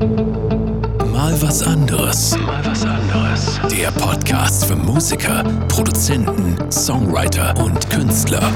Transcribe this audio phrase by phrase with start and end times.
[0.00, 2.34] Mal was anderes.
[2.38, 3.60] Mal was anderes.
[3.70, 8.50] Der Podcast für Musiker, Produzenten, Songwriter und Künstler.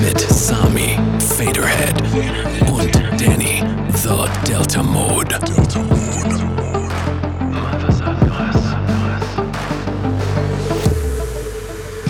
[0.00, 2.00] Mit Sami, Faderhead
[2.70, 5.38] und Danny, The Delta Mode.
[5.44, 6.38] Delta Mode.
[7.50, 8.56] Mal was anderes.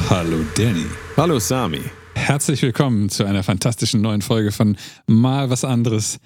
[0.09, 0.87] Hallo Danny.
[1.17, 1.83] Hallo Sami.
[2.14, 4.77] Herzlich willkommen zu einer fantastischen neuen Folge von
[5.09, 6.21] Mal was anderes,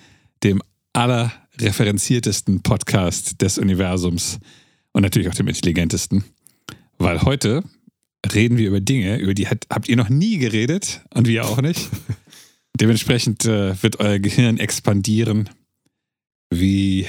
[0.44, 0.60] dem
[1.60, 4.38] allerreferenziertesten Podcast des Universums
[4.92, 6.24] und natürlich auch dem intelligentesten.
[6.98, 7.62] Weil heute
[8.32, 11.60] reden wir über Dinge, über die hat, habt ihr noch nie geredet und wir auch
[11.60, 11.88] nicht.
[12.80, 15.48] Dementsprechend äh, wird euer Gehirn expandieren
[16.50, 17.06] wie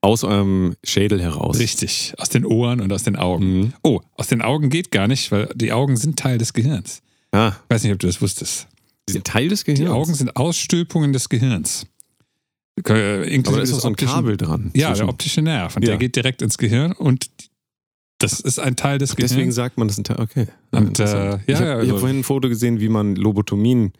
[0.00, 1.58] Aus eurem Schädel heraus.
[1.58, 3.58] richtig aus den Ohren und aus den Augen.
[3.60, 3.72] Mhm.
[3.82, 7.02] Oh, aus den Augen geht gar nicht, weil die Augen sind Teil des Gehirns.
[7.32, 8.66] Ah, Ich weiß nicht, ob du das wusstest.
[9.08, 9.90] die sind Teil des Die Gehirns.
[9.94, 11.86] Augen sind Ausstülpungen des Gehirns.
[12.88, 14.70] Äh, inklusive Aber da ist doch so ein Kabel dran.
[14.74, 15.76] Ja, zwischen- der optische Nerv.
[15.76, 15.98] Und der Ja.
[15.98, 17.28] geht direkt ins Gehirn und
[18.18, 19.54] das ist ein Teil des Deswegen Gehirns.
[19.54, 20.20] sagt man, das ist ein Teil.
[20.20, 20.46] Okay.
[20.72, 21.20] Und, interessant.
[21.24, 23.92] äh, ja, ich habe ja, hab also- vorhin ein Foto gesehen, wie man Lobotomien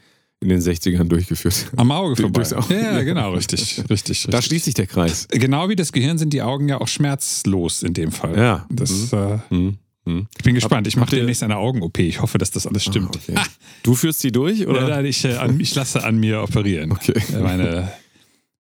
[0.43, 1.79] in den 60ern durchgeführt hat.
[1.79, 2.43] Am Auge vorbei.
[2.57, 2.75] Auge.
[2.75, 4.45] Ja, genau, richtig, richtig, Da richtig.
[4.47, 5.27] schließt sich der Kreis.
[5.31, 8.37] Genau wie das Gehirn sind die Augen ja auch schmerzlos in dem Fall.
[8.37, 8.67] Ja.
[8.71, 9.77] Das, äh, Mhm.
[10.07, 10.29] Mhm.
[10.39, 10.87] ich bin gespannt.
[10.87, 11.99] Ich mache demnächst eine Augen-OP.
[11.99, 13.17] Ich hoffe, dass das alles stimmt.
[13.17, 13.35] Ah, okay.
[13.83, 14.81] Du führst sie durch, oder?
[14.85, 14.89] Oder?
[14.97, 16.93] Nein, ich, äh, an, ich lasse an mir operieren.
[16.93, 17.15] Okay.
[17.35, 17.91] Äh, Meine,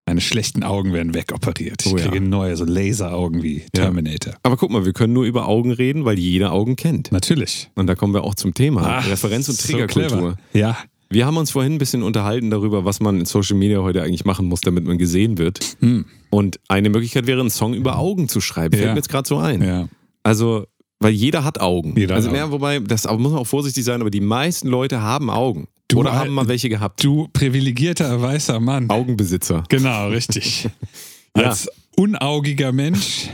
[0.06, 1.84] meine schlechten Augen werden wegoperiert.
[1.86, 2.08] Ich Oh ja.
[2.08, 4.34] kriege neue, so Laseraugen wie Terminator.
[4.42, 7.12] Aber guck mal, wir können nur über Augen reden, weil jeder Augen kennt.
[7.12, 7.70] Natürlich.
[7.76, 8.82] Und da kommen wir auch zum Thema.
[8.82, 10.08] Ah, Referenz- und so Trägerkultur.
[10.18, 10.36] clever.
[10.52, 10.76] ja,
[11.10, 14.24] wir haben uns vorhin ein bisschen unterhalten darüber, was man in Social Media heute eigentlich
[14.24, 15.76] machen muss, damit man gesehen wird.
[15.80, 16.04] Hm.
[16.30, 18.72] Und eine Möglichkeit wäre, einen Song über Augen zu schreiben.
[18.72, 18.92] Fällt Ja.
[18.92, 19.62] mir jetzt gerade so ein.
[19.62, 19.88] ja.
[20.22, 20.66] Also,
[21.00, 21.94] weil jeder hat Augen.
[21.96, 22.36] Jeder hat also, Augen.
[22.38, 25.66] ja, wobei, das muss man auch vorsichtig sein, aber die meisten Leute haben Augen.
[25.90, 27.02] Du, Oder haben mal welche gehabt.
[27.02, 28.88] Du privilegierter weißer Mann.
[28.88, 29.64] Augenbesitzer.
[29.68, 30.68] Genau, richtig.
[31.36, 31.44] Ja.
[31.50, 33.28] Als unaugiger Mensch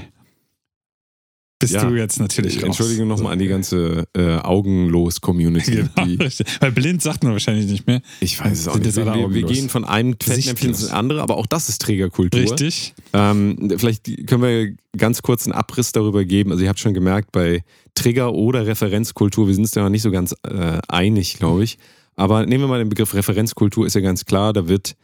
[1.59, 1.83] bist Ja.
[1.87, 2.65] du jetzt natürlich raus.
[2.65, 5.84] Entschuldigung nochmal an die ganze äh, Augenlos-Community.
[5.97, 6.28] Genau.
[6.61, 8.03] Weil blind sagt man wahrscheinlich nicht mehr.
[8.21, 8.94] Ich weiß es auch nicht.
[8.94, 12.38] Wir, wir gehen von einem Fettnäpfchen ins andere, aber auch das ist Trägerkultur.
[12.38, 12.93] Richtig.
[13.15, 16.53] Ähm, vielleicht können wir ganz kurz einen Abriss darüber geben.
[16.53, 20.03] Also ihr habt schon gemerkt, bei Trigger oder Referenzkultur, wir sind uns da noch nicht
[20.03, 21.78] so ganz äh, einig, glaube ich.
[22.16, 24.97] Aber nehmen wir mal den Begriff Referenzkultur, ist ja ganz klar, da wird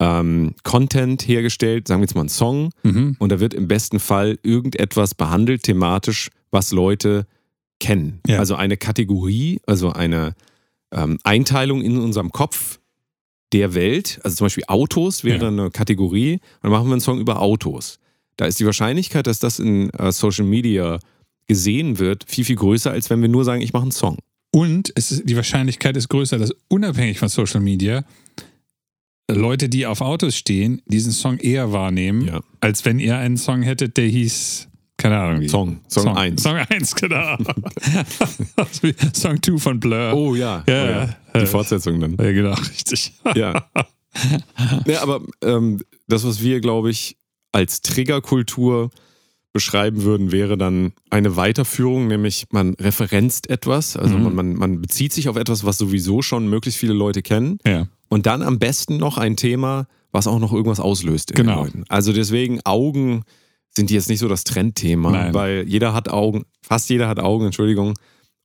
[0.00, 3.16] ähm, Content hergestellt, sagen wir jetzt mal ein Song, Mhm.
[3.18, 7.26] und da wird im besten Fall irgendetwas behandelt, thematisch, was Leute
[7.80, 8.20] kennen.
[8.26, 8.38] Ja.
[8.38, 10.34] Also eine Kategorie, also eine
[10.90, 12.80] ähm, Einteilung in unserem Kopf
[13.52, 14.20] der Welt.
[14.24, 15.48] Also zum Beispiel Autos wäre Ja.
[15.48, 16.34] eine Kategorie.
[16.34, 17.98] Und dann machen wir einen Song über Autos.
[18.36, 20.98] Da ist die Wahrscheinlichkeit, dass das in äh, Social Media
[21.46, 24.18] gesehen wird, viel, viel größer, als wenn wir nur sagen, ich mache einen Song.
[24.54, 28.04] Und ist, die Wahrscheinlichkeit ist größer, dass unabhängig von Social Media
[29.28, 32.40] Leute, die auf Autos stehen, diesen Song eher wahrnehmen, Ja.
[32.60, 35.48] als wenn ihr einen Song hättet, der hieß, keine Ahnung wie.
[35.48, 36.40] Song, Song 1.
[36.40, 37.36] Song 1, genau.
[39.12, 40.12] Song 2 von Blur.
[40.14, 41.40] Oh ja, Ja, oh, ja.
[41.40, 42.12] die Fortsetzung dann.
[42.16, 43.12] Ja, genau, richtig.
[43.34, 43.66] Ja.
[44.86, 47.16] ja, aber ähm, das, was wir, glaube ich,
[47.50, 48.90] als Triggerkultur
[49.54, 54.34] beschreiben würden, wäre dann eine Weiterführung, nämlich man referenzt etwas, also Mhm.
[54.34, 57.86] man, man, bezieht sich auf etwas, was sowieso schon möglichst viele Leute kennen Ja.
[58.08, 61.54] und dann am besten noch ein Thema, was auch noch irgendwas auslöst in Genau.
[61.54, 61.84] den Leuten.
[61.88, 63.22] Also deswegen Augen
[63.76, 65.34] sind jetzt nicht so das Trendthema, Nein.
[65.34, 67.94] weil jeder hat Augen, fast jeder hat Augen, Entschuldigung.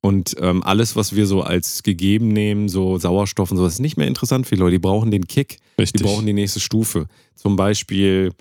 [0.01, 3.97] Und ähm, alles, was wir so als gegeben nehmen, so Sauerstoff und sowas, ist nicht
[3.97, 4.71] mehr interessant für die Leute.
[4.73, 6.01] Die brauchen den Kick, Richtig.
[6.01, 7.07] die brauchen die nächste Stufe.
[7.35, 8.31] Zum Beispiel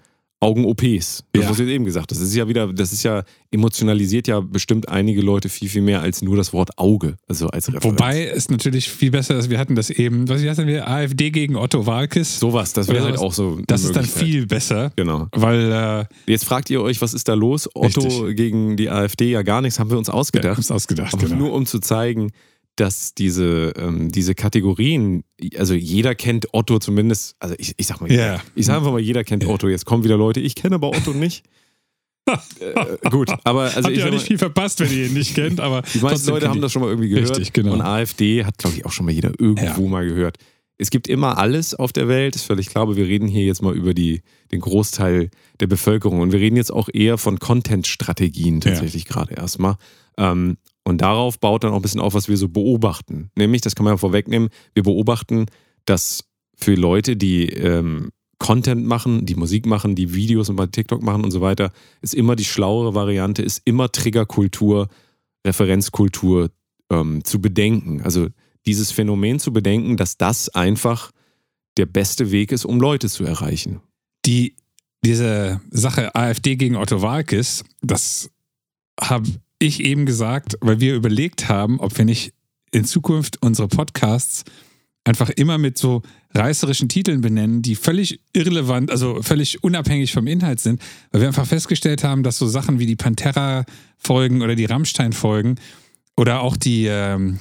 [0.41, 1.25] Augen-OPs.
[1.33, 1.51] Das, Ja.
[1.51, 2.19] was du jetzt eben gesagt hast.
[2.21, 6.01] Das ist ja wieder, das ist ja, emotionalisiert ja bestimmt einige Leute viel, viel mehr
[6.01, 7.85] als nur das Wort Auge, also als Referenz.
[7.85, 11.57] Wobei es natürlich viel besser ist, wir hatten das eben, was hatten wir, AfD gegen
[11.57, 12.39] Otto Walkes.
[12.39, 13.59] sowas, das wäre halt auch so.
[13.67, 15.27] das ist dann viel besser, Genau.
[15.33, 17.69] weil äh, Jetzt fragt ihr euch, was ist da los?
[17.75, 18.37] Otto Richtig.
[18.37, 20.57] gegen die AfD, ja gar nichts, haben wir uns ja, ausgedacht.
[20.59, 21.37] hab's ausgedacht, Aber genau.
[21.37, 22.31] nur um zu zeigen,
[22.81, 25.25] dass diese, ähm, diese Kategorien,
[25.57, 28.17] also jeder kennt Otto zumindest, also ich, ich sag mal, Ja.
[28.17, 29.49] jeder, ich sag einfach mal, jeder kennt Ja.
[29.49, 29.69] Otto.
[29.69, 31.45] Jetzt kommen wieder Leute, ich kenne aber Otto nicht.
[32.29, 35.35] äh, gut, aber also Habt ich ihr auch nicht viel verpasst, wenn ihr ihn nicht
[35.35, 37.31] kennt, aber die meisten Leute haben das schon mal irgendwie gehört.
[37.31, 37.73] Richtig, genau.
[37.73, 39.89] Und AfD hat, glaube ich, auch schon mal jeder irgendwo Ja.
[39.89, 40.37] mal gehört.
[40.77, 43.63] Es gibt immer alles auf der Welt, ist völlig klar, aber wir reden hier jetzt
[43.63, 44.21] mal über die,
[44.53, 46.21] den Großteil der Bevölkerung.
[46.21, 49.77] Und wir reden jetzt auch eher von Content-Strategien tatsächlich gerade erstmal.
[50.19, 50.59] Ähm,
[50.89, 53.31] und darauf baut dann auch ein bisschen auf, was wir so beobachten.
[53.37, 55.45] Nämlich, das kann man ja vorwegnehmen, wir beobachten,
[55.85, 56.25] dass
[56.55, 58.09] für Leute, die ähm,
[58.39, 62.15] Content machen, die Musik machen, die Videos und bei TikTok machen und so weiter, ist
[62.15, 64.89] immer die schlauere Variante, ist immer Triggerkultur,
[65.47, 66.51] Referenzkultur
[66.91, 68.01] ähm, zu bedenken.
[68.01, 68.29] Also
[68.65, 71.11] dieses Phänomen zu bedenken, dass das einfach
[71.77, 73.83] der beste Weg ist, um Leute zu erreichen.
[74.25, 74.57] die
[75.05, 78.31] diese Sache AfD gegen Otto Walkes, das
[78.99, 82.33] habe ich eben gesagt, weil wir überlegt haben, ob wir nicht
[82.71, 84.45] in Zukunft unsere Podcasts
[85.05, 86.03] einfach immer mit so
[86.35, 91.47] reißerischen Titeln benennen, die völlig irrelevant, also völlig unabhängig vom Inhalt sind, weil wir einfach
[91.47, 95.57] festgestellt haben, dass so Sachen wie die Pantera-Folgen oder die Rammstein-Folgen
[96.17, 97.39] oder auch die ähm,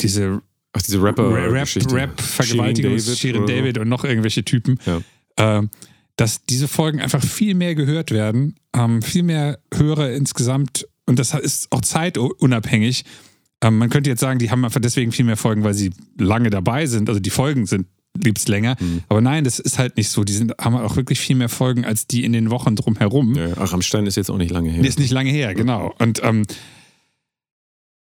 [0.00, 0.40] diese
[0.72, 3.58] Ach, diese Rapper Rap, Rap Vergewaltigung, Shirin David.
[3.58, 5.00] David und noch irgendwelche Typen, Ja.
[5.38, 5.70] ähm,
[6.16, 11.32] dass diese Folgen einfach viel mehr gehört werden, ähm, viel mehr Hörer insgesamt und das
[11.34, 13.04] ist auch zeitunabhängig.
[13.62, 16.50] Ähm, man könnte jetzt sagen, die haben einfach deswegen viel mehr Folgen, weil sie lange
[16.50, 17.08] dabei sind.
[17.08, 17.86] Also die Folgen sind
[18.22, 18.76] liebst länger.
[18.80, 19.02] Mhm.
[19.08, 20.24] Aber nein, das ist halt nicht so.
[20.24, 23.34] Die sind, haben auch wirklich viel mehr Folgen als die in den Wochen drumherum.
[23.34, 24.82] Ja, ach, Rammstein ist jetzt auch nicht lange her.
[24.82, 25.94] Die ist nicht lange her, genau.
[25.98, 26.42] Und ähm,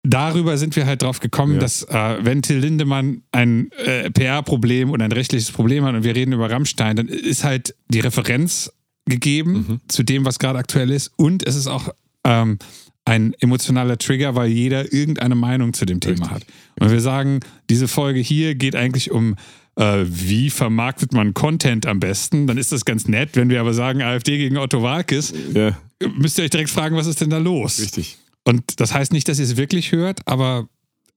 [0.03, 1.61] darüber sind wir halt drauf gekommen, Ja.
[1.61, 6.15] dass äh, wenn Till Lindemann ein äh, PR-Problem und ein rechtliches Problem hat und wir
[6.15, 8.73] reden über Rammstein, dann ist halt die Referenz
[9.07, 9.81] gegeben Mhm.
[9.89, 11.13] zu dem, was gerade aktuell ist.
[11.17, 11.89] Und es ist auch
[12.27, 12.59] ähm,
[13.05, 16.31] ein emotionaler Trigger, weil jeder irgendeine Meinung zu dem Thema Richtig.
[16.31, 16.45] hat.
[16.81, 17.41] Und wir sagen,
[17.71, 19.37] diese Folge hier geht eigentlich um
[19.77, 23.31] äh, wie vermarktet man Content am besten, dann ist das ganz nett.
[23.35, 25.77] Wenn wir aber sagen, AfD gegen Otto Walkes, Ja,
[26.17, 27.79] müsst ihr euch direkt fragen, was ist denn da los?
[27.81, 28.17] richtig.
[28.45, 30.69] Und das heißt nicht, dass ihr es wirklich hört, aber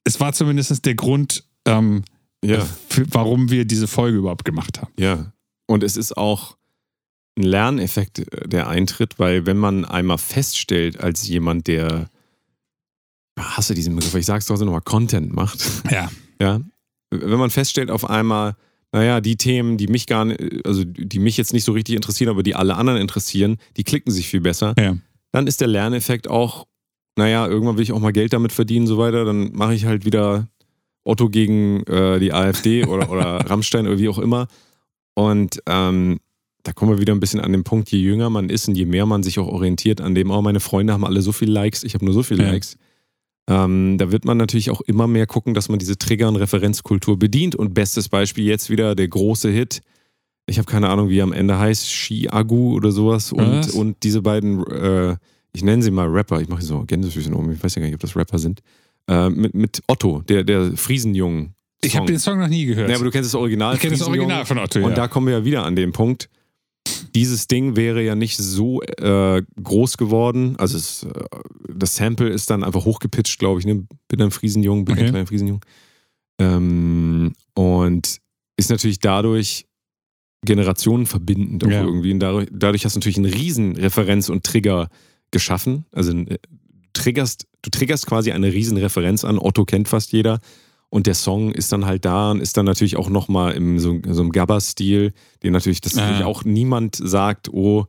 [0.04, 2.04] es war zumindest der Grund, ähm,
[2.44, 4.92] Ja, für, warum wir diese Folge überhaupt gemacht haben.
[5.00, 5.32] ja.
[5.68, 6.58] Und es ist auch
[7.40, 12.10] ein Lerneffekt, äh, der eintritt, weil wenn man einmal feststellt, als jemand, der,
[13.38, 15.60] ich hasse diesen Begriff, ich sag's trotzdem nochmal, Content macht,
[15.90, 16.10] Ja.
[16.42, 16.60] ja,
[17.12, 18.56] wenn man feststellt auf einmal,
[18.92, 22.30] naja, die Themen, die mich gar nicht, also die mich jetzt nicht so richtig interessieren,
[22.30, 24.96] aber die alle anderen interessieren, die klicken sich viel besser, Ja.
[25.32, 26.68] dann ist der Lerneffekt auch,
[27.18, 29.86] naja, irgendwann will ich auch mal Geld damit verdienen und so weiter, dann mache ich
[29.86, 30.48] halt wieder
[31.04, 34.48] Otto gegen äh, die AfD oder, oder Rammstein oder wie auch immer.
[35.16, 36.20] Und ähm,
[36.64, 38.86] da kommen wir wieder ein bisschen an den Punkt, je jünger man ist und je
[38.86, 41.84] mehr man sich auch orientiert an dem, oh, meine Freunde haben alle so viele Likes,
[41.84, 42.52] ich habe nur so viele Ja.
[42.52, 42.78] Likes.
[43.50, 47.18] Ähm, da wird man natürlich auch immer mehr gucken, dass man diese Trigger- und Referenzkultur
[47.18, 47.56] bedient.
[47.56, 49.82] Und bestes Beispiel jetzt wieder der große Hit.
[50.46, 53.32] Ich habe keine Ahnung, wie er am Ende heißt, Shi-Agu oder sowas.
[53.32, 55.16] Und, und diese beiden, äh,
[55.52, 57.96] ich nenne sie mal Rapper, ich mache so Gänsefüßchen um, ich weiß ja gar nicht,
[57.96, 58.62] ob das Rapper sind.
[59.08, 61.56] Äh, mit, mit Otto, der, der Friesenjungen.
[61.82, 62.90] Ich habe den Song noch nie gehört.
[62.90, 63.74] Ja, aber du kennst das Original.
[63.74, 64.06] ich kenne das.
[64.06, 64.80] Original von Otto.
[64.80, 64.96] Und ja.
[64.96, 66.30] da kommen wir ja wieder an den Punkt.
[67.16, 70.56] Dieses Ding wäre ja nicht so äh, groß geworden.
[70.58, 71.10] Also es, äh,
[71.74, 73.66] das Sample ist dann einfach hochgepitcht, glaube ich.
[73.66, 73.86] Ne?
[74.08, 75.06] Bin ein Friesenjung, bin Okay.
[75.06, 75.62] ein kleiner Friesenjung.
[76.40, 78.18] Ähm, und
[78.58, 79.66] ist natürlich dadurch
[80.46, 81.84] generationenverbindend auch Ja.
[81.84, 82.12] irgendwie.
[82.14, 84.90] Und dadurch, dadurch hast du natürlich einen riesen Referenz und Trigger
[85.32, 85.86] geschaffen.
[85.92, 86.38] Also äh,
[86.94, 89.38] triggerst, du triggerst quasi eine riesen Referenz an.
[89.38, 90.40] Otto kennt fast jeder.
[90.92, 94.00] Und der Song ist dann halt da und ist dann natürlich auch nochmal im so,
[94.10, 95.14] so einem Gabba-Stil,
[95.44, 97.86] den natürlich, das natürlich auch niemand sagt, oh,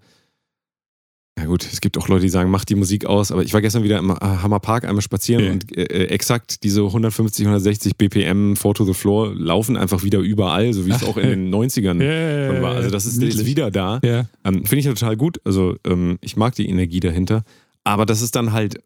[1.38, 3.62] ja gut, es gibt auch Leute, die sagen, mach die Musik aus, aber ich war
[3.62, 5.52] gestern wieder im äh, Hammer Park einmal spazieren Ja.
[5.52, 10.18] und äh, äh, exakt diese 150, 160 BPM Four to the Floor laufen einfach wieder
[10.18, 12.74] überall, so wie es auch in den 90ern Ja, schon war.
[12.74, 13.46] Also das ist niedlich.
[13.46, 14.00] wieder da.
[14.04, 14.26] Ja.
[14.44, 15.40] Ähm, Finde ich total gut.
[15.46, 17.44] Also ähm, ich mag die Energie dahinter.
[17.84, 18.78] Aber das ist dann halt,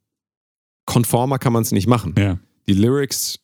[0.86, 2.14] konformer kann man es nicht machen.
[2.68, 3.40] Die Lyrics,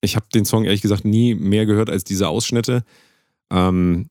[0.00, 2.84] ich habe den Song ehrlich gesagt nie mehr gehört als diese Ausschnitte.
[3.50, 4.10] Ähm,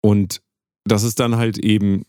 [0.00, 0.40] und
[0.84, 2.04] das ist dann halt eben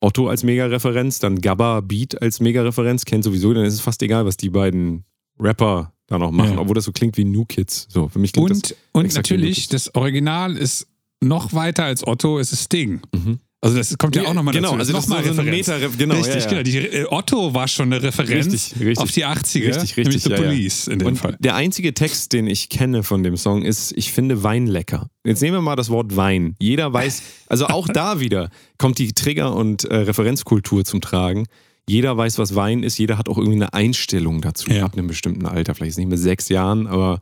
[0.00, 4.26] Otto als Mega-Referenz, dann Gabba Beat als Mega-Referenz, kennt sowieso, dann ist es fast egal,
[4.26, 5.04] was die beiden
[5.38, 6.58] Rapper da noch machen, Ja.
[6.60, 7.86] obwohl das so klingt wie New Kids.
[7.90, 8.56] So, für mich klingt das.
[8.58, 10.86] Und, und exakt wie natürlich, das Original ist
[11.20, 13.00] noch weiter als Otto, es ist Sting.
[13.12, 13.40] Mhm.
[13.62, 14.80] Also das kommt ja, auch nochmal genau, dazu.
[14.80, 15.66] also das ist nochmal so eine Referenz.
[15.68, 16.48] Meta, genau, richtig, ja, ja.
[16.48, 16.62] genau.
[16.62, 18.98] Die, äh, Otto war schon eine Referenz Richtig, richtig.
[18.98, 20.36] auf die 80er, Richtig, richtig, nämlich The ja.
[20.36, 21.36] Police in dem Und Fall.
[21.40, 25.08] der einzige Text, den ich kenne von dem Song, ist, ich finde Wein lecker.
[25.24, 26.54] Jetzt nehmen wir mal das Wort Wein.
[26.60, 31.46] Jeder weiß, also auch da wieder kommt die Trigger- und äh, Referenzkultur zum Tragen.
[31.88, 32.98] Jeder weiß, was Wein ist.
[32.98, 34.84] Jeder hat auch irgendwie eine Einstellung dazu Ja.
[34.84, 35.74] ab einem bestimmten Alter.
[35.74, 37.20] Vielleicht ist nicht mit sechs Jahren, aber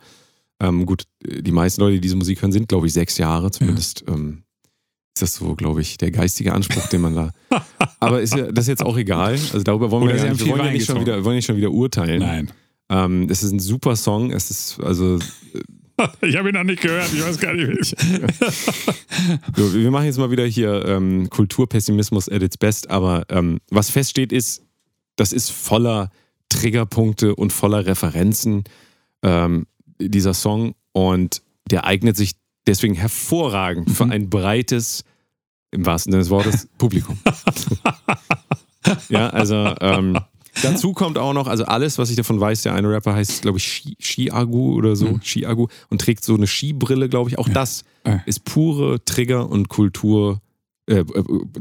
[0.60, 3.50] ähm, gut, die meisten Leute, die diese Musik hören, sind, glaube ich, sechs Jahre.
[3.50, 4.43] Zumindest ähm,
[5.14, 7.30] ist das so, glaube ich, der geistige Anspruch, den man da.
[8.00, 9.32] Aber ist ja, das ist jetzt auch egal.
[9.32, 11.46] Also darüber wollen Oder wir, haben nicht, wir wollen ja nicht schon wieder, wollen nicht
[11.46, 12.18] schon wieder urteilen.
[12.18, 12.50] Nein.
[12.90, 14.32] Ähm, es ist ein super Song.
[14.32, 15.18] Es ist also
[16.22, 17.74] Ich habe ihn noch nicht gehört, ich weiß gar nicht, wie
[19.56, 23.90] So, wir machen jetzt mal wieder hier ähm, Kulturpessimismus at its best, aber ähm, was
[23.90, 24.64] feststeht ist,
[25.16, 26.10] das ist voller
[26.48, 28.64] Triggerpunkte und voller Referenzen,
[29.22, 29.66] ähm,
[30.00, 32.32] dieser Song und der eignet sich
[32.66, 35.04] deswegen hervorragend für ein breites,
[35.70, 37.18] im wahrsten Sinne des Wortes, Publikum.
[39.08, 40.18] ja, also ähm,
[40.62, 43.58] dazu kommt auch noch, also alles, was ich davon weiß, der eine Rapper heißt, glaube
[43.58, 45.20] ich, Shi- Shiagu oder so, Mhm.
[45.22, 47.38] Shiagu und trägt so eine Skibrille, glaube ich.
[47.38, 48.20] Auch das Ah.
[48.26, 50.40] ist pure Trigger und Kultur
[50.86, 51.04] äh, äh,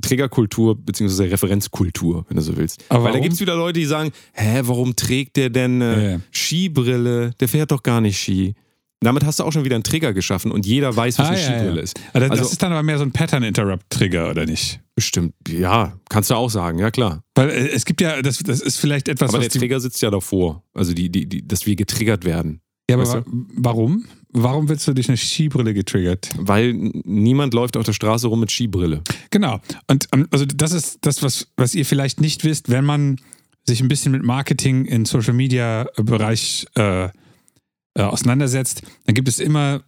[0.02, 2.84] Trägerkultur beziehungsweise Referenzkultur, wenn du so willst.
[2.90, 6.04] Aber Weil da gibt es wieder Leute, die sagen, hä, warum trägt der denn eine
[6.04, 6.20] Ja, ja.
[6.32, 7.32] Skibrille?
[7.40, 8.54] Der fährt doch gar nicht Ski.
[9.04, 11.40] Damit hast du auch schon wieder einen Trigger geschaffen und jeder weiß, was Ah, eine
[11.42, 11.82] ja, Skibrille ja.
[11.84, 12.00] ist.
[12.14, 14.80] Also, Also das ist dann aber mehr so ein Pattern-Interrupt-Trigger, oder nicht?
[14.96, 17.24] bestimmt, ja, kannst du auch sagen, ja klar.
[17.34, 20.02] Weil äh, es gibt ja, das, das ist vielleicht etwas, Aber was der Trigger sitzt
[20.04, 20.64] ja davor.
[20.76, 22.62] Also die, die, die, dass wir getriggert werden.
[22.90, 23.24] Ja, aber wa
[23.56, 24.06] warum?
[24.34, 26.30] Warum wirst du durch eine Skibrille getriggert?
[26.38, 29.02] Weil niemand läuft auf der Straße rum mit Skibrille.
[29.32, 29.60] Genau.
[29.88, 33.18] Und ähm, also das ist das, was, was ihr vielleicht nicht wisst, wenn man
[33.66, 37.10] sich ein bisschen mit Marketing in Social Media Bereich äh,
[37.96, 39.84] äh, auseinandersetzt, dann gibt es immer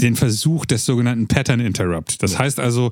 [0.00, 2.22] den Versuch des sogenannten Pattern Interrupt.
[2.22, 2.90] Das heißt also,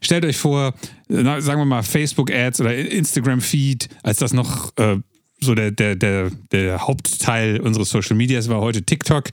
[0.00, 0.74] stellt euch vor,
[1.08, 4.98] na, sagen wir mal Facebook Ads oder Instagram Feed, als das noch äh,
[5.40, 9.30] so der, der, der, der Hauptteil unseres Social Medias war heute TikTok.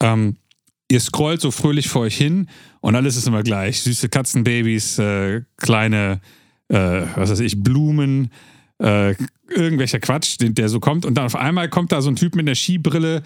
[0.00, 0.36] Ähm,
[0.90, 2.48] ihr scrollt so fröhlich vor euch hin
[2.80, 3.80] und alles ist immer gleich.
[3.80, 6.20] Süße Katzenbabys, äh, kleine,
[6.68, 8.30] äh, was weiß ich, Blumen,
[8.78, 9.14] äh,
[9.48, 11.06] irgendwelcher Quatsch, der so kommt.
[11.06, 13.22] Und dann auf einmal kommt da so ein Typ mit einer Skibrille,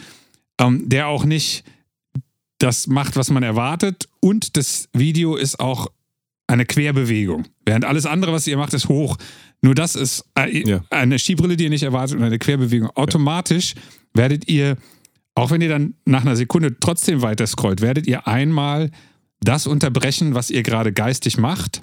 [0.59, 1.65] ähm, der auch nicht
[2.59, 4.09] das macht, was man erwartet.
[4.21, 5.89] Und das Video ist auch
[6.47, 7.45] eine Querbewegung.
[7.65, 9.17] Während alles andere, was ihr macht, ist hoch.
[9.63, 10.85] Nur das ist äh, Ja.
[10.91, 12.89] eine Skibrille, die ihr nicht erwartet und eine Querbewegung.
[12.91, 13.75] Automatisch
[14.15, 14.77] werdet ihr,
[15.35, 18.91] auch wenn ihr dann nach einer Sekunde trotzdem weiter scrollt, werdet ihr einmal
[19.41, 21.83] das unterbrechen, was ihr gerade geistig macht,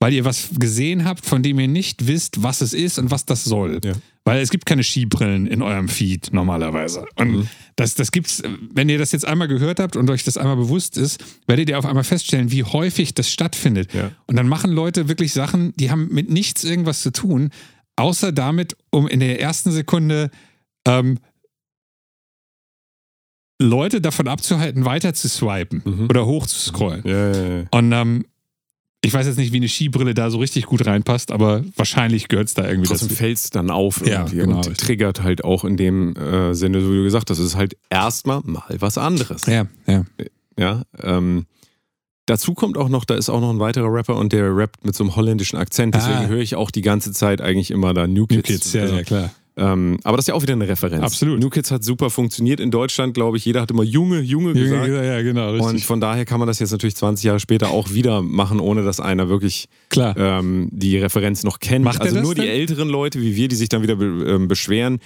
[0.00, 3.24] weil ihr was gesehen habt, von dem ihr nicht wisst, was es ist und was
[3.26, 3.80] das soll.
[3.82, 3.92] Ja.
[4.26, 7.04] Weil es gibt keine Skibrillen in eurem Feed normalerweise.
[7.16, 7.48] Und Mhm.
[7.76, 10.96] das, das gibt's, wenn ihr das jetzt einmal gehört habt und euch das einmal bewusst
[10.96, 13.92] ist, werdet ihr auf einmal feststellen, wie häufig das stattfindet.
[13.92, 14.12] Ja.
[14.26, 17.50] Und dann machen Leute wirklich Sachen, die haben mit nichts irgendwas zu tun,
[17.96, 20.30] außer damit, um in der ersten Sekunde
[20.88, 21.18] ähm,
[23.60, 26.06] Leute davon abzuhalten, weiter zu swipen Mhm.
[26.08, 27.02] oder hoch zu scrollen.
[27.06, 27.64] Ja, ja, ja.
[27.70, 28.24] Und ähm,
[29.04, 32.48] ich weiß jetzt nicht, wie eine Skibrille da so richtig gut reinpasst, aber wahrscheinlich gehört
[32.48, 33.18] es da irgendwie Trotzdem dazu.
[33.18, 36.80] fällt es dann auf Ja, irgendwie genau, und triggert halt auch in dem äh, Sinne,
[36.80, 39.46] so wie du gesagt hast, es ist halt erstmal mal was anderes.
[39.46, 40.04] Ja, ja.
[40.58, 41.46] Ja, ähm,
[42.26, 44.94] dazu kommt auch noch, da ist auch noch ein weiterer Rapper und der rappt mit
[44.94, 46.26] so einem holländischen Akzent, deswegen Ah.
[46.28, 48.36] höre ich auch die ganze Zeit eigentlich immer da New Kids.
[48.48, 49.30] New Kids, ja, Also, ja, klar.
[49.56, 51.02] Ähm, aber das ist ja auch wieder eine Referenz.
[51.02, 51.38] Absolut.
[51.38, 53.44] New Kids hat super funktioniert in Deutschland, glaube ich.
[53.44, 54.88] Jeder hat immer Junge, Junge gesagt.
[54.88, 55.70] Ja, genau, richtig.
[55.70, 58.82] Und von daher kann man das jetzt natürlich 20 Jahre später auch wieder machen, ohne
[58.82, 61.84] dass einer wirklich ähm, die Referenz noch kennt.
[61.84, 62.50] Macht also nur die denn?
[62.50, 64.98] älteren Leute wie wir, die sich dann wieder ähm, beschweren.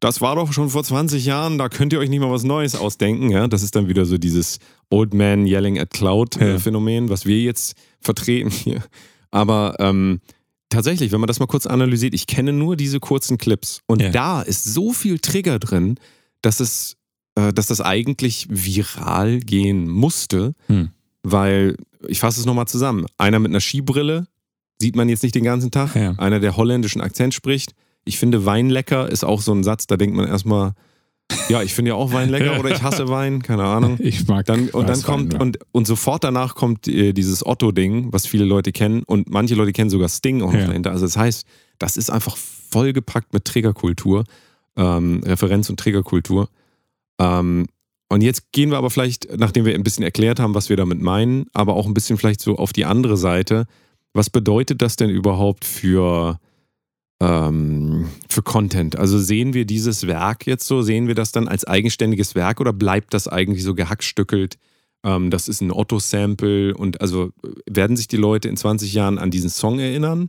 [0.00, 2.74] Das war doch schon vor 20 Jahren, da könnt ihr euch nicht mal was Neues
[2.74, 3.30] ausdenken.
[3.30, 3.46] Ja?
[3.46, 4.58] Das ist dann wieder so dieses
[4.90, 6.58] Old Man Yelling at Cloud äh, Ja.
[6.58, 8.82] Phänomen, was wir jetzt vertreten hier.
[9.30, 10.20] Aber ähm,
[10.72, 14.10] tatsächlich, wenn man das mal kurz analysiert, ich kenne nur diese kurzen Clips und Ja.
[14.10, 15.96] da ist so viel Trigger drin,
[16.42, 16.96] dass es,
[17.36, 20.90] äh, dass das eigentlich viral gehen musste, Hm.
[21.22, 21.76] weil
[22.08, 23.06] ich fasse es nochmal zusammen.
[23.18, 24.26] Einer mit einer Skibrille
[24.80, 25.94] sieht man jetzt nicht den ganzen Tag.
[25.94, 26.12] Ja.
[26.18, 27.74] Einer, der holländischen Akzent spricht.
[28.04, 30.72] Ich finde Wein lecker ist auch so ein Satz, da denkt man erstmal,
[31.48, 33.96] ja, ich finde ja auch Wein lecker oder ich hasse Wein, keine Ahnung.
[34.00, 35.40] Ich mag Dann, und dann kommt, ja.
[35.40, 39.72] und, und sofort danach kommt äh, dieses Otto-Ding, was viele Leute kennen und manche Leute
[39.72, 40.66] kennen sogar Sting auch noch Ja.
[40.66, 40.90] dahinter.
[40.90, 41.46] Also das heißt,
[41.78, 44.24] das ist einfach vollgepackt mit Triggerkultur,
[44.76, 46.48] ähm, Referenz- und Triggerkultur.
[47.18, 47.66] Ähm,
[48.08, 51.00] und jetzt gehen wir aber vielleicht, nachdem wir ein bisschen erklärt haben, was wir damit
[51.00, 53.66] meinen, aber auch ein bisschen vielleicht so auf die andere Seite.
[54.14, 56.38] Was bedeutet das denn überhaupt für,
[57.22, 58.96] ähm, für Content?
[58.96, 62.72] Also sehen wir dieses Werk jetzt so, sehen wir das dann als eigenständiges Werk oder
[62.72, 64.58] bleibt das eigentlich so gehackstückelt?
[65.04, 69.18] Ähm, das ist ein Otto-Sample und also äh, werden sich die Leute in 20 Jahren
[69.18, 70.28] an diesen Song erinnern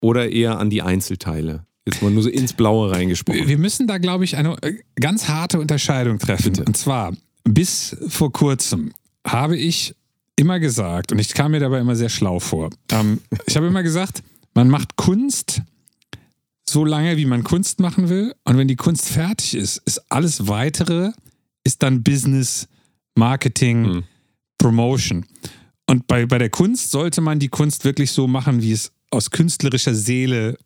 [0.00, 1.64] oder eher an die Einzelteile?
[1.86, 3.46] Jetzt mal nur so ins Blaue reingesprochen.
[3.46, 6.52] Wir müssen da, glaube ich, eine äh, ganz harte Unterscheidung treffen.
[6.52, 6.64] Bitte.
[6.64, 7.14] Und zwar,
[7.44, 8.92] bis vor kurzem
[9.26, 9.94] habe ich
[10.34, 13.82] immer gesagt, und ich kam mir dabei immer sehr schlau vor, ähm, ich habe immer
[13.82, 15.62] gesagt, man macht Kunst
[16.68, 18.34] so lange, wie man Kunst machen will.
[18.44, 21.12] Und wenn die Kunst fertig ist, ist alles Weitere,
[21.64, 22.68] ist dann Business,
[23.16, 24.04] Marketing, Hm.
[24.58, 25.26] Promotion.
[25.88, 29.30] Und bei, bei der Kunst sollte man die Kunst wirklich so machen, wie es aus
[29.30, 30.58] künstlerischer Seele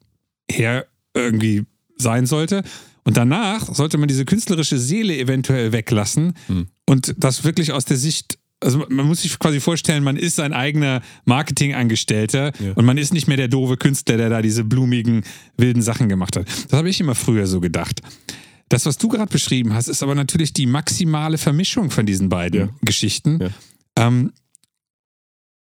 [0.50, 1.64] her irgendwie
[1.96, 2.62] sein sollte.
[3.04, 6.68] Und danach sollte man diese künstlerische Seele eventuell weglassen Hm.
[6.86, 10.52] und das wirklich aus der Sicht, also man muss sich quasi vorstellen, man ist sein
[10.52, 12.72] eigener Marketingangestellter Ja.
[12.74, 15.22] und man ist nicht mehr der doofe Künstler, der da diese blumigen,
[15.56, 16.46] wilden Sachen gemacht hat.
[16.46, 18.00] Das habe ich immer früher so gedacht.
[18.68, 22.60] Das, was du gerade beschrieben hast, ist aber natürlich die maximale Vermischung von diesen beiden
[22.60, 22.68] Ja.
[22.82, 23.40] Geschichten.
[23.40, 23.48] Ja.
[24.06, 24.32] Ähm,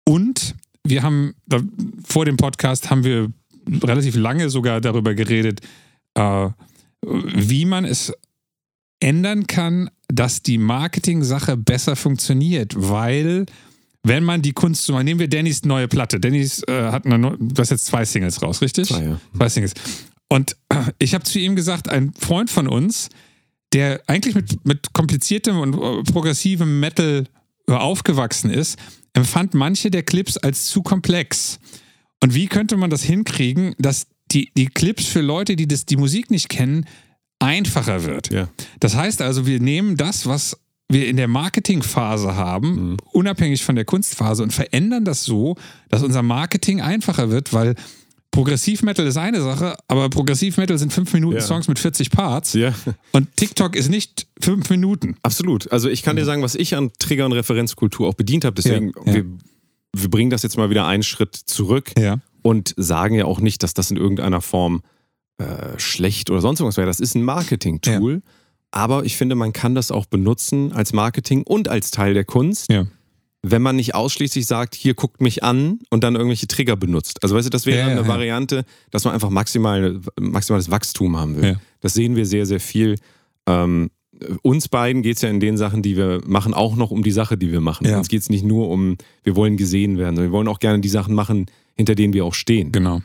[0.06, 1.60] und wir haben da,
[2.06, 3.30] vor dem Podcast haben wir
[3.82, 5.60] relativ lange sogar darüber geredet,
[6.14, 6.48] äh,
[7.02, 8.12] wie man es
[9.00, 13.46] ändern kann, dass die Marketing-Sache besser funktioniert, weil
[14.02, 16.18] wenn man die Kunst so mal, nehmen wir Dannys neue Platte.
[16.18, 18.88] Dannys äh, hat eine, du hast jetzt zwei Singles raus, richtig?
[18.88, 19.20] Zwei, ja.
[19.36, 19.74] Zwei Singles.
[20.28, 20.56] Und
[20.98, 23.08] ich habe zu ihm gesagt, ein Freund von uns,
[23.72, 27.24] der eigentlich mit, mit kompliziertem und äh, progressivem Metal
[27.66, 28.78] äh, aufgewachsen ist,
[29.12, 31.58] empfand manche der Clips als zu komplex.
[32.22, 35.96] Und wie könnte man das hinkriegen, dass die, die Clips für Leute, die das, die
[35.96, 36.86] Musik nicht kennen,
[37.38, 38.32] einfacher wird?
[38.32, 38.48] Ja.
[38.80, 40.58] Das heißt also, wir nehmen das, was
[40.90, 42.96] wir in der Marketingphase haben, Mhm.
[43.12, 45.56] unabhängig von der Kunstphase und verändern das so,
[45.90, 47.74] dass unser Marketing einfacher wird, weil
[48.30, 51.42] Progressivmetal ist eine Sache, aber Progressivmetal sind 5 Minuten Ja.
[51.42, 52.74] Songs mit 40 Parts Ja,
[53.12, 55.16] und TikTok ist nicht 5 Minuten.
[55.22, 55.70] absolut.
[55.72, 58.54] Also ich kann dir sagen, was ich an Trigger- und Referenzkultur auch bedient habe.
[58.54, 59.14] Deswegen, Ja.
[59.14, 59.24] Wir,
[59.94, 61.92] wir bringen das jetzt mal wieder einen Schritt zurück
[62.42, 64.82] und sagen ja auch nicht, dass das in irgendeiner Form
[65.38, 66.86] äh, schlecht oder sonst irgendwas wäre.
[66.86, 68.22] Das ist ein Marketing-Tool.
[68.70, 72.70] Aber ich finde, man kann das auch benutzen als Marketing und als Teil der Kunst.
[72.70, 72.86] Ja.
[73.42, 77.22] wenn man nicht ausschließlich sagt, hier guckt mich an und dann irgendwelche Trigger benutzt.
[77.22, 78.08] Also weißt du, das wäre Ja, ja, eine ja.
[78.08, 81.50] Variante, dass man einfach maximal, maximales Wachstum haben will.
[81.50, 81.60] Ja.
[81.80, 82.96] Das sehen wir sehr, sehr viel.
[83.46, 83.90] Ähm,
[84.42, 87.12] uns beiden geht es ja in den Sachen, die wir machen, auch noch um die
[87.12, 87.86] Sache, die wir machen.
[87.86, 87.96] Ja.
[87.98, 90.80] Uns geht es nicht nur um, wir wollen gesehen werden, sondern wir wollen auch gerne
[90.80, 92.72] die Sachen machen, hinter denen wir auch stehen.
[92.72, 93.02] Genau.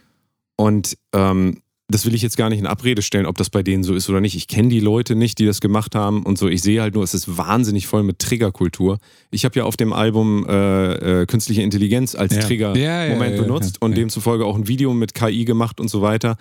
[0.55, 1.59] Und ähm,
[1.89, 4.09] das will ich jetzt gar nicht in Abrede stellen, ob das bei denen so ist
[4.09, 4.35] oder nicht.
[4.35, 6.47] Ich kenne die Leute nicht, die das gemacht haben und so.
[6.47, 8.97] Ich sehe halt nur, es ist wahnsinnig voll mit Triggerkultur.
[9.31, 12.41] Ich habe ja auf dem Album äh, äh, Künstliche Intelligenz als Ja.
[12.41, 16.37] Trigger-Moment Ja, ja, benutzt und demzufolge auch ein Video mit KI gemacht und so weiter.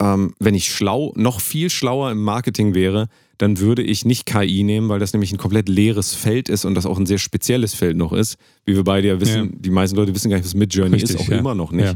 [0.00, 4.62] Ähm, wenn ich schlau, noch viel schlauer im Marketing wäre, dann würde ich nicht KI
[4.62, 7.74] nehmen, weil das nämlich ein komplett leeres Feld ist und das auch ein sehr spezielles
[7.74, 8.36] Feld noch ist.
[8.64, 11.20] Wie wir beide ja wissen, die meisten Leute wissen gar nicht, was Midjourney Richtig, ist,
[11.20, 11.94] auch immer noch nicht.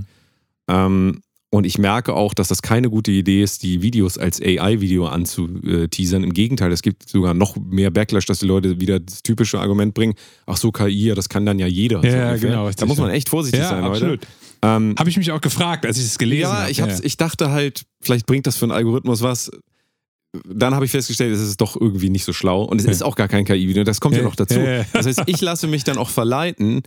[0.69, 0.87] Ja.
[0.87, 1.21] Ähm,
[1.54, 6.25] und ich merke auch, dass das keine gute Idee ist, die Videos als AI-Video anzuteasern.
[6.25, 9.94] Im Gegenteil, es gibt sogar noch mehr Backlash, dass die Leute wieder das typische Argument
[9.94, 10.14] bringen,
[10.46, 12.02] ach so, KI, ja, das kann dann ja jeder.
[12.04, 13.14] Ja, so ja, genau, Da muss man ja.
[13.14, 14.11] echt vorsichtig Ja, sein, absolut.
[14.23, 14.26] Leute.
[14.62, 16.70] Ähm, Habe ich mich auch gefragt, als ich es gelesen ja, habe.
[16.73, 19.52] ich, hab's, ich dachte halt, vielleicht bringt das für einen Algorithmus was.
[20.48, 22.64] Dann habe ich festgestellt, es ist doch irgendwie nicht so schlau.
[22.64, 22.90] Und es Ja.
[22.90, 23.85] ist auch gar kein KI-Video.
[23.85, 24.59] Das kommt ja, Ja, noch dazu.
[24.59, 24.85] ja, ja.
[24.92, 26.83] Das heißt, ich lasse mich dann auch verleiten,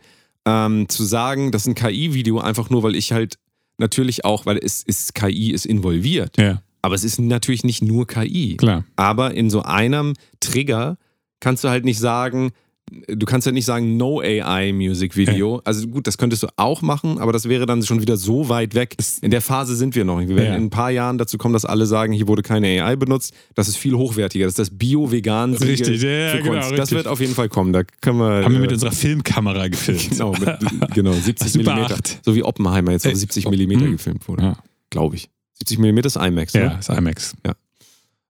[0.46, 3.36] ähm, zu sagen, das ist ein KI-Video, einfach nur, weil ich halt
[3.78, 6.38] natürlich auch, weil es ist KI ist involviert.
[6.38, 8.58] ja, Aber es ist natürlich nicht nur KI.
[8.58, 8.84] klar.
[8.96, 10.98] Aber in so einem Trigger
[11.40, 12.52] kannst du halt nicht sagen,
[12.90, 15.62] du kannst ja nicht sagen No AI Music Video.
[15.66, 18.76] Also gut, das könntest du auch machen, aber das wäre dann schon wieder so weit
[18.76, 18.96] weg.
[19.22, 20.30] In der Phase sind wir noch nicht.
[20.30, 20.56] Wir werden Ja.
[20.56, 23.34] in ein paar Jahren dazu kommen, dass alle sagen, hier wurde keine AI benutzt.
[23.56, 24.46] Das ist viel hochwertiger.
[24.46, 26.72] Das ist das Bio-Vegan Richtig, ja, ja, für genau, Kunst.
[26.72, 26.98] Das richtig.
[26.98, 27.74] wird auf jeden Fall kommen.
[27.74, 28.44] Da können wir.
[28.44, 30.10] Haben wir äh, mit unserer Filmkamera gefilmt.
[30.18, 30.50] Genau, mit,
[30.94, 31.96] genau 70 Super Millimeter.
[31.96, 32.20] 8.
[32.24, 33.92] So wie Oppenheimer jetzt auf Äh, 70 oh, Millimeter hm.
[33.94, 34.44] gefilmt wurde.
[34.44, 34.58] Ja.
[34.90, 35.30] Glaube ich.
[35.60, 36.62] 70 Millimeter ist IMAX, ne?
[36.62, 37.36] Ja, ist IMAX.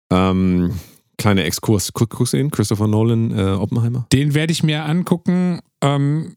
[0.10, 0.72] Ähm,
[1.18, 1.92] kleiner Exkurs.
[1.94, 2.52] Guck- Guckst du den?
[2.52, 4.06] Christopher Nolan, äh, Oppenheimer?
[4.14, 5.60] Den werde ich mir angucken.
[5.82, 6.36] Ähm,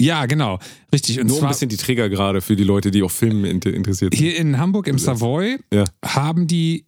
[0.00, 0.58] ja, genau.
[0.92, 1.20] Richtig.
[1.20, 3.72] Und Nur ein zwar bisschen die Trigger gerade für die Leute, die auch Filmen inter
[3.72, 4.22] interessiert sind.
[4.22, 4.98] hier in Hamburg im.
[4.98, 5.84] Savoy Ja.
[6.04, 6.86] haben die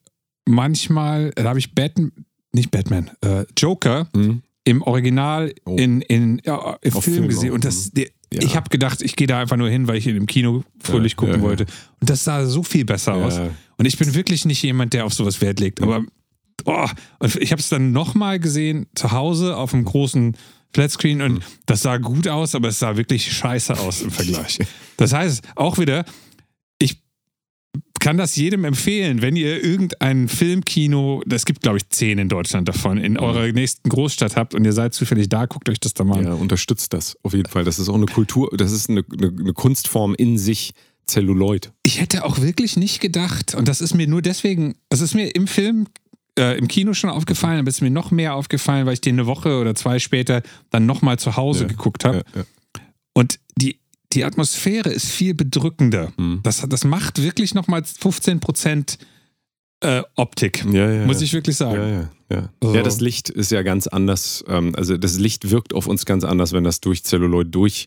[0.49, 2.12] manchmal, da habe ich Batman,
[2.53, 4.43] nicht Batman, äh, Joker Hm?
[4.65, 5.77] im Original Oh.
[5.77, 7.51] in, in, ja, im Film, Film gesehen.
[7.51, 8.43] auch, Und das, der, Ja.
[8.43, 11.12] ich habe gedacht, ich gehe da einfach nur hin, weil ich ihn im Kino fröhlich
[11.12, 11.65] Ja, gucken wollte.
[12.01, 13.39] Und das sah so viel besser aus.
[13.79, 15.81] Und ich bin wirklich nicht jemand, der auf sowas Wert legt.
[15.83, 16.05] Aber
[16.64, 16.87] oh,
[17.19, 20.37] und ich habe es dann nochmal gesehen zu Hause auf einem großen
[20.73, 24.59] Flatscreen und das sah gut aus, aber es sah wirklich scheiße aus im Vergleich.
[24.97, 26.05] Das heißt, auch wieder,
[26.79, 27.03] ich
[27.99, 32.69] kann das jedem empfehlen, wenn ihr irgendein Filmkino, das gibt glaube ich zehn in Deutschland
[32.69, 36.05] davon, in eurer nächsten Großstadt habt und ihr seid zufällig da, guckt euch das da
[36.05, 36.25] mal an.
[36.25, 37.64] ja, unterstützt das auf jeden Fall.
[37.64, 40.73] Das ist auch eine Kultur, das ist eine, eine, eine Kunstform in sich,
[41.07, 41.73] Zelluloid.
[41.85, 45.35] Ich hätte auch wirklich nicht gedacht, und das ist mir nur deswegen, es ist mir
[45.35, 45.87] im Film,
[46.38, 49.16] äh, im Kino schon aufgefallen, aber es ist mir noch mehr aufgefallen, weil ich den
[49.16, 51.68] eine Woche oder zwei später dann nochmal zu Hause Ja.
[51.68, 52.18] geguckt habe.
[52.35, 52.44] Ja, ja.
[53.14, 53.81] Und die,
[54.12, 56.12] die Atmosphäre ist viel bedrückender.
[56.16, 56.40] Hm.
[56.42, 58.99] Das, das macht wirklich nochmal 15 Prozent
[59.81, 62.09] äh, Optik, muss ich wirklich sagen.
[62.31, 62.49] Ja.
[62.62, 62.75] So.
[62.75, 64.44] ja, das Licht ist ja ganz anders.
[64.49, 67.87] Ähm, also das Licht wirkt auf uns ganz anders, wenn das durch Zelluloid durch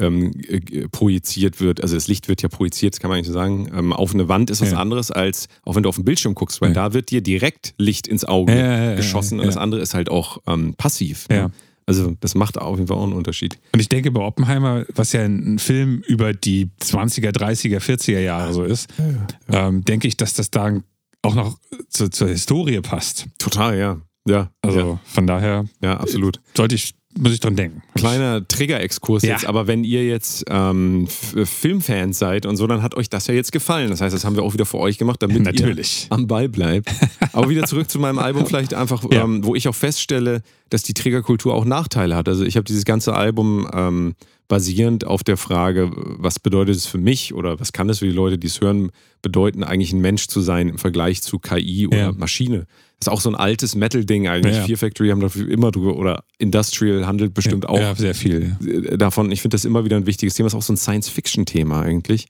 [0.00, 1.80] ähm, äh, projiziert wird.
[1.82, 3.70] Also das Licht wird ja projiziert, das kann man eigentlich so sagen.
[3.74, 4.78] Ähm, auf eine Wand ist was Ja.
[4.78, 6.74] anderes, als auch wenn du auf den Bildschirm guckst, weil Ja.
[6.74, 10.38] da wird dir direkt Licht ins Auge Ja, geschossen und das andere ist halt auch
[10.46, 11.28] ähm, passiv.
[11.28, 11.50] Ne?
[11.86, 13.58] Also das macht auf jeden Fall auch einen Unterschied.
[13.72, 18.20] Und ich denke, bei Oppenheimer, was ja ein, ein Film über die 20er, 30er, 40er
[18.20, 18.88] Jahre so ist,
[19.48, 20.80] Ähm, denke ich, dass das da
[21.22, 21.58] auch noch
[21.90, 23.26] zu, zur Historie passt.
[23.38, 24.00] Total, ja.
[24.26, 26.40] Ja, Also ja, von daher ja, absolut.
[26.56, 27.82] sollte ich muss ich dran denken.
[27.94, 29.32] Kleiner Trigger-Exkurs Ja.
[29.32, 33.34] jetzt, aber wenn ihr jetzt ähm, Filmfans seid und so, dann hat euch das ja
[33.34, 33.90] jetzt gefallen.
[33.90, 36.06] Das heißt, das haben wir auch wieder für euch gemacht, damit Natürlich.
[36.10, 36.90] ihr am Ball bleibt.
[37.32, 39.24] Aber wieder zurück zu meinem Album, vielleicht einfach, Ja.
[39.24, 42.28] ähm, wo ich auch feststelle, dass die Triggerkultur auch Nachteile hat.
[42.28, 44.14] Also ich habe dieses ganze Album ähm,
[44.48, 48.12] basierend auf der Frage, was bedeutet es für mich oder was kann es für die
[48.12, 48.90] Leute, die es hören,
[49.22, 52.12] bedeuten, eigentlich ein Mensch zu sein im Vergleich zu KI oder Ja.
[52.12, 52.66] Maschine.
[53.04, 54.56] Ist auch so ein altes Metal-Ding eigentlich.
[54.56, 54.64] Ja.
[54.64, 58.56] Fear Factory haben dafür immer drüber oder Industrial handelt bestimmt auch Ja, sehr viel.
[58.66, 59.30] äh, davon.
[59.30, 60.46] Ich finde das immer wieder ein wichtiges Thema.
[60.46, 62.26] Ist auch so ein Science-Fiction-Thema eigentlich.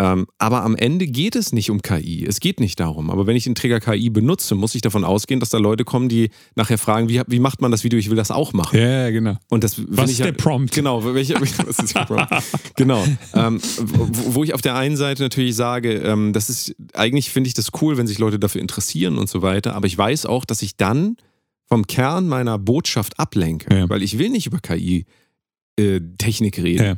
[0.00, 2.26] Ähm, aber am Ende geht es nicht um KI.
[2.26, 3.10] Es geht nicht darum.
[3.10, 6.08] Aber wenn ich den Träger KI benutze, muss ich davon ausgehen, dass da Leute kommen,
[6.08, 7.96] die nachher fragen, wie, wie macht man das Video?
[8.00, 8.76] Ich will das auch machen.
[8.76, 9.36] Ja, ja, genau.
[9.50, 10.74] Und das Was ist der Prompt?
[10.74, 12.28] Genau, welche, was ist der Prompt?
[12.74, 13.04] genau.
[13.34, 17.46] Ähm, wo, wo ich auf der einen Seite natürlich sage, ähm, das ist, eigentlich finde
[17.46, 20.44] ich das cool, wenn sich Leute dafür interessieren und so weiter, aber ich weiß auch,
[20.44, 21.16] dass ich dann
[21.68, 23.88] vom Kern meiner Botschaft ablenke, Ja.
[23.88, 26.84] weil ich will nicht über KI-Technik reden.
[26.84, 26.94] Ja.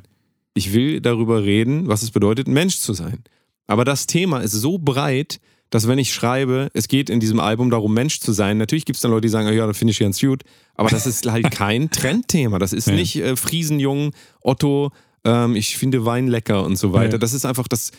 [0.57, 3.23] Ich will darüber reden, was es bedeutet, Mensch zu sein.
[3.67, 5.39] Aber das Thema ist so breit,
[5.71, 8.97] dass wenn ich schreibe, es geht in diesem Album darum, Mensch zu sein, natürlich gibt
[8.97, 10.43] es dann Leute, die sagen, ja, das finde ich ganz gut,
[10.77, 12.59] aber das ist halt kein Trendthema.
[12.59, 12.95] Das ist Ja.
[12.95, 14.93] nicht äh, Friesenjung, Otto,
[15.25, 17.13] ähm, ich finde Wein lecker und so weiter.
[17.15, 17.19] Ja.
[17.19, 17.91] Das ist einfach das.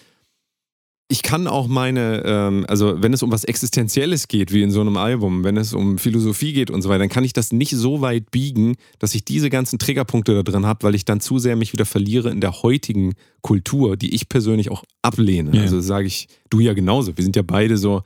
[1.10, 4.82] Ich kann auch meine, ähm, also wenn es um was Existenzielles geht, wie in so
[4.82, 7.72] einem Album, wenn es um Philosophie geht und so weiter, dann kann ich das nicht
[7.72, 11.40] so weit biegen, dass ich diese ganzen Triggerpunkte da drin habe, weil ich dann zu
[11.40, 15.56] sehr mich wieder verliere in der heutigen Kultur, die ich persönlich auch ablehne.
[15.56, 15.62] Ja.
[15.62, 17.16] Also sage ich, du ja genauso.
[17.16, 18.02] Wir sind ja beide so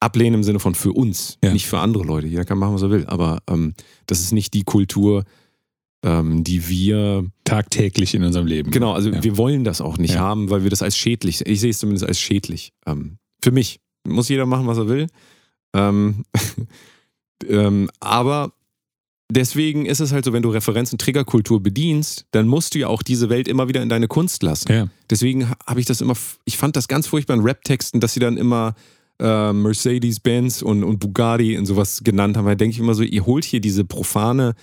[0.00, 1.52] ablehnen im Sinne von für uns, Ja.
[1.52, 2.28] nicht für andere Leute.
[2.28, 3.04] Jeder kann machen, was er will.
[3.08, 3.74] Aber ähm,
[4.06, 5.24] das ist nicht die Kultur,
[6.04, 8.70] ähm, die wir Tagtäglich in unserem Leben.
[8.70, 9.22] Genau, also Ja.
[9.22, 10.20] wir wollen das auch nicht Ja.
[10.20, 12.72] haben, weil wir das als schädlich, ich sehe es zumindest als schädlich.
[12.86, 13.80] Ähm, für mich.
[14.06, 15.06] Muss jeder machen, was er will.
[15.74, 16.24] Ähm,
[17.48, 18.52] ähm, aber
[19.30, 23.02] deswegen ist es halt so, wenn du Referenzen Triggerkultur bedienst, dann musst du ja auch
[23.02, 24.72] diese Welt immer wieder in deine Kunst lassen.
[24.72, 24.88] Ja.
[25.10, 28.36] Deswegen habe ich das immer, ich fand das ganz furchtbar in Rap-Texten, dass sie dann
[28.36, 28.74] immer
[29.20, 32.46] äh, Mercedes-Benz und, und Bugatti und sowas genannt haben.
[32.46, 34.54] Da denke ich immer so, ihr holt hier diese profane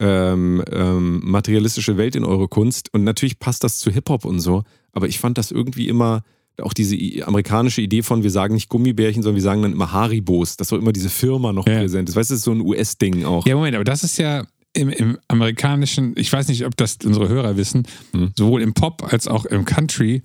[0.00, 4.64] ähm, ähm, materialistische Welt in eure Kunst und natürlich passt das zu Hip-Hop und so,
[4.92, 6.22] aber ich fand das irgendwie immer
[6.60, 10.56] auch diese amerikanische Idee von, wir sagen nicht Gummibärchen, sondern wir sagen dann immer Haribos,
[10.58, 11.78] dass so immer diese Firma noch Ja.
[11.78, 12.16] präsent ist.
[12.16, 13.46] Weißt du, das ist so ein US-Ding auch.
[13.46, 17.28] Ja, Moment, aber das ist ja im, im amerikanischen, ich weiß nicht, ob das unsere
[17.28, 18.32] Hörer wissen, Hm.
[18.36, 20.22] sowohl im Pop als auch im Country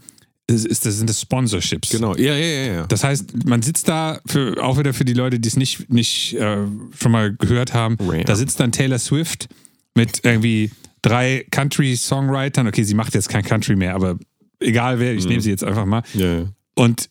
[0.47, 1.89] ist, ist, das sind das Sponsorships.
[1.89, 2.73] Genau, ja, ja, ja.
[2.73, 2.85] ja.
[2.87, 6.33] Das heißt, man sitzt da, für, auch wieder für die Leute, die es nicht, nicht
[6.35, 6.57] äh,
[6.99, 8.23] schon mal gehört haben, Ja.
[8.23, 9.47] da sitzt dann Taylor Swift
[9.95, 12.67] mit irgendwie drei Country-Songwritern.
[12.67, 14.17] Okay, sie macht jetzt kein Country mehr, aber
[14.59, 15.29] egal wer, ich Mhm.
[15.29, 16.03] nehme sie jetzt einfach mal.
[16.13, 16.45] ja, ja.
[16.75, 17.09] Und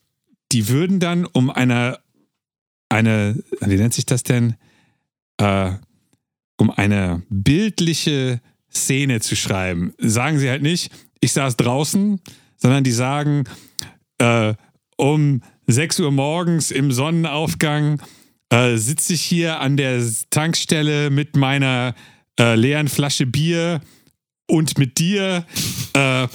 [0.52, 1.98] die würden dann um eine,
[2.90, 4.56] eine, wie nennt sich das denn?
[5.38, 5.72] Äh,
[6.58, 8.40] um eine bildliche
[8.72, 12.20] Szene zu schreiben, sagen sie halt nicht, ich saß draußen,
[12.56, 13.44] sondern die sagen,
[14.18, 14.54] äh,
[14.96, 18.00] um 6 Uhr morgens im Sonnenaufgang
[18.50, 21.94] äh, sitze ich hier an der Tankstelle mit meiner
[22.40, 23.80] äh, leeren Flasche Bier
[24.46, 25.44] und mit dir.
[25.96, 26.26] Äh,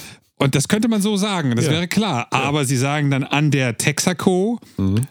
[0.41, 1.71] und das könnte man so sagen, das Ja.
[1.71, 2.27] wäre klar.
[2.31, 4.57] Aber sie sagen dann an der Texaco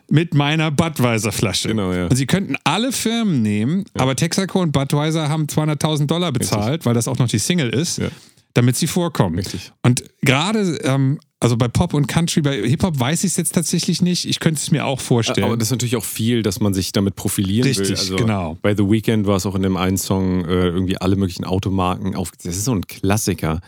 [0.09, 1.69] mit meiner Budweiser-Flasche.
[1.69, 1.73] Mhm.
[1.77, 2.07] Genau, ja.
[2.07, 6.95] Und sie könnten alle Firmen nehmen, aber Texaco und Budweiser haben 200.000 Dollar bezahlt, weil
[6.95, 8.09] das auch noch die Single ist, Ja.
[8.55, 9.35] damit sie vorkommen.
[9.37, 9.71] Richtig.
[9.83, 14.03] Und gerade, ähm, also bei Pop und Country, bei Hip-Hop weiß ich es jetzt tatsächlich
[14.03, 14.25] nicht.
[14.25, 15.45] Ich könnte es mir auch vorstellen.
[15.47, 17.77] Aber das ist natürlich auch viel, dass man sich damit profilieren will.
[17.79, 18.59] Richtig, Also genau.
[18.61, 22.17] Bei The Weeknd war es auch in dem einen Song äh, irgendwie alle möglichen Automarken
[22.17, 22.33] auf.
[22.43, 23.61] Das ist so ein Klassiker.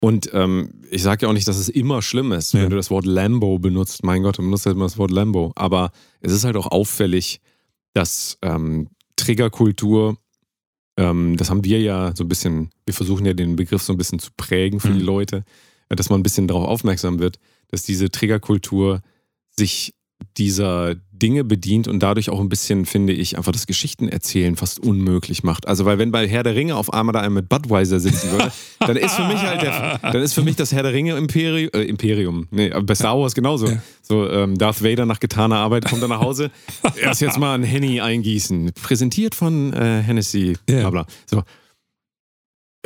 [0.00, 2.62] Und ähm, ich sage ja auch nicht, dass es immer schlimm ist, Ja.
[2.62, 4.02] wenn du das Wort Lambo benutzt.
[4.04, 5.52] Mein Gott, du benutzt halt immer das Wort Lambo.
[5.54, 7.40] Aber es ist halt auch auffällig,
[7.94, 10.16] dass ähm, Triggerkultur,
[10.96, 13.96] ähm, das haben wir ja so ein bisschen, wir versuchen ja den Begriff so ein
[13.98, 14.98] bisschen zu prägen für Mhm.
[14.98, 15.44] die Leute,
[15.96, 19.00] dass man ein bisschen darauf aufmerksam wird, dass diese Triggerkultur
[19.56, 19.94] sich
[20.36, 25.42] dieser Dinge bedient und dadurch auch ein bisschen, finde ich, einfach das Geschichtenerzählen fast unmöglich
[25.42, 25.66] macht.
[25.68, 28.52] Also, weil wenn bei Herr der Ringe auf einmal da einer mit Budweiser sitzen würde,
[28.80, 31.70] dann ist für mich halt der, dann ist für mich das Herr der Ringe Imperium,
[31.74, 32.46] äh, Imperium.
[32.50, 33.66] Nee, bei Star Wars genauso.
[33.68, 33.82] Ja.
[34.00, 36.50] So, ähm, Darth Vader nach getaner Arbeit kommt er nach Hause,
[37.00, 38.72] erst jetzt mal ein Henny eingießen.
[38.80, 40.80] Präsentiert von äh, Hennessy, Ja.
[40.88, 41.06] bla bla.
[41.26, 41.42] So.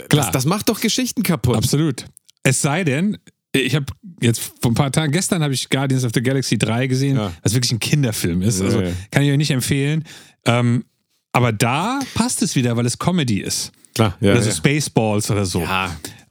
[0.08, 0.24] Klar.
[0.24, 1.56] Das, das macht doch Geschichten kaputt.
[1.56, 2.06] Absolut.
[2.46, 3.18] Es sei denn,
[3.52, 3.86] ich habe
[4.22, 7.32] jetzt vor ein paar Tagen, gestern habe ich Guardians of the Galaxy 3 gesehen, Ja.
[7.42, 8.60] was wirklich ein Kinderfilm ist.
[8.60, 8.92] Also Ja, ja.
[9.10, 10.04] kann ich euch nicht empfehlen.
[10.44, 10.84] Ähm,
[11.32, 13.72] aber da passt es wieder, weil es Comedy ist.
[13.94, 14.32] Klar, ja.
[14.32, 14.54] oder so ja.
[14.54, 15.60] Spaceballs oder so.
[15.60, 15.86] ja.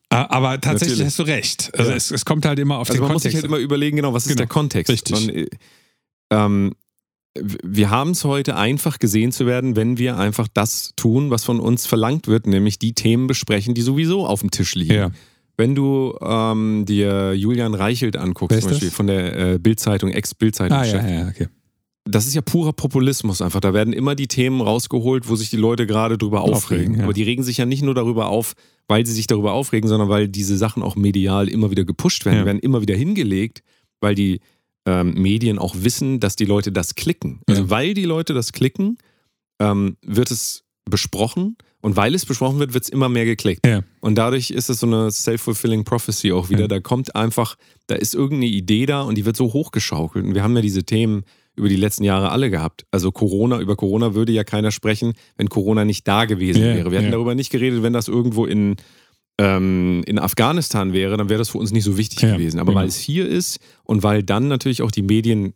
[0.09, 1.05] Äh, Aber tatsächlich Natürlich.
[1.07, 1.71] hast du recht.
[1.79, 3.35] Also es, es kommt halt immer auf Also den man muss Kontext.
[3.35, 4.37] sich halt immer überlegen, genau, was ist Genau.
[4.37, 4.91] der Kontext?
[4.91, 5.25] Richtig.
[5.27, 5.47] Man, äh,
[6.31, 6.75] ähm,
[7.63, 11.59] wir haben es heute einfach gesehen zu werden, wenn wir einfach das tun, was von
[11.59, 14.93] uns verlangt wird, nämlich die Themen besprechen, die sowieso auf dem Tisch liegen.
[14.93, 15.11] Ja.
[15.57, 20.85] Wenn du ähm, dir Julian Reichelt anguckst, zum Beispiel von der äh, Bildzeitung, Ex-Bildzeitung, ah,
[20.85, 21.47] ja, ja, okay.
[22.03, 23.61] das ist ja purer Populismus einfach.
[23.61, 26.55] Da werden immer die Themen rausgeholt, wo sich die Leute gerade drüber aufregen.
[26.55, 27.03] aufregen ja.
[27.03, 28.53] Aber die regen sich ja nicht nur darüber auf,
[28.87, 32.37] weil sie sich darüber aufregen, sondern weil diese Sachen auch medial immer wieder gepusht werden.
[32.37, 32.41] Ja.
[32.41, 33.63] Die werden immer wieder hingelegt,
[34.01, 34.41] weil die
[34.85, 37.41] ähm, Medien auch wissen, dass die Leute das klicken.
[37.47, 37.69] Also ja.
[37.69, 38.97] weil die Leute das klicken,
[39.59, 43.63] ähm, wird es besprochen und weil es besprochen wird, wird es immer mehr geklickt.
[43.63, 43.83] Ja.
[43.99, 46.61] Und dadurch ist es so eine self-fulfilling prophecy auch wieder.
[46.61, 46.67] Ja.
[46.67, 50.25] Da kommt einfach, da ist irgendeine Idee da und die wird so hochgeschaukelt.
[50.25, 52.87] Und wir haben ja diese Themen über die letzten Jahre alle gehabt.
[52.89, 56.89] Also Corona, über Corona würde ja keiner sprechen, wenn Corona nicht da gewesen ja, wäre.
[56.89, 58.77] Wir hätten darüber nicht geredet, wenn das irgendwo in,
[59.37, 62.59] ähm, in Afghanistan wäre, dann wäre das für uns nicht so wichtig gewesen.
[62.59, 62.81] Aber genau.
[62.81, 65.53] weil es hier ist und weil dann natürlich auch die Medien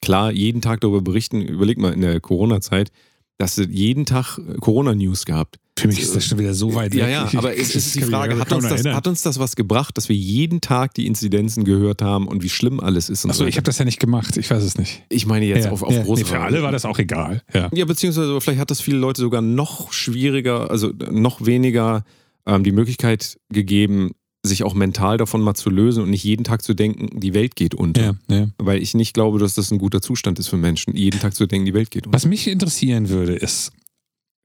[0.00, 2.92] klar jeden Tag darüber berichten, überleg mal in der Corona-Zeit,
[3.36, 5.58] dass es jeden Tag Corona-News gehabt.
[5.78, 7.00] Für mich ist das schon wieder so weit weg.
[7.00, 9.96] Ja, ja, aber es ist die Frage, hat uns, das, hat uns, das, was gebracht,
[9.96, 13.24] dass wir jeden Tag die Inzidenzen gehört haben und wie schlimm alles ist?
[13.24, 15.02] Achso, so ich habe das ja nicht gemacht, ich weiß es nicht.
[15.08, 16.04] Ich meine jetzt ja, auf, auf ja.
[16.04, 17.42] Nee, für alle war das auch egal.
[17.54, 22.04] Ja, ja beziehungsweise vielleicht hat das viele Leute sogar noch schwieriger, also noch weniger
[22.46, 24.12] ähm, die Möglichkeit gegeben,
[24.44, 27.56] sich auch mental davon mal zu lösen und nicht jeden Tag zu denken, die Welt
[27.56, 28.18] geht unter.
[28.28, 28.48] Ja, ja.
[28.58, 31.46] Weil ich nicht glaube, dass das ein guter Zustand ist für Menschen, jeden Tag zu
[31.46, 32.16] denken, die Welt geht unter.
[32.16, 33.72] Was mich interessieren würde, ist,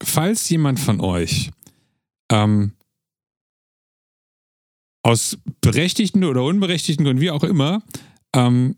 [0.03, 1.51] falls jemand von euch
[2.31, 2.73] ähm,
[5.03, 7.81] aus berechtigten oder unberechtigten Gründen, wie auch immer,
[8.35, 8.75] ähm,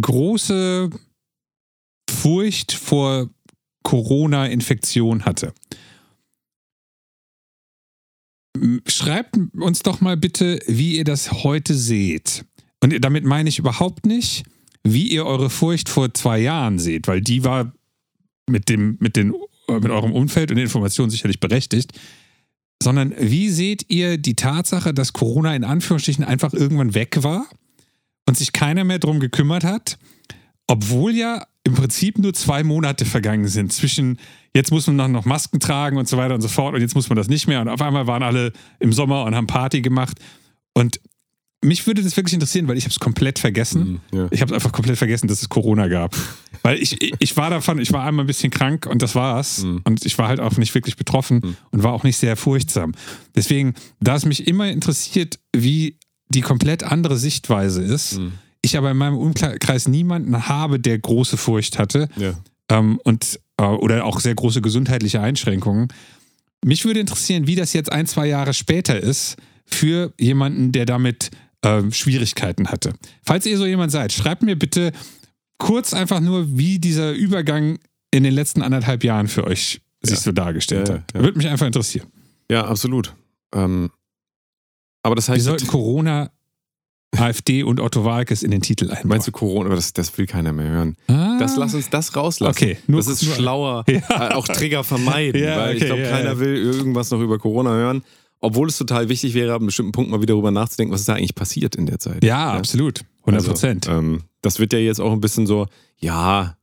[0.00, 0.90] große
[2.10, 3.30] Furcht vor
[3.84, 5.52] Corona-Infektion hatte.
[8.86, 12.44] Schreibt uns doch mal bitte, wie ihr das heute seht.
[12.80, 14.44] Und damit meine ich überhaupt nicht,
[14.84, 17.72] wie ihr eure Furcht vor zwei Jahren seht, weil die war
[18.48, 19.34] mit, dem, mit, den,
[19.68, 21.92] mit eurem Umfeld und den Informationen sicherlich berechtigt,
[22.82, 27.46] sondern wie seht ihr die Tatsache, dass Corona in Anführungsstrichen einfach irgendwann weg war
[28.26, 29.98] und sich keiner mehr drum gekümmert hat,
[30.66, 34.18] obwohl ja im Prinzip nur zwei Monate vergangen sind zwischen
[34.54, 37.08] jetzt muss man noch Masken tragen und so weiter und so fort und jetzt muss
[37.08, 40.18] man das nicht mehr und auf einmal waren alle im Sommer und haben Party gemacht
[40.74, 41.00] und
[41.64, 44.00] mich würde das wirklich interessieren, weil ich habe es komplett vergessen.
[44.10, 44.28] Mm, ja.
[44.32, 46.16] Ich habe einfach komplett vergessen, dass es Corona gab.
[46.62, 49.64] Weil ich, ich war davon, ich war einmal ein bisschen krank und das war's.
[49.64, 49.78] Mm.
[49.84, 51.56] Und ich war halt auch nicht wirklich betroffen mm.
[51.72, 52.92] und war auch nicht sehr furchtsam.
[53.34, 55.98] Deswegen, da es mich immer interessiert, wie
[56.32, 58.32] die komplett andere Sichtweise ist, mhm.
[58.62, 62.34] ich aber in meinem Umkreis niemanden habe, der große Furcht hatte ja.
[62.70, 65.88] ähm, und, äh, oder auch sehr große gesundheitliche Einschränkungen.
[66.64, 71.30] Mich würde interessieren, wie das jetzt ein, zwei Jahre später ist für jemanden, der damit
[71.62, 72.94] äh, Schwierigkeiten hatte.
[73.22, 74.92] Falls ihr so jemand seid, schreibt mir bitte
[75.62, 77.78] kurz einfach nur, wie dieser Übergang
[78.10, 81.14] in den letzten anderthalb Jahren für euch sich so dargestellt ja, hat.
[81.14, 81.20] Ja.
[81.22, 82.08] Würde mich einfach interessieren.
[82.50, 83.14] Ja, absolut.
[83.54, 83.90] Ähm,
[85.02, 85.38] aber das heißt.
[85.38, 86.30] Wir sollten Corona,
[87.16, 89.08] AfD und Otto Walkes in den Titel einbauen.
[89.08, 89.74] Meinst du Corona?
[89.74, 90.96] Das, das will keiner mehr hören.
[91.06, 91.36] Ah.
[91.38, 92.56] Das lass uns das rauslassen.
[92.56, 93.84] Okay, nur, das ist nur, schlauer.
[93.88, 94.30] Ja.
[94.30, 97.70] Äh, auch Trigger vermeiden, ja, weil okay, ich glaube, keiner will irgendwas noch über Corona
[97.70, 98.02] hören.
[98.42, 101.08] Obwohl es total wichtig wäre, ab einem bestimmten Punkt mal wieder darüber nachzudenken, was ist
[101.08, 102.22] da eigentlich passiert in der Zeit.
[102.22, 103.04] Ja, absolut.
[103.20, 103.88] 100 Prozent.
[103.88, 106.56] Also, ähm, das wird ja jetzt auch ein bisschen so, ja,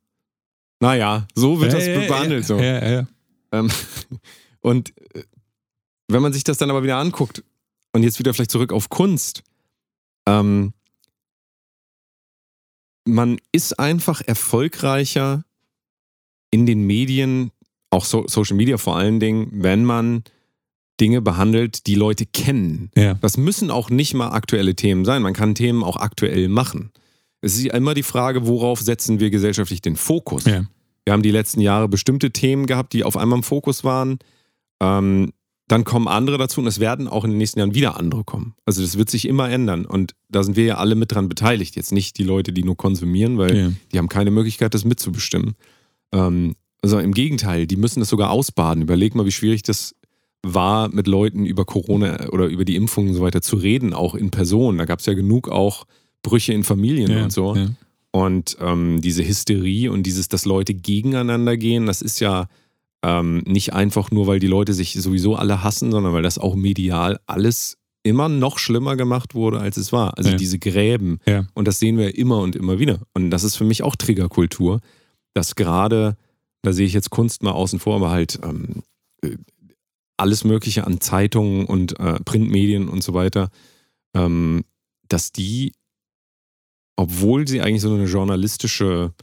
[0.80, 2.46] naja, so wird das behandelt.
[2.46, 2.58] So.
[2.58, 3.08] Ja, ja.
[3.52, 3.72] Ähm,
[4.60, 5.24] und äh,
[6.10, 7.44] wenn man sich das dann aber wieder anguckt,
[7.94, 9.44] und jetzt wieder vielleicht zurück auf Kunst.
[10.28, 10.74] Ähm,
[13.06, 15.44] man ist einfach erfolgreicher
[16.52, 17.52] in den Medien,
[17.90, 20.24] auch so Social Media vor allen Dingen, wenn man
[21.00, 22.92] Dinge behandelt, die Leute kennen.
[22.96, 23.16] Ja.
[23.16, 25.22] Das müssen auch nicht mal aktuelle Themen sein.
[25.22, 26.92] Man kann Themen auch aktuell machen.
[27.42, 30.46] Es ist immer die Frage, worauf setzen wir gesellschaftlich den Fokus?
[30.46, 30.66] Ja.
[31.06, 34.20] Wir haben die letzten Jahre bestimmte Themen gehabt, die auf einmal im Fokus waren.
[34.82, 35.32] Ähm,
[35.68, 38.56] dann kommen andere dazu und es werden auch in den nächsten Jahren wieder andere kommen.
[38.66, 41.76] Also das wird sich immer ändern und da sind wir ja alle mit dran beteiligt.
[41.76, 43.72] Jetzt nicht die Leute, die nur konsumieren, weil ja.
[43.94, 45.56] die haben keine Möglichkeit, das mitzubestimmen.
[46.12, 48.82] Ähm, also im Gegenteil, die müssen das sogar ausbaden.
[48.82, 49.96] Überleg mal, wie schwierig das
[50.44, 54.16] war, mit Leuten über Corona oder über die Impfungen und so weiter zu reden, auch
[54.16, 54.78] in Person.
[54.78, 55.86] Da gab es ja genug auch
[56.22, 57.56] Brüche in Familien ja, und so.
[57.56, 57.70] Ja.
[58.12, 62.48] Und ähm, diese Hysterie und dieses, dass Leute gegeneinander gehen, das ist ja
[63.04, 66.56] ähm, nicht einfach nur, weil die Leute sich sowieso alle hassen, sondern weil das auch
[66.56, 70.18] medial alles immer noch schlimmer gemacht wurde, als es war.
[70.18, 70.38] Also ja.
[70.38, 71.20] diese Gräben.
[71.26, 71.46] Ja.
[71.54, 73.00] Und das sehen wir immer und immer wieder.
[73.14, 74.80] Und das ist für mich auch Triggerkultur,
[75.34, 76.18] dass gerade,
[76.62, 78.84] da sehe ich jetzt Kunst mal außen vor, aber halt ähm,
[79.22, 79.38] äh,
[80.20, 83.50] alles Mögliche an Zeitungen und äh, Printmedien und so weiter,
[84.14, 84.64] ähm,
[85.08, 85.74] dass die
[87.00, 89.14] obwohl sie eigentlich so eine journalistische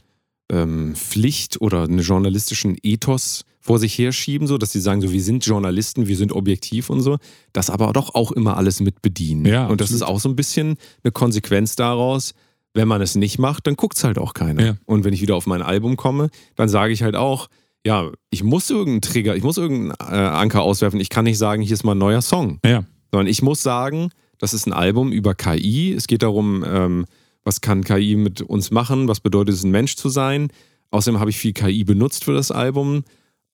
[0.51, 5.21] ähm, Pflicht oder einen journalistischen Ethos vor sich herschieben, so dass sie sagen, so wir
[5.21, 7.17] sind Journalisten, wir sind objektiv und so,
[7.53, 9.45] das aber doch auch immer alles mit bedienen.
[9.45, 12.33] Ja, und das ist auch so ein bisschen eine Konsequenz daraus,
[12.73, 14.65] wenn man es nicht macht, dann guckt es halt auch keiner.
[14.65, 14.77] Ja.
[14.85, 17.47] Und wenn ich wieder auf mein Album komme, dann sage ich halt auch,
[17.85, 20.99] ja, ich muss irgendeinen Trigger, ich muss irgendeinen äh, Anker auswerfen.
[20.99, 22.83] Ich kann nicht sagen, hier ist mal ein neuer Song Ja.
[23.11, 24.09] sondern ich muss sagen,
[24.39, 25.93] das ist ein Album über KI.
[25.93, 27.05] Es geht darum, ähm,
[27.43, 30.49] was kann KI mit uns machen, was bedeutet es, ein Mensch zu sein.
[30.91, 33.03] Außerdem habe ich viel KI benutzt für das Album.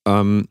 [0.07, 0.47] Ähm,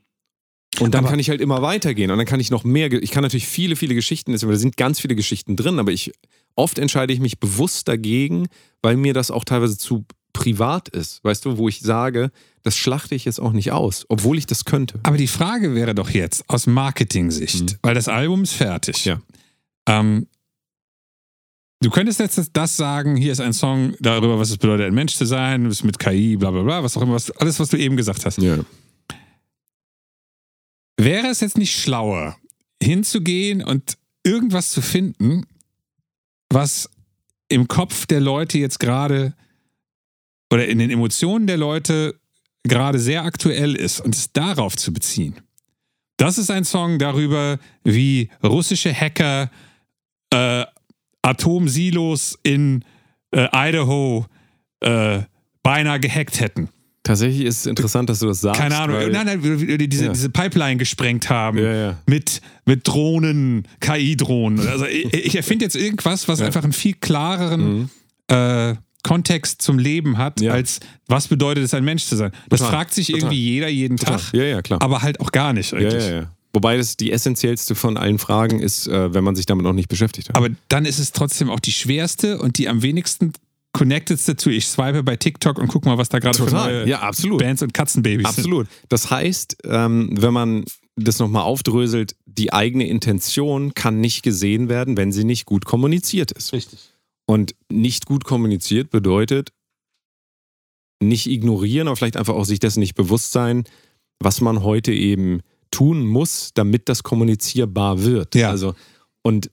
[0.81, 3.11] und dann Aber- kann ich halt immer weitergehen und dann kann ich noch mehr, ich
[3.11, 6.13] kann natürlich viele, viele Geschichten, da sind ganz viele Geschichten drin, aber ich,
[6.57, 8.47] oft entscheide ich mich bewusst dagegen,
[8.81, 12.31] weil mir das auch teilweise zu privat ist, weißt du, wo ich sage,
[12.63, 15.01] das schlachte ich jetzt auch nicht aus, obwohl ich das könnte.
[15.03, 19.05] Aber die Frage wäre doch jetzt aus Marketing-Sicht, weil das Album ist fertig.
[19.05, 19.11] Mhm.
[19.11, 19.21] Ja.
[19.89, 20.27] Ähm,
[21.81, 25.15] du könntest jetzt das sagen, hier ist ein Song darüber, was es bedeutet, ein Mensch
[25.15, 27.77] zu sein, ist mit KI, bla bla bla, was auch immer, was, alles, was du
[27.77, 28.39] eben gesagt hast.
[28.39, 28.59] Ja.
[30.97, 32.37] Wäre es jetzt nicht schlauer,
[32.83, 35.47] hinzugehen und irgendwas zu finden,
[36.49, 36.89] was
[37.49, 39.35] im Kopf der Leute jetzt gerade
[40.53, 42.15] oder in den Emotionen der Leute
[42.65, 45.35] gerade sehr aktuell ist und es darauf zu beziehen?
[46.19, 49.51] Das ist ein Song darüber, wie russische Hacker
[50.33, 50.65] äh,
[51.23, 52.85] Atomsilos in
[53.35, 54.27] äh, Idaho
[54.81, 55.21] äh,
[55.63, 56.69] beinahe gehackt hätten.
[57.05, 58.61] Tatsächlich ist es interessant, dass du das sagst.
[58.61, 60.13] Keine Ahnung, nein, nein, diese, Ja.
[60.13, 61.99] diese Pipeline gesprengt haben Ja, ja.
[62.07, 64.67] mit, mit Drohnen, KI-Drohnen.
[64.69, 67.89] Also ich, ich erfinde jetzt irgendwas, was einfach einen viel klareren Mhm.
[68.29, 70.53] äh, Kontext zum Leben hat, Ja.
[70.53, 72.33] als was bedeutet es, ein Mensch zu sein.
[72.49, 73.21] Das Total, fragt sich total.
[73.21, 74.81] irgendwie jeder jeden Tag, Ja, ja, klar.
[74.83, 76.05] aber halt auch gar nicht eigentlich.
[76.05, 76.33] ja, ja.
[76.55, 79.89] Wobei das die essentiellste von allen Fragen ist, äh, wenn man sich damit noch nicht
[79.89, 80.37] beschäftigt hat.
[80.37, 83.33] Aber dann ist es trotzdem auch die schwerste und die am wenigsten
[83.73, 87.01] connectedste zu ich swipe bei TikTok und guck mal, was da gerade für neue Ja,
[87.01, 87.39] absolut.
[87.41, 88.39] Bands und Katzenbabys sind.
[88.45, 88.67] Absolut.
[88.91, 90.65] Das heißt, ähm, wenn man
[90.97, 96.33] das nochmal aufdröselt, die eigene Intention kann nicht gesehen werden, wenn sie nicht gut kommuniziert
[96.33, 96.53] ist.
[96.53, 96.81] Richtig.
[97.27, 99.53] Und nicht gut kommuniziert bedeutet
[101.03, 103.65] nicht ignorieren, aber vielleicht einfach auch sich dessen nicht bewusst sein,
[104.21, 108.35] was man heute eben tun muss, damit das kommunizierbar wird.
[108.35, 108.51] Ja.
[108.51, 108.75] Also,
[109.23, 109.51] und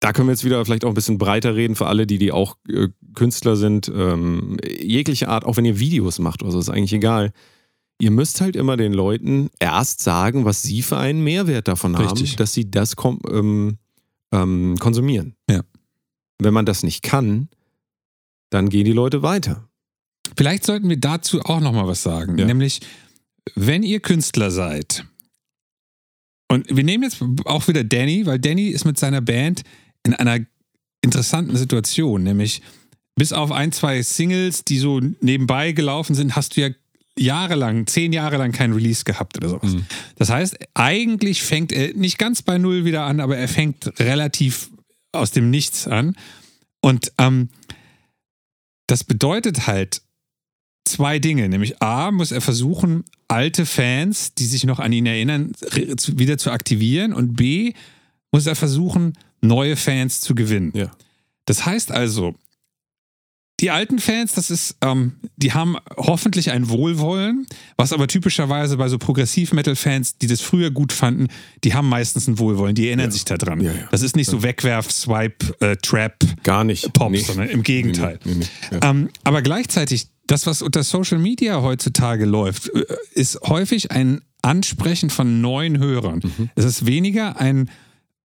[0.00, 2.32] da können wir jetzt wieder vielleicht auch ein bisschen breiter reden für alle, die, die
[2.32, 6.68] auch äh, Künstler sind, ähm, jegliche Art, auch wenn ihr Videos macht oder so, ist
[6.68, 7.32] eigentlich egal.
[8.00, 12.30] Ihr müsst halt immer den Leuten erst sagen, was sie für einen Mehrwert davon Richtig.
[12.30, 13.78] haben, dass sie das kom ähm,
[14.32, 15.34] ähm, konsumieren.
[15.50, 15.62] Ja.
[16.38, 17.48] Wenn man das nicht kann,
[18.50, 19.68] dann gehen die Leute weiter.
[20.36, 22.38] Vielleicht sollten wir dazu auch noch mal was sagen.
[22.38, 22.46] Ja.
[22.46, 22.80] Nämlich,
[23.54, 25.04] wenn ihr Künstler seid,
[26.50, 29.62] und wir nehmen jetzt auch wieder Danny, weil Danny ist mit seiner Band
[30.04, 30.40] in einer
[31.02, 32.62] interessanten Situation, nämlich
[33.16, 36.68] bis auf ein, zwei Singles, die so nebenbei gelaufen sind, hast du ja
[37.18, 39.72] jahrelang, zehn Jahre lang kein Release gehabt oder sowas.
[39.72, 39.86] Mhm.
[40.16, 44.70] Das heißt, eigentlich fängt er nicht ganz bei Null wieder an, aber er fängt relativ
[45.12, 46.16] aus dem Nichts an.
[46.80, 47.48] Und ähm,
[48.86, 50.02] das bedeutet halt
[50.84, 51.48] zwei Dinge.
[51.48, 55.52] Nämlich A, muss er versuchen, alte Fans, die sich noch an ihn erinnern,
[56.16, 57.12] wieder zu aktivieren.
[57.12, 57.74] Und B,
[58.32, 60.72] muss er versuchen, neue Fans zu gewinnen.
[60.74, 60.90] Ja.
[61.44, 62.34] Das heißt also,
[63.60, 68.88] die alten Fans, das ist, ähm, die haben hoffentlich ein Wohlwollen, was aber typischerweise bei
[68.88, 71.26] so Progressiv-Metal-Fans, die das früher gut fanden,
[71.64, 73.10] die haben meistens ein Wohlwollen, die erinnern Ja.
[73.10, 73.60] sich daran.
[73.60, 73.88] Ja, ja.
[73.90, 76.92] Das ist nicht so Wegwerf, Swipe, äh, Trap, Gar nicht.
[76.92, 77.18] Pop, Nee.
[77.20, 78.18] sondern im Gegenteil.
[78.24, 78.34] Nee,
[78.70, 78.78] nee.
[78.82, 85.10] Ähm, aber gleichzeitig, das, was unter Social Media heutzutage läuft, äh, ist häufig ein Ansprechen
[85.10, 86.20] von neuen Hörern.
[86.22, 86.50] Mhm.
[86.54, 87.70] Es ist weniger ein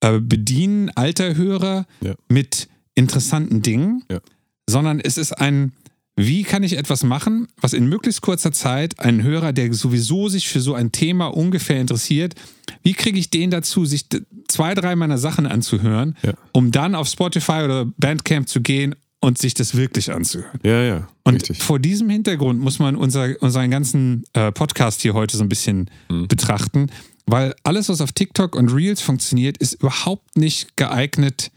[0.00, 1.86] äh, Bedienen alter Hörer
[2.28, 4.20] mit interessanten Dingen, Ja.
[4.68, 5.72] Sondern es ist ein,
[6.16, 10.48] wie kann ich etwas machen, was in möglichst kurzer Zeit einen Hörer, der sowieso sich
[10.48, 12.34] für so ein Thema ungefähr interessiert,
[12.82, 14.06] wie kriege ich den dazu, sich
[14.48, 16.34] zwei, drei meiner Sachen anzuhören, Ja.
[16.52, 20.60] um dann auf Spotify oder Bandcamp zu gehen und sich das wirklich anzuhören.
[20.64, 21.08] ja, ja.
[21.24, 21.62] Und richtig.
[21.62, 25.88] vor diesem Hintergrund muss man unser, unseren ganzen äh, Podcast hier heute so ein bisschen
[26.10, 26.26] Mhm.
[26.28, 26.88] betrachten,
[27.26, 31.52] weil alles, was auf TikTok und Reels funktioniert, ist überhaupt nicht geeignet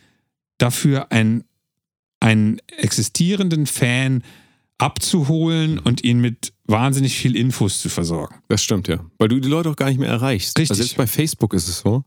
[0.60, 1.44] dafür, ein,
[2.26, 4.24] einen existierenden Fan
[4.78, 8.36] abzuholen und ihn mit wahnsinnig viel Infos zu versorgen.
[8.50, 9.00] Das stimmt, ja.
[9.20, 10.58] Weil du die Leute auch gar nicht mehr erreichst.
[10.58, 10.72] Richtig.
[10.72, 12.04] Also selbst bei Facebook ist es so.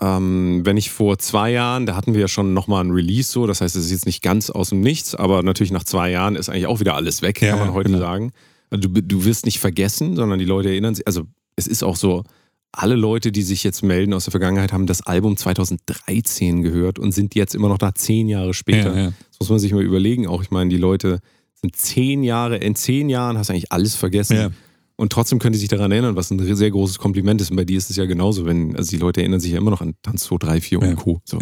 [0.00, 3.46] Ähm, wenn ich vor zwei Jahren, da hatten wir ja schon nochmal ein Release so,
[3.46, 6.34] das heißt, es ist jetzt nicht ganz aus dem Nichts, aber natürlich nach zwei Jahren
[6.34, 8.00] ist eigentlich auch wieder alles weg, Ja, kann man heute genau.
[8.00, 8.32] sagen.
[8.70, 11.96] Also du, du wirst nicht vergessen, sondern die Leute erinnern sich, also es ist auch
[11.96, 12.24] so,
[12.72, 17.12] alle Leute, die sich jetzt melden aus der Vergangenheit, haben das Album 2013 gehört und
[17.12, 18.94] sind jetzt immer noch da zehn Jahre später.
[18.96, 19.12] Ja, ja.
[19.30, 20.26] Das muss man sich mal überlegen.
[20.26, 21.20] Auch ich meine, die Leute
[21.54, 24.36] sind zehn Jahre, in zehn Jahren hast du eigentlich alles vergessen.
[24.36, 24.50] Ja.
[24.96, 27.50] Und trotzdem können die sich daran erinnern, was ein sehr großes Kompliment ist.
[27.50, 29.70] Und bei dir ist es ja genauso, wenn, also die Leute erinnern sich ja immer
[29.70, 30.88] noch an Tanz 2, 3, 4 Ja.
[30.88, 31.20] und Co.
[31.24, 31.38] So.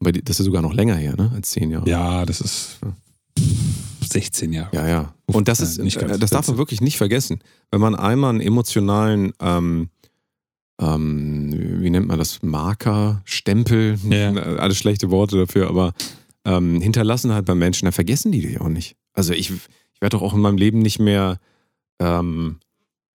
[0.00, 1.30] Bei dir, das ist sogar noch länger her, ne?
[1.34, 1.88] Als zehn Jahre.
[1.88, 2.78] Ja, das ist
[4.00, 4.74] 16 Jahre.
[4.74, 5.14] Ja, ja.
[5.26, 6.54] Und das ist, nicht äh, das darf 14.
[6.54, 7.40] man wirklich nicht vergessen.
[7.70, 9.88] Wenn man einmal einen emotionalen, ähm,
[10.82, 14.32] ähm, wie nennt man das, Marker, Stempel, Ja.
[14.58, 15.92] alles schlechte Worte dafür, aber
[16.44, 18.96] ähm, hinterlassen hat bei Menschen, dann vergessen die dich auch nicht.
[19.14, 21.38] Also ich, ich werde doch auch in meinem Leben nicht mehr,
[22.00, 22.56] ähm,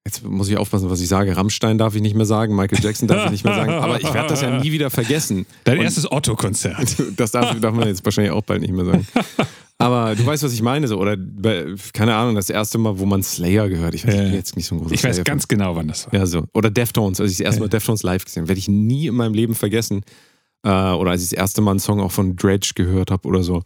[0.06, 3.10] jetzt muss ich aufpassen, was ich sage, Rammstein darf ich nicht mehr sagen, Michael Jackson
[3.10, 5.46] darf ich nicht mehr sagen, aber ich werde das ja nie wieder vergessen.
[5.66, 6.96] Dein Und- erstes Otto-Konzert.
[7.18, 9.06] das darf, darf man jetzt wahrscheinlich auch bald nicht mehr sagen.
[9.80, 10.98] Aber du weißt, was ich meine, so.
[11.00, 11.18] Oder
[11.94, 13.94] keine Ahnung, das erste Mal, wo man Slayer gehört.
[13.94, 14.24] Ich weiß Ja.
[14.30, 15.24] jetzt nicht so ein großer Ich weiß Slayer-Fan.
[15.24, 16.16] ganz genau, wann das war.
[16.16, 16.46] Ja, so.
[16.54, 17.70] Oder Deftones, als ich das erste Mal Ja.
[17.72, 20.02] Deftones live gesehen habe, werde ich nie in meinem Leben vergessen.
[20.64, 23.44] Äh, oder als ich das erste Mal einen Song auch von Dredge gehört habe oder
[23.44, 23.62] so.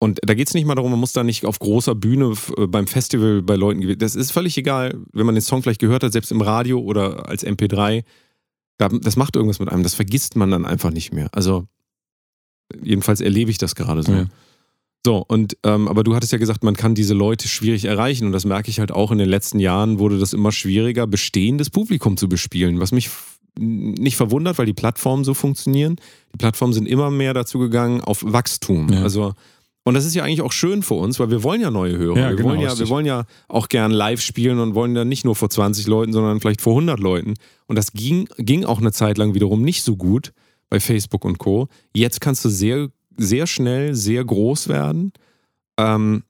[0.00, 2.66] Und da geht es nicht mal darum, man muss da nicht auf großer Bühne äh,
[2.66, 3.98] beim Festival bei Leuten gewesen.
[3.98, 7.28] Das ist völlig egal, wenn man den Song vielleicht gehört hat, selbst im Radio oder
[7.28, 8.04] als MP3.
[8.78, 9.82] Da- Das macht irgendwas mit einem.
[9.82, 11.28] Das vergisst man dann einfach nicht mehr.
[11.32, 11.66] Also,
[12.82, 14.12] jedenfalls erlebe ich das gerade so.
[14.12, 14.26] Ja.
[15.06, 18.32] So, und ähm, aber du hattest ja gesagt, man kann diese Leute schwierig erreichen und
[18.32, 22.16] das merke ich halt auch in den letzten Jahren wurde das immer schwieriger, bestehendes Publikum
[22.16, 23.08] zu bespielen, was mich
[23.58, 25.96] nicht verwundert, weil die Plattformen so funktionieren.
[26.32, 28.92] Die Plattformen sind immer mehr dazu gegangen auf Wachstum.
[28.92, 29.02] Ja.
[29.02, 29.34] Also
[29.88, 32.18] und das ist ja eigentlich auch schön für uns, weil wir wollen ja neue Hörer.
[32.18, 35.08] Ja, wir, genau, wollen ja, wir wollen ja auch gern live spielen und wollen dann
[35.08, 37.36] nicht nur vor 20 Leuten, sondern vielleicht vor 100 Leuten.
[37.68, 40.34] Und das ging, ging auch eine Zeit lang wiederum nicht so gut
[40.68, 41.68] bei Facebook und Co.
[41.94, 45.12] Jetzt kannst du sehr, sehr schnell sehr groß werden.
[45.78, 46.22] Ähm,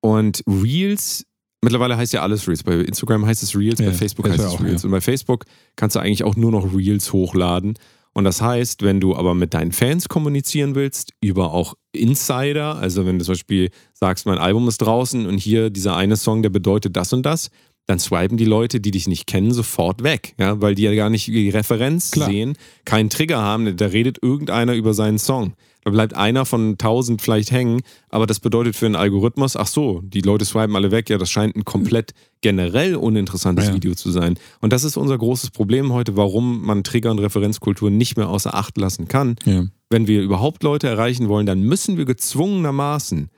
[0.00, 1.26] und Reels,
[1.62, 2.62] mittlerweile heißt ja alles Reels.
[2.62, 4.82] Bei Instagram heißt es Reels, Ja, bei Facebook heißt es auch, Reels.
[4.82, 4.86] ja.
[4.86, 5.44] Und bei Facebook
[5.76, 7.74] kannst du eigentlich auch nur noch Reels hochladen.
[8.12, 13.06] Und das heißt, wenn du aber mit deinen Fans kommunizieren willst, über auch Insider, also
[13.06, 16.50] wenn du zum Beispiel sagst, mein Album ist draußen und hier dieser eine Song, der
[16.50, 17.50] bedeutet das und das,
[17.86, 21.08] dann swipen die Leute, die dich nicht kennen, sofort weg, ja, weil die ja gar
[21.10, 22.28] nicht die Referenz Klar.
[22.30, 25.54] sehen, keinen Trigger haben, da redet irgendeiner über seinen Song.
[25.82, 30.02] Da bleibt einer von tausend vielleicht hängen, aber das bedeutet für einen Algorithmus, ach so,
[30.02, 32.12] die Leute swipen alle weg, ja, das scheint ein komplett
[32.42, 33.74] generell uninteressantes Ja.
[33.74, 34.38] Video zu sein.
[34.60, 38.54] Und das ist unser großes Problem heute, warum man Trigger und Referenzkultur nicht mehr außer
[38.54, 39.36] Acht lassen kann.
[39.44, 39.64] Ja.
[39.88, 43.30] Wenn wir überhaupt Leute erreichen wollen, dann müssen wir gezwungenermaßen,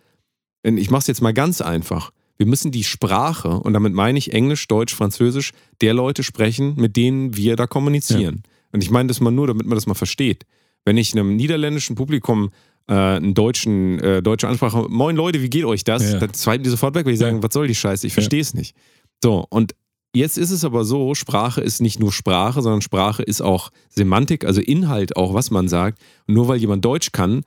[0.65, 4.33] ich mache es jetzt mal ganz einfach, wir müssen die Sprache, und damit meine ich
[4.33, 8.43] Englisch, Deutsch, Französisch, der Leute sprechen, mit denen wir da kommunizieren.
[8.73, 10.45] Und ich meine das mal nur, damit man das mal versteht.
[10.85, 12.51] Wenn ich einem niederländischen Publikum
[12.89, 16.13] äh, einen deutschen, äh, deutsche Ansprache, moin Leute, wie geht euch das?
[16.13, 16.19] Ja.
[16.19, 17.43] Dann swipen die sofort weg, weil die sagen, Ja.
[17.43, 18.75] was soll die Scheiße, ich verstehe es nicht.
[19.23, 19.75] So, und
[20.15, 24.45] jetzt ist es aber so, Sprache ist nicht nur Sprache, sondern Sprache ist auch Semantik,
[24.45, 26.01] also Inhalt auch, was man sagt.
[26.27, 27.43] Und nur weil jemand Deutsch kann,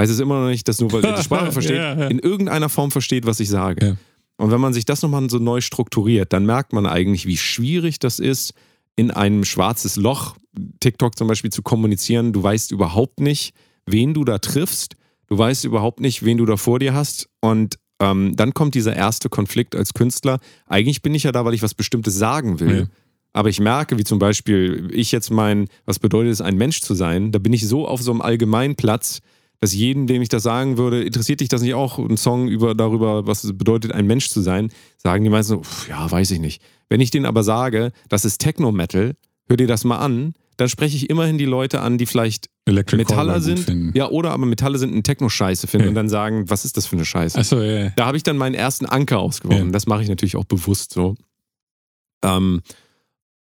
[0.00, 2.06] heißt es immer noch nicht, dass nur weil er die Sprache versteht, Ja, ja.
[2.08, 3.86] in irgendeiner Form versteht, was ich sage.
[3.86, 3.96] Ja.
[4.38, 7.98] Und wenn man sich das nochmal so neu strukturiert, dann merkt man eigentlich, wie schwierig
[8.00, 8.54] das ist,
[9.00, 10.36] in einem schwarzes Loch,
[10.80, 12.34] TikTok zum Beispiel, zu kommunizieren.
[12.34, 13.54] Du weißt überhaupt nicht,
[13.86, 14.96] wen du da triffst.
[15.26, 17.30] Du weißt überhaupt nicht, wen du da vor dir hast.
[17.40, 20.38] Und ähm, dann kommt dieser erste Konflikt als Künstler.
[20.66, 22.80] Eigentlich bin ich ja da, weil ich was Bestimmtes sagen will.
[22.80, 22.86] Ja.
[23.32, 26.92] Aber ich merke, wie zum Beispiel ich jetzt mein, was bedeutet es, ein Mensch zu
[26.92, 29.20] sein, da bin ich so auf so einem allgemeinen Platz,
[29.60, 32.74] dass jedem, dem ich das sagen würde, interessiert dich das nicht auch, ein Song über,
[32.74, 36.30] darüber, was es bedeutet, ein Mensch zu sein, sagen die meisten so, "Pff, ja, weiß
[36.30, 36.62] ich nicht.
[36.88, 39.14] Wenn ich denen aber sage, das ist Techno-Metal,
[39.48, 42.96] hör dir das mal an, dann spreche ich immerhin die Leute an, die vielleicht Electric
[42.98, 43.92] Metaller sind, finden.
[43.96, 45.88] ja, oder aber Metalle sind ein Techno-Scheiße finden Ja.
[45.90, 47.38] und dann sagen, was ist das für eine Scheiße?
[47.38, 47.84] Achso, ja.
[47.84, 47.92] ja.
[47.96, 49.72] Da habe ich dann meinen ersten Anker ausgeworfen.
[49.72, 51.14] Das mache ich natürlich auch bewusst so.
[52.22, 52.60] Ähm,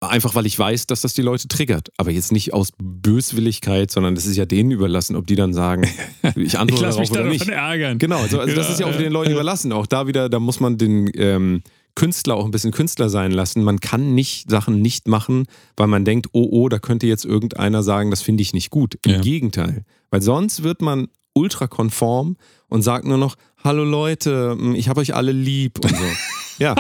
[0.02, 1.90] einfach weil ich weiß, dass das die Leute triggert.
[1.98, 5.84] Aber jetzt nicht aus Böswilligkeit, sondern das ist ja denen überlassen, ob die dann sagen,
[6.24, 7.50] ich Ich antworte lasse mich darauf oder da nicht.
[7.50, 7.98] ärgern.
[8.00, 9.72] Genau, also, also das ist ja auch den Leuten überlassen.
[9.74, 11.62] Auch da wieder, da muss man den ähm,
[11.96, 13.62] Künstler auch ein bisschen Künstler sein lassen.
[13.64, 15.46] Man kann nicht Sachen nicht machen,
[15.76, 18.98] weil man denkt, oh, oh, da könnte jetzt irgendeiner sagen, das finde ich nicht gut.
[19.06, 19.20] Im Ja.
[19.22, 19.84] Gegenteil.
[20.12, 22.38] Weil sonst wird man ultrakonform
[22.70, 26.04] und sagt nur noch, hallo Leute, hm, ich habe euch alle lieb und so.
[26.60, 26.76] ja,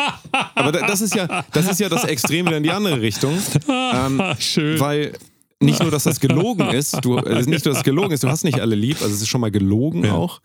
[0.55, 3.38] aber da- das ist ja, das ist ja das Extrem wieder in die andere Richtung.
[3.67, 4.80] Ähm, Schön.
[4.80, 5.13] weil
[5.61, 8.30] nicht nur, dass das gelogen ist, du, äh, nicht nur, dass es gelogen ist, du
[8.30, 10.13] hast nicht alle lieb, also es ist schon mal gelogen Ja.
[10.13, 10.41] auch,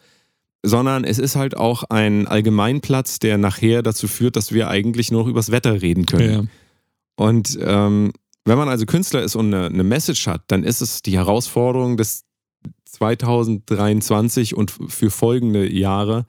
[0.62, 5.22] sondern es ist halt auch ein Allgemeinplatz, der nachher dazu führt, dass wir eigentlich nur
[5.22, 6.32] noch übers Wetter reden können.
[6.32, 6.42] ja.
[7.16, 8.12] Und ähm,
[8.44, 11.96] wenn man also Künstler ist und eine, eine Message hat, dann ist es die Herausforderung
[11.96, 12.24] des
[12.86, 16.26] 2023 und für folgende Jahre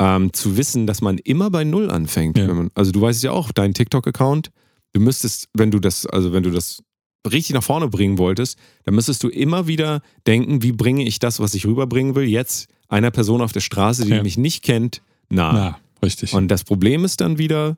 [0.00, 2.38] ähm, zu wissen, dass man immer bei Null anfängt.
[2.38, 2.52] Ja.
[2.52, 4.50] Man, also du weißt ja auch, dein TikTok-Account,
[4.94, 6.82] du müsstest, wenn du das, also wenn du das
[7.30, 11.38] richtig nach vorne bringen wolltest, dann müsstest du immer wieder denken, wie bringe ich das,
[11.38, 14.22] was ich rüberbringen will, jetzt einer Person auf der Straße, die Ja.
[14.22, 15.54] mich nicht kennt, nahe.
[15.54, 16.32] Na, richtig.
[16.32, 17.76] Und das Problem ist dann wieder,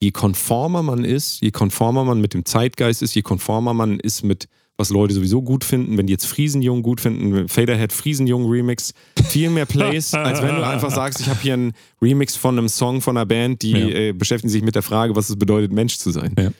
[0.00, 4.22] je konformer man ist, je konformer man mit dem Zeitgeist ist, je konformer man ist
[4.22, 4.46] mit,
[4.80, 8.94] was Leute sowieso gut finden, wenn die jetzt Friesenjung gut finden, Faderhead Friesenjung Remix,
[9.28, 12.68] viel mehr Plays, als wenn du einfach sagst, ich habe hier einen Remix von einem
[12.68, 13.88] Song von einer Band, die Ja.
[13.88, 16.32] äh, beschäftigen sich mit der Frage, was es bedeutet, Mensch zu sein.
[16.38, 16.52] Ja.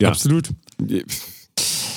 [0.00, 0.08] Ja.
[0.10, 0.50] Absolut.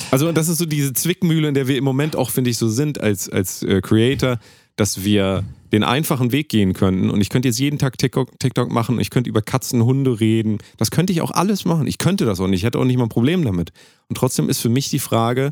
[0.09, 2.67] Also das ist so diese Zwickmühle, in der wir im Moment auch, finde ich, so
[2.67, 4.39] sind als, als äh, Creator,
[4.75, 7.09] dass wir den einfachen Weg gehen könnten.
[7.09, 10.57] Und ich könnte jetzt jeden Tag TikTok, TikTok machen, ich könnte über Katzen, Hunde reden.
[10.77, 11.87] Das könnte ich auch alles machen.
[11.87, 12.61] Ich könnte das auch nicht.
[12.61, 13.71] Ich hätte auch nicht mal ein Problem damit.
[14.09, 15.51] Und trotzdem ist für mich die Frage,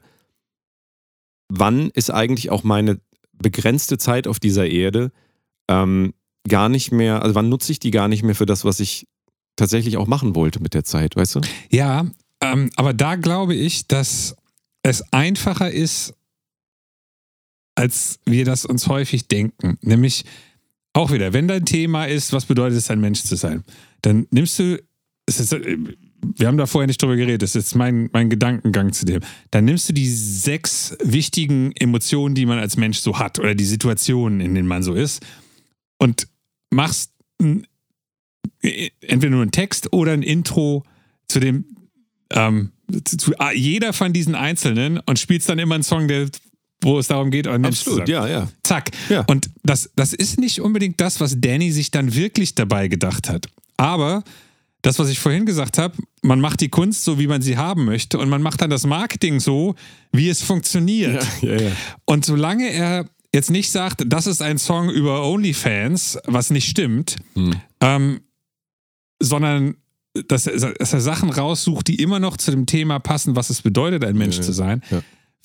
[1.48, 3.00] wann ist eigentlich auch meine
[3.34, 5.12] begrenzte Zeit auf dieser Erde
[5.70, 6.14] ähm,
[6.48, 9.08] gar nicht mehr, also wann nutze ich die gar nicht mehr für das, was ich
[9.56, 11.42] tatsächlich auch machen wollte mit der Zeit, weißt du?
[11.70, 12.06] Ja,
[12.42, 14.36] ähm, aber da glaube ich, dass
[14.84, 16.14] es einfacher ist,
[17.80, 19.78] als wir das uns häufig denken.
[19.82, 20.26] Nämlich
[20.92, 23.64] auch wieder, wenn dein Thema ist, was bedeutet es, ein Mensch zu sein,
[24.02, 24.84] dann nimmst du,
[25.26, 25.56] ist,
[26.36, 29.22] wir haben da vorher nicht drüber geredet, das ist jetzt mein, mein Gedankengang zu dem,
[29.52, 33.66] dann nimmst du die sechs wichtigen Emotionen, die man als Mensch so hat oder die
[33.66, 35.26] Situationen, in denen man so ist
[36.00, 36.28] und
[36.72, 37.66] machst ein,
[38.60, 40.84] entweder nur einen Text oder ein Intro
[41.30, 41.64] zu dem
[42.32, 42.74] ähm,
[43.06, 46.30] zu, zu jeder von diesen Einzelnen und spielst dann immer einen Song, der,
[46.82, 48.08] wo es darum geht, ein Mensch zu sein.
[48.08, 48.48] ja, ja.
[48.64, 48.92] Zack.
[49.10, 49.26] Ja.
[49.28, 53.48] Und das, das ist nicht unbedingt das, was Danny sich dann wirklich dabei gedacht hat.
[53.78, 54.24] Aber
[54.82, 57.86] das, was ich vorhin gesagt habe, man macht die Kunst so, wie man sie haben
[57.86, 59.76] möchte und man macht dann das Marketing so,
[60.14, 61.26] wie es funktioniert.
[61.42, 61.72] Ja, ja, ja.
[62.06, 67.18] Und solange er jetzt nicht sagt, das ist ein Song über OnlyFans, was nicht stimmt,
[67.36, 67.56] Hm.
[67.82, 68.22] ähm,
[69.22, 69.76] sondern
[70.28, 73.62] dass er, dass er Sachen raussucht, die immer noch zu dem Thema passen, was es
[73.62, 74.82] bedeutet, ein Mensch zu sein.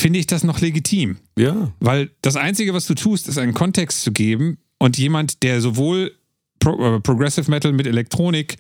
[0.01, 1.19] Finde ich das noch legitim.
[1.39, 5.61] Ja, Weil das Einzige, was du tust, ist einen Kontext zu geben und jemand, der
[5.61, 6.13] sowohl
[6.59, 8.57] Pro äh, Progressive Metal mit Elektronik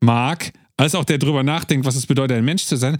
[0.00, 2.98] mag, als auch der drüber nachdenkt, was es bedeutet, ein Mensch zu sein,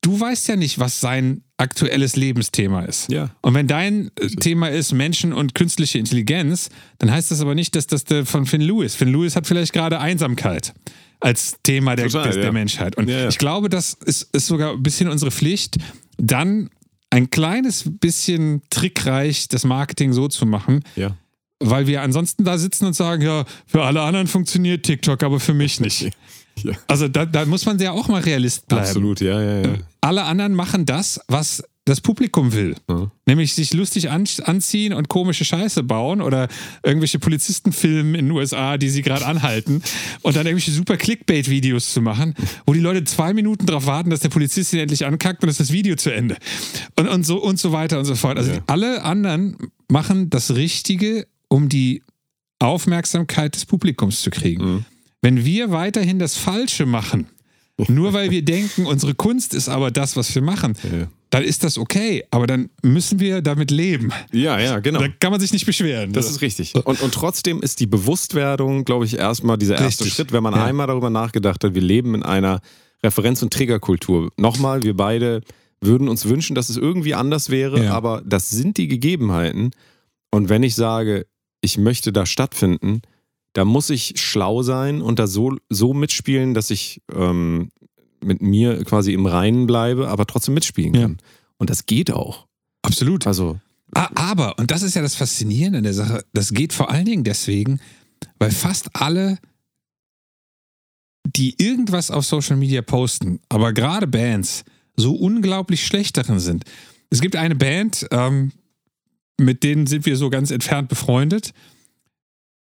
[0.00, 3.10] du weißt ja nicht, was sein aktuelles Lebensthema ist.
[3.10, 3.30] Ja.
[3.42, 7.76] Und wenn dein äh, Thema ist Menschen und künstliche Intelligenz, dann heißt das aber nicht,
[7.76, 8.94] dass das der von Finn Lewis.
[8.94, 10.74] Finn Lewis hat vielleicht gerade Einsamkeit
[11.20, 12.52] als Thema der, Total, des, der ja.
[12.52, 12.96] Menschheit.
[12.96, 13.28] Und Ja, ja.
[13.28, 15.78] ich glaube, das ist, ist sogar ein bisschen unsere Pflicht,
[16.18, 16.70] dann
[17.14, 21.16] ein kleines bisschen trickreich das Marketing so zu machen, ja.
[21.60, 25.54] weil wir ansonsten da sitzen und sagen, ja, für alle anderen funktioniert TikTok, aber für
[25.54, 26.10] mich nicht.
[26.62, 26.70] Ja.
[26.86, 28.86] Also da, da muss man ja auch mal Realist bleiben.
[28.86, 29.74] Absolut, ja, ja, ja.
[30.00, 32.76] Alle anderen machen das, was das Publikum will.
[32.88, 33.10] Ja.
[33.26, 36.48] Nämlich sich lustig an, anziehen und komische Scheiße bauen oder
[36.82, 39.82] irgendwelche Polizisten filmen in den USA, die sie gerade anhalten
[40.22, 44.20] und dann irgendwelche super Clickbait-Videos zu machen, wo die Leute zwei Minuten darauf warten, dass
[44.20, 46.36] der Polizist ihn endlich ankackt und ist das Video zu Ende.
[46.96, 48.38] Und, und, so, und so weiter und so fort.
[48.38, 48.58] Also Ja.
[48.66, 49.56] alle anderen
[49.88, 52.02] machen das Richtige, um die
[52.60, 54.64] Aufmerksamkeit des Publikums zu kriegen.
[54.64, 54.84] Mhm.
[55.20, 57.26] Wenn wir weiterhin das Falsche machen,
[57.88, 61.08] nur weil wir denken, unsere Kunst ist aber das, was wir machen, Ja.
[61.34, 62.24] Dann ist das okay.
[62.30, 64.12] Aber dann müssen wir damit leben.
[64.32, 65.00] Ja, ja, genau.
[65.00, 66.12] Da kann man sich nicht beschweren.
[66.12, 66.74] Das ist richtig.
[66.74, 70.14] Und, und trotzdem ist die Bewusstwerdung, glaube ich, erstmal dieser erste Richtig.
[70.14, 70.64] Schritt, wenn man Ja.
[70.64, 72.60] einmal darüber nachgedacht hat, wir leben in einer
[73.02, 74.30] Referenz- und Triggerkultur.
[74.36, 75.40] Nochmal, wir beide
[75.80, 77.92] würden uns wünschen, dass es irgendwie anders wäre, Ja.
[77.94, 79.72] aber das sind die Gegebenheiten.
[80.30, 81.26] Und wenn ich sage,
[81.60, 83.02] ich möchte da stattfinden,
[83.54, 87.70] da muss ich schlau sein und da so, so mitspielen, dass ich ähm,
[88.24, 91.02] mit mir quasi im Reinen bleibe, aber trotzdem mitspielen Ja.
[91.02, 91.18] kann.
[91.58, 92.46] Und das geht auch.
[92.82, 93.26] absolut.
[93.26, 93.58] Also,
[93.94, 97.22] Aber, und das ist ja das Faszinierende an der Sache, das geht vor allen Dingen
[97.24, 97.80] deswegen,
[98.38, 99.38] weil fast alle,
[101.26, 104.64] die irgendwas auf Social Media posten, aber gerade Bands,
[104.96, 106.64] so unglaublich schlecht darin sind.
[107.10, 108.52] Es gibt eine Band, ähm,
[109.40, 111.52] mit denen sind wir so ganz entfernt befreundet.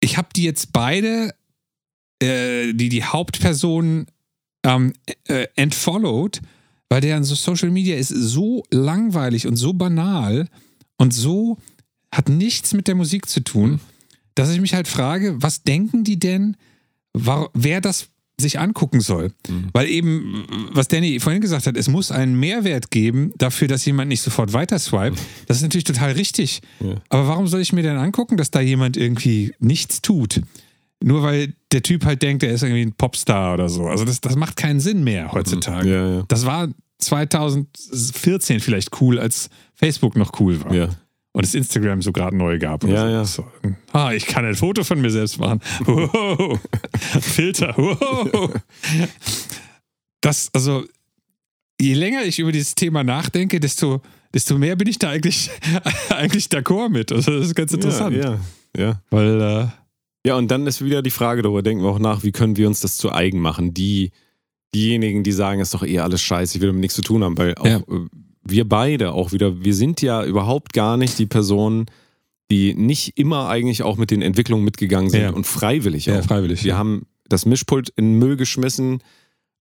[0.01, 1.35] Ich habe die jetzt beide,
[2.23, 4.07] äh, die die Hauptpersonen
[4.69, 4.93] ähm,
[5.27, 6.41] äh, entfollowed,
[6.89, 10.47] weil deren so Social Media ist so langweilig und so banal
[10.99, 11.59] und so
[12.13, 13.81] hat nichts mit der Musik zu tun,
[14.35, 16.57] dass ich mich halt frage, was denken die denn,
[17.13, 18.09] war, wer das
[18.41, 19.33] sich angucken soll?
[19.49, 19.69] Mhm.
[19.73, 24.09] Weil eben, was Danny vorhin gesagt hat, es muss einen Mehrwert geben dafür, dass jemand
[24.09, 25.19] nicht sofort weiter swiped.
[25.47, 26.61] Das ist natürlich total richtig.
[26.81, 26.95] Ja.
[27.09, 30.41] Aber warum soll ich mir denn angucken, dass da jemand irgendwie nichts tut?
[31.03, 33.87] Nur weil der Typ halt denkt, er ist irgendwie ein Popstar oder so.
[33.87, 35.91] Also das, das macht keinen Sinn mehr heutzutage.
[35.91, 36.25] ja, ja.
[36.29, 36.69] Das war
[36.99, 40.75] 2014 vielleicht cool, als Facebook noch cool war.
[40.75, 40.89] ja.
[41.33, 42.83] Und es Instagram so gerade neu gab.
[42.83, 43.25] Ja, ja.
[43.25, 43.47] so.
[43.63, 43.71] So.
[43.93, 45.61] Ah, ich kann ein Foto von mir selbst machen.
[45.85, 46.59] Wow.
[47.21, 47.75] Filter.
[47.77, 48.51] Wow.
[50.21, 50.85] Das, also,
[51.81, 54.03] je länger ich über dieses Thema nachdenke, desto,
[54.35, 55.51] desto mehr bin ich da eigentlich,
[56.09, 57.13] eigentlich d'accord mit.
[57.13, 58.17] Also das ist ganz interessant.
[58.17, 58.39] Ja,
[58.77, 58.83] ja.
[58.83, 59.03] ja.
[59.11, 59.67] Weil, äh,
[60.27, 62.67] Ja, und dann ist wieder die Frage, darüber denken wir auch nach, wie können wir
[62.67, 63.73] uns das zu eigen machen?
[63.73, 64.11] Die,
[64.75, 67.25] diejenigen, die sagen, es ist doch eh alles scheiße, ich will damit nichts zu tun
[67.25, 67.77] haben, weil auch Ja.
[67.79, 68.07] äh,
[68.51, 71.87] wir beide auch wieder, wir sind ja überhaupt gar nicht die Personen,
[72.51, 75.31] die nicht immer eigentlich auch mit den Entwicklungen mitgegangen sind Ja.
[75.31, 76.25] und freiwillig ja, auch.
[76.25, 76.65] freiwillig.
[76.65, 79.03] Wir haben das Mischpult in den Müll geschmissen,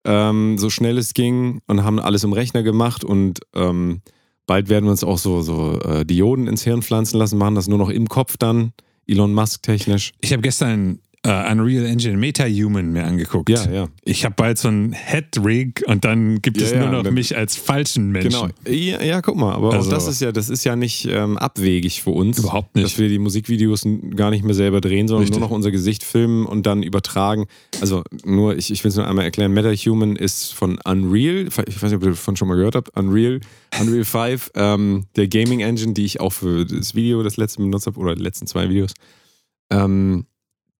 [0.05, 4.01] ähm, so schnell es ging und haben alles im Rechner gemacht und ähm,
[4.45, 7.67] bald werden wir uns auch so, so äh, Dioden ins Hirn pflanzen lassen, machen das
[7.67, 8.71] nur noch im Kopf dann,
[9.07, 10.13] Elon Musk technisch.
[10.21, 13.49] Ich habe gestern äh, Unreal Engine Meta-Human mir angeguckt.
[13.49, 13.87] Ja, ja.
[14.05, 17.15] Ich habe bald so ein Head-Rig und dann gibt es Ja, ja, nur noch wenn-
[17.15, 18.29] mich als falschen Menschen.
[18.29, 18.47] Genau.
[18.67, 21.37] Ja, ja, guck mal, aber Also- auch das ist ja, das ist ja nicht ähm,
[21.37, 22.39] abwegig für uns.
[22.39, 22.85] Überhaupt nicht.
[22.85, 25.39] Dass wir die Musikvideos gar nicht mehr selber drehen, sondern Richtig.
[25.39, 27.47] nur noch unser Gesicht filmen und dann übertragen.
[27.81, 31.91] Also nur, ich, ich will es nur einmal erklären, MetaHuman ist von Unreal, ich weiß
[31.91, 33.41] nicht, ob ihr davon schon mal gehört habt, Unreal,
[33.81, 37.87] Unreal 5, ähm, der Gaming Engine, die ich auch für das Video, das letzte benutzt
[37.87, 38.93] habe, oder die letzten zwei Videos.
[39.71, 40.25] Ähm,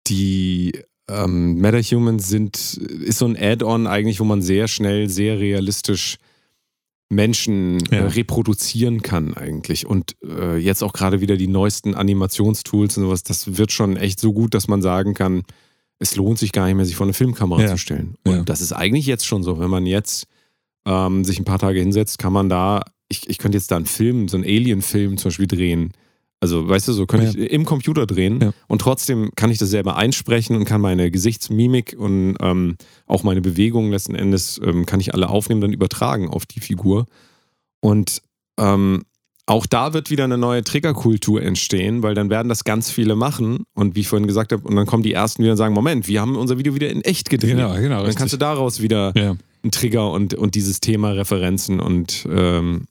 [0.09, 0.73] die
[1.09, 6.17] ähm, MetaHumans sind, ist so ein Add-on eigentlich, wo man sehr schnell, sehr realistisch
[7.09, 7.99] Menschen Ja.
[7.99, 9.85] äh, reproduzieren kann eigentlich.
[9.87, 14.19] Und äh, jetzt auch gerade wieder die neuesten Animationstools und sowas, das wird schon echt
[14.19, 15.43] so gut, dass man sagen kann,
[15.99, 17.67] es lohnt sich gar nicht mehr, sich vor eine Filmkamera Ja.
[17.69, 18.15] zu stellen.
[18.25, 18.43] Und Ja.
[18.43, 19.57] das ist eigentlich jetzt schon so.
[19.59, 20.27] Wenn man jetzt
[20.85, 23.85] ähm, sich ein paar Tage hinsetzt, kann man da, ich, ich könnte jetzt da einen
[23.85, 25.91] Film, so einen Alien-Film zum Beispiel drehen.
[26.39, 27.45] Also, weißt du, so könnte Ja.
[27.45, 28.51] ich im Computer drehen Ja.
[28.67, 32.75] und trotzdem kann ich das selber einsprechen und kann meine Gesichtsmimik und ähm,
[33.07, 37.07] auch meine Bewegungen letzten Endes ähm, kann ich alle aufnehmen, dann übertragen auf die Figur.
[37.81, 38.21] Und
[38.59, 39.03] ähm,
[39.47, 43.63] auch da wird wieder eine neue Triggerkultur entstehen, weil dann werden das ganz viele machen
[43.73, 46.07] und wie ich vorhin gesagt habe, und dann kommen die ersten wieder und sagen, Moment,
[46.07, 47.51] wir haben unser Video wieder in echt gedreht.
[47.55, 47.89] Genau, genau.
[47.89, 48.17] Dann richtig.
[48.17, 49.35] kannst du daraus wieder ja.
[49.63, 52.87] einen Trigger und, und dieses Thema Referenzen und ähm,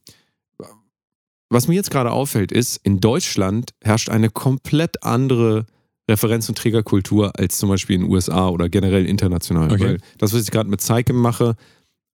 [1.48, 5.66] was mir jetzt gerade auffällt, ist, in Deutschland herrscht eine komplett andere
[6.08, 9.72] Referenz- und Triggerkultur als zum Beispiel in den USA oder generell international.
[9.72, 9.84] Okay.
[9.84, 11.56] Weil das, was ich gerade mit Zeike mache,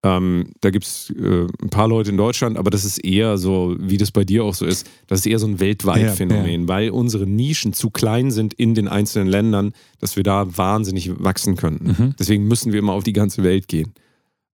[0.05, 3.75] ähm, da gibt es äh, ein paar Leute in Deutschland, aber das ist eher so,
[3.79, 6.67] wie das bei dir auch so ist, das ist eher so ein weltweit Ja, Phänomen,
[6.67, 11.55] weil unsere Nischen zu klein sind in den einzelnen Ländern, dass wir da wahnsinnig wachsen
[11.55, 11.87] könnten.
[11.87, 12.15] Mhm.
[12.19, 13.93] Deswegen müssen wir immer auf die ganze Welt gehen.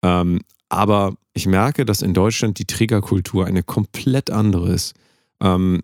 [0.03, 4.95] Ähm, aber ich merke, dass in Deutschland die Triggerkultur eine komplett andere ist.
[5.41, 5.83] Ähm,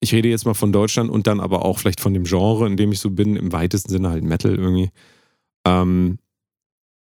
[0.00, 2.76] ich rede jetzt mal von Deutschland und dann aber auch vielleicht von dem Genre, in
[2.76, 4.90] dem ich so bin, im weitesten Sinne halt Metal irgendwie.
[5.66, 6.18] Ähm,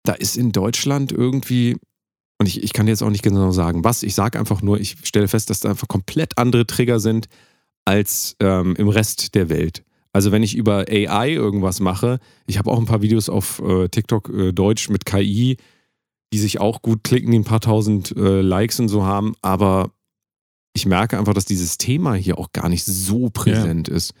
[0.02, 1.76] da ist in Deutschland irgendwie,
[2.38, 4.96] und ich, ich kann jetzt auch nicht genau sagen, was, ich sage einfach nur, ich
[5.04, 7.28] stelle fest, dass da einfach komplett andere Trigger sind
[7.86, 9.84] als ähm, im Rest der Welt.
[10.12, 13.88] Also wenn ich über AI irgendwas mache, ich habe auch ein paar Videos auf äh,
[13.88, 15.56] TikTok äh, Deutsch mit KI,
[16.32, 19.90] die sich auch gut klicken, die ein paar tausend äh, Likes und so haben, aber
[20.74, 24.12] ich merke einfach, dass dieses Thema hier auch gar nicht so präsent ist.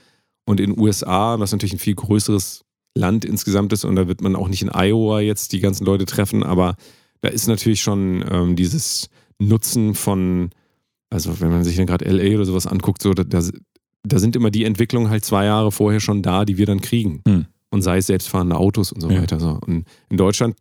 [0.46, 2.64] Und in den USA, was natürlich ein viel größeres
[2.96, 6.06] Land insgesamt ist, und da wird man auch nicht in Iowa jetzt die ganzen Leute
[6.06, 6.74] treffen, aber
[7.20, 9.08] da ist natürlich schon ähm, dieses
[9.38, 10.50] Nutzen von,
[11.10, 13.42] also wenn man sich dann gerade LA oder sowas anguckt, so, da, da,
[14.02, 17.22] da sind immer die Entwicklungen halt zwei Jahre vorher schon da, die wir dann kriegen.
[17.28, 17.46] Hm.
[17.70, 19.22] Und sei es selbstfahrende Autos und so Ja.
[19.22, 19.38] weiter.
[19.38, 19.60] So.
[19.64, 20.56] Und in Deutschland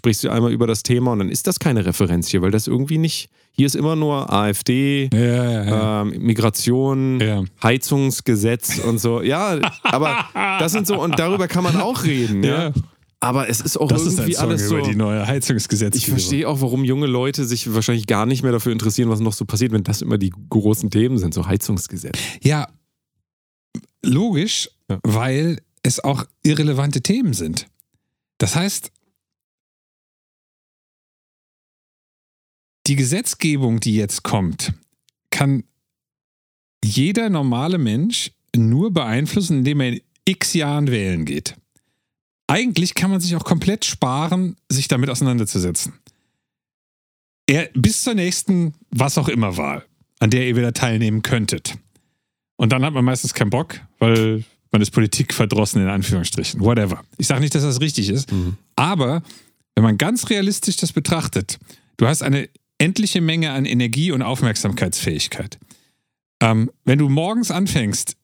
[0.00, 2.66] sprichst du einmal über das Thema und dann ist das keine Referenz hier, weil das
[2.66, 6.02] irgendwie nicht, hier ist immer nur AfD, Ja, ja, ja.
[6.02, 7.20] ähm, Migration.
[7.62, 9.20] Heizungsgesetz und so.
[9.20, 10.24] Ja, aber
[10.58, 12.42] das sind so, und darüber kann man auch reden.
[12.42, 12.72] Ja.
[13.22, 14.78] Aber es ist auch Das ist ein irgendwie Song alles so.
[14.78, 15.98] über die neue Heizungsgesetzgebung.
[15.98, 19.34] Ich verstehe auch, warum junge Leute sich wahrscheinlich gar nicht mehr dafür interessieren, was noch
[19.34, 22.16] so passiert, wenn das immer die großen Themen sind, so Heizungsgesetz.
[22.42, 22.68] Ja,
[24.02, 24.70] logisch,
[25.02, 27.66] weil es auch irrelevante Themen sind.
[28.38, 28.90] Das heißt,
[32.86, 34.72] die Gesetzgebung, die jetzt kommt,
[35.30, 35.64] kann
[36.84, 41.56] jeder normale Mensch nur beeinflussen, indem er in x Jahren wählen geht.
[42.46, 45.92] Eigentlich kann man sich auch komplett sparen, sich damit auseinanderzusetzen.
[47.46, 49.84] Er, bis zur nächsten, was auch immer Wahl,
[50.18, 51.76] an der ihr wieder teilnehmen könntet.
[52.56, 56.60] Und dann hat man meistens keinen Bock, weil man ist Politik verdrossen, in Anführungsstrichen.
[56.60, 57.04] Whatever.
[57.18, 58.32] Ich sage nicht, dass das richtig ist,
[58.76, 59.22] aber
[59.74, 61.58] wenn man ganz realistisch das betrachtet,
[61.96, 62.48] du hast eine
[62.80, 65.58] endliche Menge an Energie und Aufmerksamkeitsfähigkeit.
[66.42, 68.16] Ähm, wenn du morgens anfängst,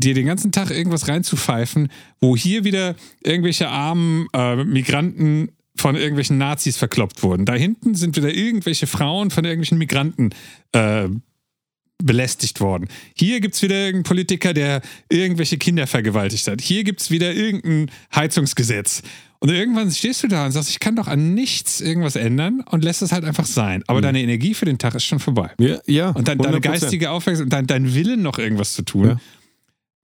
[0.00, 1.88] dir den ganzen Tag irgendwas reinzupfeifen,
[2.20, 7.44] wo hier wieder irgendwelche armen äh, Migranten von irgendwelchen Nazis verkloppt wurden.
[7.44, 10.30] Da hinten sind wieder irgendwelche Frauen von irgendwelchen Migranten
[10.72, 11.08] äh,
[12.02, 12.88] belästigt worden.
[13.14, 16.60] Hier gibt es wieder irgendeinen Politiker, der irgendwelche Kinder vergewaltigt hat.
[16.60, 19.02] Hier gibt es wieder irgendein Heizungsgesetz.
[19.40, 22.82] Und irgendwann stehst du da und sagst, ich kann doch an nichts irgendwas ändern und
[22.82, 23.84] lässt es halt einfach sein.
[23.86, 25.50] Aber deine Energie für den Tag ist schon vorbei.
[25.60, 26.60] Ja, ja Und dann deine 100%.
[26.60, 29.06] geistige Aufmerksamkeit dein, dein Willen noch irgendwas zu tun.
[29.06, 29.16] Ja.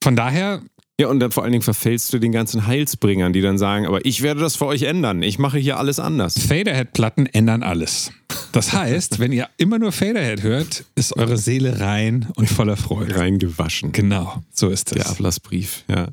[0.04, 0.62] Von daher,
[1.00, 4.04] Ja, und dann vor allen Dingen verfällst du den ganzen Heilsbringern, die dann sagen, aber
[4.06, 5.22] ich werde das für euch ändern.
[5.24, 6.38] Ich mache hier alles anders.
[6.38, 8.12] Faderhead-Platten ändern alles.
[8.52, 13.16] Das heißt, wenn ihr immer nur Faderhead hört, ist eure Seele rein und voller Freude.
[13.16, 13.90] Reingewaschen.
[13.90, 15.10] Genau, so ist Der das.
[15.12, 16.10] Ablassbrief, ja.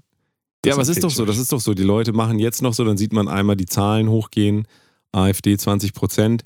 [0.66, 1.74] Ja, aber es ist doch so, das ist doch so.
[1.74, 4.68] Die Leute machen jetzt noch so, dann sieht man einmal die Zahlen hochgehen,
[5.12, 6.44] AfD 20 Prozent.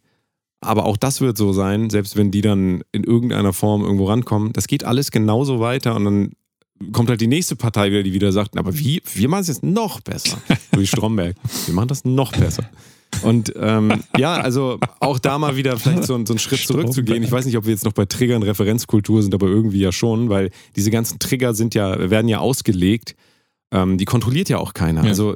[0.61, 4.53] Aber auch das wird so sein, selbst wenn die dann in irgendeiner Form irgendwo rankommen.
[4.53, 6.31] Das geht alles genauso weiter und dann
[6.91, 9.63] kommt halt die nächste Partei wieder, die wieder sagt, aber wie, wir machen es jetzt
[9.63, 10.37] noch besser.
[10.73, 11.37] So wie Stromberg.
[11.67, 12.69] Wir machen das noch besser.
[13.21, 17.23] Und ähm, ja, also auch da mal wieder vielleicht so, so einen Schritt zurückzugehen.
[17.23, 20.29] Ich weiß nicht, ob wir jetzt noch bei Triggern Referenzkultur sind, aber irgendwie ja schon,
[20.29, 23.15] weil diese ganzen Trigger sind ja, werden ja ausgelegt.
[23.75, 25.03] Ähm, die kontrolliert ja auch keiner.
[25.03, 25.09] Ja.
[25.09, 25.35] Also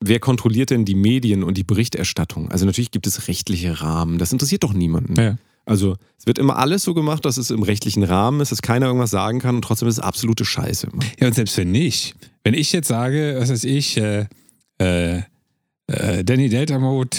[0.00, 2.50] wer kontrolliert denn die Medien und die Berichterstattung?
[2.50, 4.18] Also natürlich gibt es rechtliche Rahmen.
[4.18, 5.18] Das interessiert doch niemanden.
[5.18, 5.38] Ja.
[5.64, 8.86] Also es wird immer alles so gemacht, dass es im rechtlichen Rahmen ist, dass keiner
[8.86, 10.88] irgendwas sagen kann und trotzdem ist es absolute Scheiße.
[11.18, 12.14] Ja, und selbst wenn nicht,
[12.44, 14.26] wenn ich jetzt sage, was weiß ich, äh,
[14.78, 15.22] äh,
[15.88, 17.16] äh, Danny Delta Mode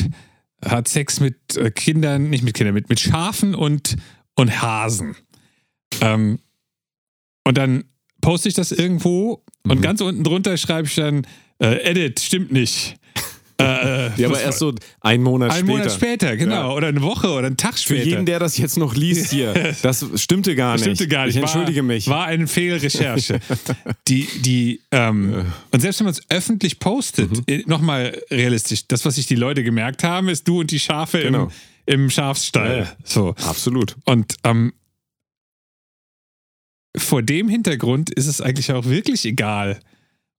[0.64, 3.98] hat Sex mit äh, Kindern, nicht mit Kindern, mit, mit Schafen und,
[4.36, 5.16] und Hasen.
[6.00, 6.40] Ähm,
[7.44, 7.84] und dann
[8.22, 9.82] poste ich das irgendwo und Mhm.
[9.82, 11.26] ganz unten drunter schreibe ich dann,
[11.60, 12.96] äh, Edit, stimmt nicht.
[13.60, 15.78] Äh, äh, Ja, aber erst so einen Monat einen später.
[15.80, 16.70] Monat später, genau.
[16.70, 16.76] Ja.
[16.76, 18.04] Oder eine Woche oder einen Tag Für später.
[18.06, 20.84] jeden, der das jetzt noch liest hier, das stimmte gar nicht.
[20.84, 21.38] Stimmte gar nicht.
[21.38, 22.08] Ich entschuldige war, mich.
[22.08, 23.40] War eine Fehlrecherche.
[24.08, 27.44] die, die, ähm, und selbst wenn man es öffentlich postet, Mhm.
[27.48, 31.22] äh, nochmal realistisch, das, was sich die Leute gemerkt haben, ist du und die Schafe
[31.22, 31.50] Genau.
[31.88, 32.70] im, im Schafsstall.
[32.72, 32.92] Ja, ja.
[33.06, 33.30] So.
[33.44, 33.96] Absolut.
[34.06, 34.74] Und ähm,
[36.98, 39.80] vor dem Hintergrund ist es eigentlich auch wirklich egal,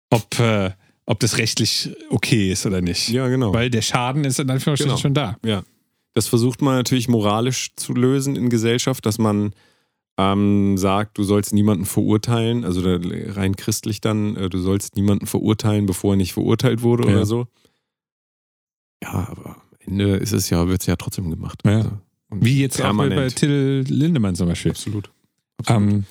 [0.10, 0.72] ob, äh,
[1.06, 3.10] ob das rechtlich okay ist oder nicht.
[3.10, 3.54] Ja, genau.
[3.54, 5.02] Weil der Schaden ist in Anführungsstrichen Genau.
[5.02, 5.38] schon da.
[5.46, 5.64] Ja.
[6.14, 9.54] Das versucht man natürlich moralisch zu lösen in Gesellschaft, dass man
[10.20, 15.86] ähm, sagt, du sollst niemanden verurteilen, also rein christlich dann, äh, du sollst niemanden verurteilen,
[15.86, 17.14] bevor er nicht verurteilt wurde Ja.
[17.18, 17.48] oder so.
[19.04, 21.62] Ja, aber am Ende ist es ja, wird es ja trotzdem gemacht.
[21.66, 21.78] Ja.
[21.78, 21.92] Also,
[22.32, 23.36] Wie jetzt auch bei permanent.
[23.36, 24.72] Till Lindemann zum Beispiel.
[24.72, 25.12] Absolut.
[25.60, 25.82] Absolut.
[25.94, 26.06] Ähm,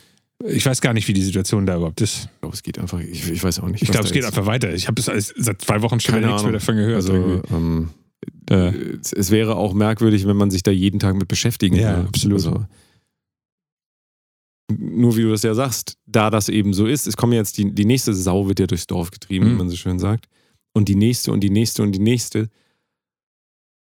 [0.44, 2.24] ich weiß gar nicht, wie die Situation da überhaupt ist.
[2.34, 3.82] ich glaube, es geht einfach, ich, ich weiß auch nicht.
[3.82, 4.72] Ich glaube, es geht einfach weiter.
[4.74, 6.96] Ich habe seit zwei Wochen schon nichts mehr davon gehört.
[6.96, 7.90] Also, ähm,
[8.50, 8.68] Äh,
[9.00, 12.08] es, es wäre auch merkwürdig, wenn man sich da jeden Tag mit beschäftigen Ja, würde.
[12.08, 12.36] absolut.
[12.38, 12.64] Also,
[14.78, 17.72] nur wie du das ja sagst, da das eben so ist, es kommen jetzt die,
[17.72, 19.52] die nächste Sau wird ja durchs Dorf getrieben, Mhm.
[19.52, 20.26] wie man so schön sagt.
[20.72, 22.48] Und die nächste und die nächste und die nächste.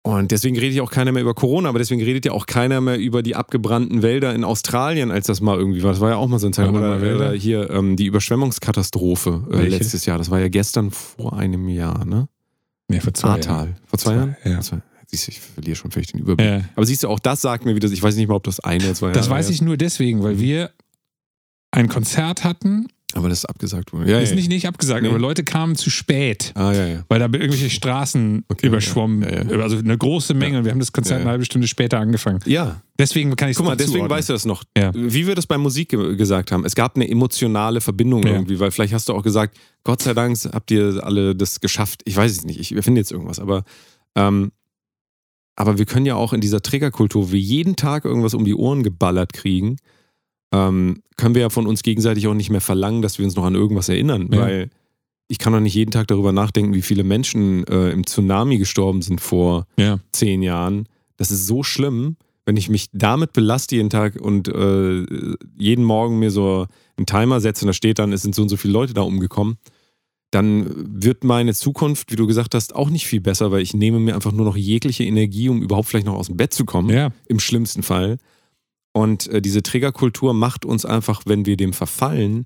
[0.05, 2.79] Und deswegen redet ja auch keiner mehr über Corona, aber deswegen redet ja auch keiner
[2.79, 5.93] mehr über die abgebrannten Wälder in Australien, als das mal irgendwie war.
[5.93, 6.69] Das war ja auch mal so ein Teil.
[6.69, 7.33] Oder, Wälder?
[7.33, 10.19] hier ähm, die Überschwemmungskatastrophe äh, letztes Jahr.
[10.19, 12.27] Das war ja gestern vor einem Jahr, ne?
[12.87, 13.39] nee, vor zwei Jahren.
[13.39, 13.75] Ahrtal.
[13.87, 14.35] Vor zwei, Zwei, Jahren?
[14.45, 14.61] ja.
[14.61, 16.47] Zwei- Siehst du, ich verliere schon völlig den Überblick.
[16.49, 16.61] Ja.
[16.75, 18.83] Aber siehst du, auch das sagt mir wieder, ich weiß nicht mal, ob das eine
[18.85, 20.69] oder zwei Das Jahre weiß her ich nur deswegen, weil wir
[21.71, 22.87] ein Konzert hatten.
[23.13, 24.09] Aber das ist abgesagt worden.
[24.09, 24.35] Ja, ist ja.
[24.35, 25.09] nicht, nicht abgesagt, Nee.
[25.09, 27.05] aber Leute kamen zu spät, Ah, ja, ja.
[27.07, 29.23] weil da irgendwelche Straßen Okay, überschwommen.
[29.61, 32.39] Also eine große Menge und wir haben das Konzert eine halbe Stunde später angefangen.
[32.45, 34.63] Ja, Deswegen kann ich guck mal, deswegen weißt du das noch.
[34.93, 38.71] Wie wir das bei Musik ge gesagt haben, es gab eine emotionale Verbindung irgendwie, weil
[38.71, 42.01] vielleicht hast du auch gesagt, Gott sei Dank habt ihr alle das geschafft.
[42.05, 43.63] Ich weiß es nicht, ich erfinde jetzt irgendwas, aber
[44.15, 44.51] ähm,
[45.57, 48.55] aber wir können ja auch in dieser Triggerkultur, wo wir jeden Tag irgendwas um die
[48.55, 49.77] Ohren geballert kriegen,
[50.51, 53.45] ähm, können wir ja von uns gegenseitig auch nicht mehr verlangen, dass wir uns noch
[53.45, 54.41] an irgendwas erinnern, Ja.
[54.41, 54.69] weil
[55.27, 59.01] ich kann doch nicht jeden Tag darüber nachdenken, wie viele Menschen äh, im Tsunami gestorben
[59.01, 59.99] sind vor Ja.
[60.11, 60.87] zehn Jahren.
[61.17, 65.03] Das ist so schlimm, wenn ich mich damit belaste jeden Tag und äh,
[65.57, 66.67] jeden Morgen mir so
[66.97, 69.01] einen Timer setze und da steht dann, es sind so und so viele Leute da
[69.01, 69.57] umgekommen,
[70.31, 73.99] dann wird meine Zukunft, wie du gesagt hast, auch nicht viel besser, weil ich nehme
[73.99, 76.89] mir einfach nur noch jegliche Energie, um überhaupt vielleicht noch aus dem Bett zu kommen,
[76.89, 77.11] Ja.
[77.27, 78.17] im schlimmsten Fall.
[78.95, 82.45] Und äh, diese Triggerkultur macht uns einfach, wenn wir dem verfallen,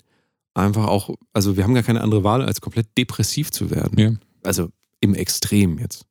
[0.56, 4.00] einfach auch, also wir haben gar keine andere Wahl, als komplett depressiv zu werden.
[4.00, 4.12] Ja.
[4.43, 4.70] Also
[5.00, 6.08] im Extrem jetzt.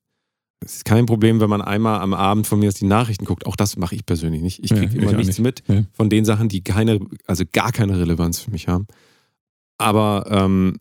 [0.60, 3.46] Es ist kein Problem, wenn man einmal am Abend von mir aus die Nachrichten guckt.
[3.46, 4.62] Auch das mache ich persönlich nicht.
[4.62, 5.42] Ich Ja, kriege ich immer auch nichts nicht.
[5.42, 5.82] mit Ja.
[5.92, 8.86] von den Sachen, die keine, also gar keine Relevanz für mich haben.
[9.76, 10.76] Aber ähm,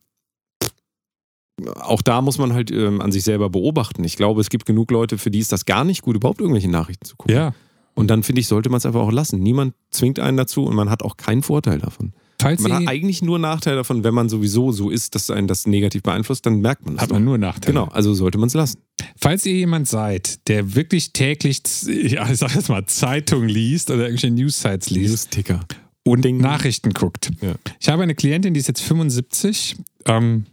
[1.80, 4.04] auch da muss man halt ähm, an sich selber beobachten.
[4.04, 6.70] Ich glaube, es gibt genug Leute, für die ist das gar nicht gut, überhaupt irgendwelche
[6.70, 7.34] Nachrichten zu gucken.
[7.36, 7.54] ja.
[7.98, 9.40] Und dann finde ich, sollte man es einfach auch lassen.
[9.40, 12.14] Niemand zwingt einen dazu und man hat auch keinen Vorteil davon.
[12.40, 15.66] Falls Man hat eigentlich nur Nachteil davon, wenn man sowieso so ist, dass einen das
[15.66, 17.04] negativ beeinflusst, dann merkt man das.
[17.04, 17.30] hat man doch.
[17.30, 17.74] nur Nachteile.
[17.74, 18.80] Genau, also sollte man es lassen.
[19.20, 24.04] Falls ihr jemand seid, der wirklich täglich, ja, ich sag jetzt mal, Zeitung liest oder
[24.04, 25.66] irgendwelche News-Sites liest Newsticker.
[26.04, 27.32] und Nachrichten guckt.
[27.42, 27.56] Ja.
[27.80, 29.78] Ich habe eine Klientin, die ist jetzt 75.
[30.06, 30.46] Ähm,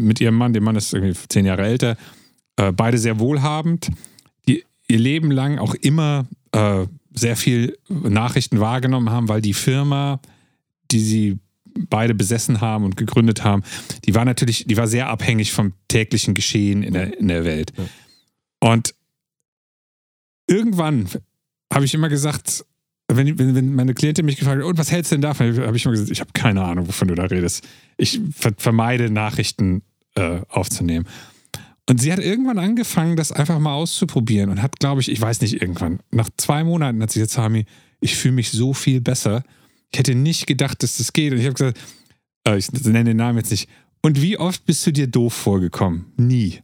[0.00, 1.98] mit ihrem Mann, der Mann ist irgendwie zehn Jahre älter,
[2.56, 3.90] äh, beide sehr wohlhabend,
[4.92, 10.20] ihr Leben lang auch immer äh, sehr viel Nachrichten wahrgenommen haben, weil die Firma,
[10.90, 11.38] die sie
[11.88, 13.62] beide besessen haben und gegründet haben,
[14.04, 17.72] die war natürlich, die war sehr abhängig vom täglichen Geschehen in der, in der Welt.
[17.76, 17.84] Ja.
[18.60, 18.94] Und
[20.46, 21.08] irgendwann
[21.72, 22.66] habe ich immer gesagt,
[23.08, 25.56] wenn, wenn, wenn meine Klientin mich gefragt hat, und was hältst du denn davon?
[25.58, 27.66] Habe ich immer gesagt, ich habe keine Ahnung, wovon du da redest.
[27.96, 29.82] Ich ver vermeide Nachrichten
[30.14, 31.06] äh, aufzunehmen.
[31.88, 35.40] Und sie hat irgendwann angefangen, das einfach mal auszuprobieren und hat, glaube ich, ich weiß
[35.40, 37.66] nicht, irgendwann, nach zwei Monaten hat sie gesagt, Sami,
[38.00, 39.42] ich fühle mich so viel besser.
[39.90, 41.32] Ich hätte nicht gedacht, dass das geht.
[41.32, 41.78] Und ich habe gesagt,
[42.46, 43.68] äh, ich nenne den Namen jetzt nicht.
[44.00, 46.06] Und wie oft bist du dir doof vorgekommen?
[46.16, 46.60] Nie.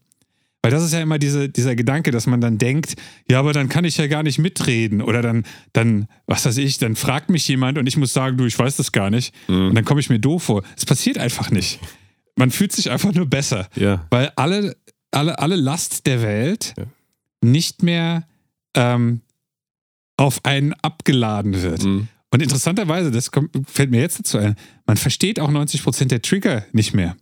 [0.63, 2.97] Weil das ist ja immer diese, dieser Gedanke, dass man dann denkt,
[3.31, 5.01] ja, aber dann kann ich ja gar nicht mitreden.
[5.01, 8.45] Oder dann, dann, was weiß ich, dann fragt mich jemand und ich muss sagen, du,
[8.45, 9.33] ich weiß das gar nicht.
[9.49, 9.69] Mhm.
[9.69, 10.63] Und dann komme ich mir doof vor.
[10.77, 11.79] Es passiert einfach nicht.
[12.35, 13.69] Man fühlt sich einfach nur besser.
[13.77, 14.07] Ja.
[14.11, 14.77] Weil alle,
[15.11, 16.85] alle, alle Last der Welt Ja.
[17.43, 18.27] nicht mehr
[18.75, 19.21] ähm,
[20.17, 21.85] auf einen abgeladen wird.
[21.85, 22.09] Mhm.
[22.31, 24.57] Und interessanterweise, das kommt, fällt mir jetzt dazu ein,
[24.87, 27.17] man versteht auch 90% der Trigger nicht mehr.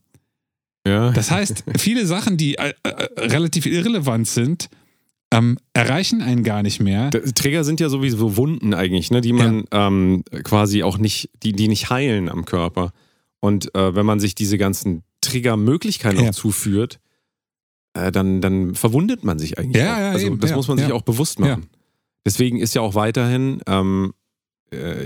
[0.87, 1.11] Ja.
[1.13, 4.69] Das heißt, viele Sachen, die äh, äh, relativ irrelevant sind,
[5.33, 7.11] ähm, erreichen einen gar nicht mehr.
[7.11, 11.67] Trigger sind ja sowieso Wunden eigentlich, ne, die man ähm, quasi auch nicht, die, die
[11.69, 12.93] nicht heilen am Körper.
[13.41, 16.31] Und äh, wenn man sich diese ganzen Triggermöglichkeiten Ja.
[16.31, 17.01] auch zuführt,
[17.97, 19.83] äh, dann, dann verwundet man sich eigentlich.
[19.83, 19.99] Ja, auch.
[19.99, 20.95] ja, also eben, das ja, muss man sich ja.
[20.95, 21.67] auch bewusst machen.
[22.25, 24.26] Deswegen ist ja auch weiterhin, ähm, äh,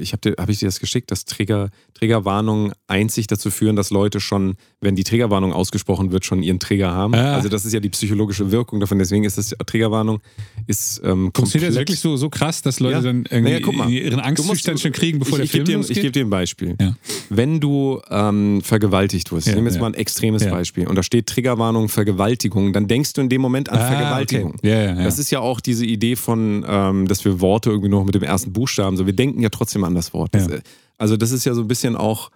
[0.00, 4.18] ich habe hab ich dir das geschickt, dass Trigger, Triggerwarnungen einzig dazu führen, dass Leute
[4.18, 7.14] schon, wenn die Triggerwarnung ausgesprochen wird, schon ihren Trigger haben.
[7.14, 7.34] Ah.
[7.34, 8.98] Also das ist ja die psychologische Wirkung davon.
[8.98, 10.20] Deswegen ist das Triggerwarnung
[10.66, 13.02] ist ähm, Funktioniert das wirklich so, so krass, dass Leute Ja.
[13.02, 15.96] dann irgendwie Naja, ihren Angstzustand schon kriegen, bevor ich, der ich Film dir, losgeht?
[15.98, 16.76] Ich gebe dir ein Beispiel.
[16.80, 16.96] Ja.
[17.28, 20.40] Wenn du ähm, vergewaltigt wirst, Ja, ich nehme jetzt mal ein extremes.
[20.40, 24.54] Beispiel, und da steht Triggerwarnung Vergewaltigung, dann denkst du in dem Moment an Ah, Vergewaltigung.
[24.54, 24.94] Okay.
[25.04, 28.22] Das ist ja auch diese Idee von, ähm, dass wir Worte irgendwie noch mit dem
[28.22, 30.34] ersten Buchstaben, so wir denken ja trotzdem an das Wort.
[30.34, 30.54] Das, Ja.
[30.56, 30.60] äh,
[30.98, 32.30] also das ist ja so ein bisschen auch,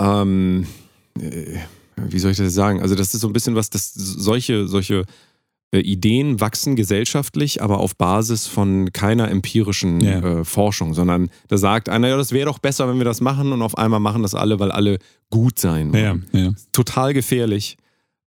[0.00, 0.66] ähm,
[1.20, 1.58] äh,
[1.96, 2.80] wie soll ich das sagen?
[2.80, 5.04] Also das ist so ein bisschen was, dass solche, solche
[5.72, 10.40] äh, Ideen wachsen gesellschaftlich, aber auf Basis von keiner empirischen Ja.
[10.40, 13.52] äh, Forschung, sondern da sagt einer, ja, das wäre doch besser, wenn wir das machen
[13.52, 14.98] und auf einmal machen das alle, weil alle
[15.30, 16.52] gut sein wollen ja, ja.
[16.72, 17.76] total gefährlich.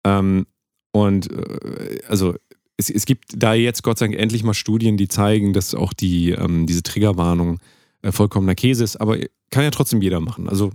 [0.07, 0.47] Ähm,
[0.93, 2.35] und äh, also
[2.77, 5.93] es, es gibt da jetzt Gott sei Dank endlich mal Studien, die zeigen, dass auch
[5.93, 7.61] die, ähm, diese Triggerwarnung
[8.03, 9.19] äh, vollkommener Käse ist, aber
[9.51, 10.49] kann ja trotzdem jeder machen.
[10.49, 10.73] Also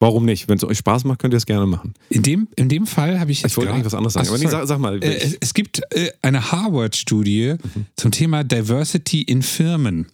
[0.00, 0.48] warum nicht?
[0.48, 1.94] Wenn es euch Spaß macht, könnt ihr es gerne machen.
[2.10, 4.32] In dem, in dem Fall habe ich jetzt Ich wollte eigentlich was anderes sagen, Ach,
[4.34, 5.02] aber nee, sag, sag mal.
[5.02, 7.86] Äh, es, es gibt äh, eine Harvard-Studie Mhm.
[7.96, 10.06] zum Thema Diversity in Firmen.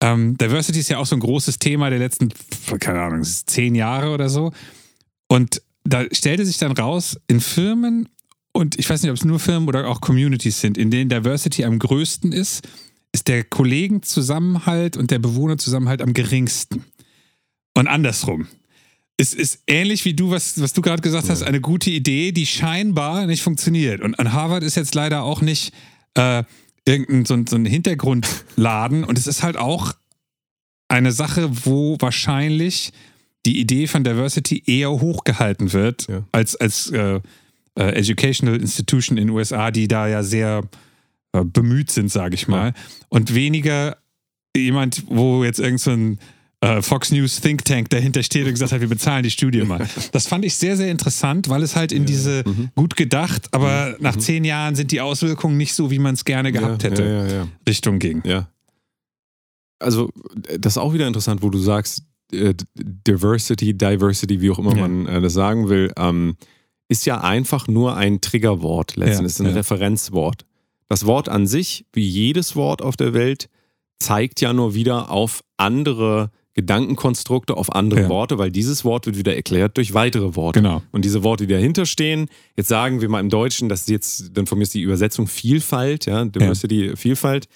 [0.00, 2.28] Ähm, Diversity ist ja auch so ein großes Thema der letzten,
[2.78, 4.52] keine Ahnung, zehn Jahre oder so.
[5.26, 8.08] Und da stellte sich dann raus, in Firmen,
[8.56, 11.64] und ich weiß nicht, ob es nur Firmen oder auch Communities sind, in denen Diversity
[11.64, 12.66] am größten ist,
[13.12, 16.84] ist der Kollegenzusammenhalt und der Bewohnerzusammenhalt am geringsten.
[17.74, 18.48] Und andersrum.
[19.18, 22.44] Es ist ähnlich wie du, was, was du gerade gesagt hast, eine gute Idee, die
[22.46, 24.02] scheinbar nicht funktioniert.
[24.02, 25.72] Und an Harvard ist jetzt leider auch nicht
[26.14, 26.42] äh,
[26.86, 29.04] irgendein so ein, so ein Hintergrundladen.
[29.04, 29.94] Und es ist halt auch
[30.88, 32.92] eine Sache, wo wahrscheinlich
[33.46, 36.24] die Idee von Diversity eher hochgehalten wird, Ja.
[36.32, 37.20] als, als äh,
[37.78, 40.62] äh, Educational Institution in den USA, die da ja sehr
[41.32, 42.72] äh, bemüht sind, sage ich mal.
[43.08, 43.96] Und weniger
[44.56, 46.18] jemand, wo jetzt irgend so ein
[46.62, 49.86] äh, Fox News Think Tank dahinter steht und gesagt hat, wir bezahlen die Studie mal.
[50.12, 52.70] Das fand ich sehr, sehr interessant, weil es halt in diese Mhm.
[52.74, 56.52] gut gedacht, aber nach zehn Jahren sind die Auswirkungen nicht so, wie man es gerne
[56.52, 57.48] gehabt ja, hätte, Ja, ja, ja.
[57.68, 58.22] Richtung ging.
[58.24, 58.48] Ja.
[59.78, 60.10] Also,
[60.58, 62.02] das ist auch wieder interessant, wo du sagst,
[62.32, 64.88] äh, Diversity, Diversity, wie auch immer Ja.
[64.88, 66.36] man äh, das sagen will, ähm,
[66.88, 69.52] ist ja einfach nur ein Triggerwort letzten Ja, Endes, ein ja.
[69.52, 70.44] Referenzwort.
[70.88, 73.48] Das Wort an sich, wie jedes Wort auf der Welt,
[73.98, 78.08] zeigt ja nur wieder auf andere Gedankenkonstrukte, auf andere Ja.
[78.08, 80.62] Worte, weil dieses Wort wird wieder erklärt durch weitere Worte.
[80.62, 80.82] Genau.
[80.92, 84.30] Und diese Worte, die dahinter stehen, jetzt sagen wir mal im Deutschen, das ist jetzt,
[84.36, 87.46] dann von mir ist die Übersetzung Vielfalt, ja, Diversity, Vielfalt.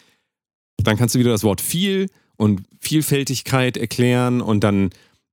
[0.83, 4.91] Dann kannst du wieder das Wort viel und Vielfältigkeit erklären und dann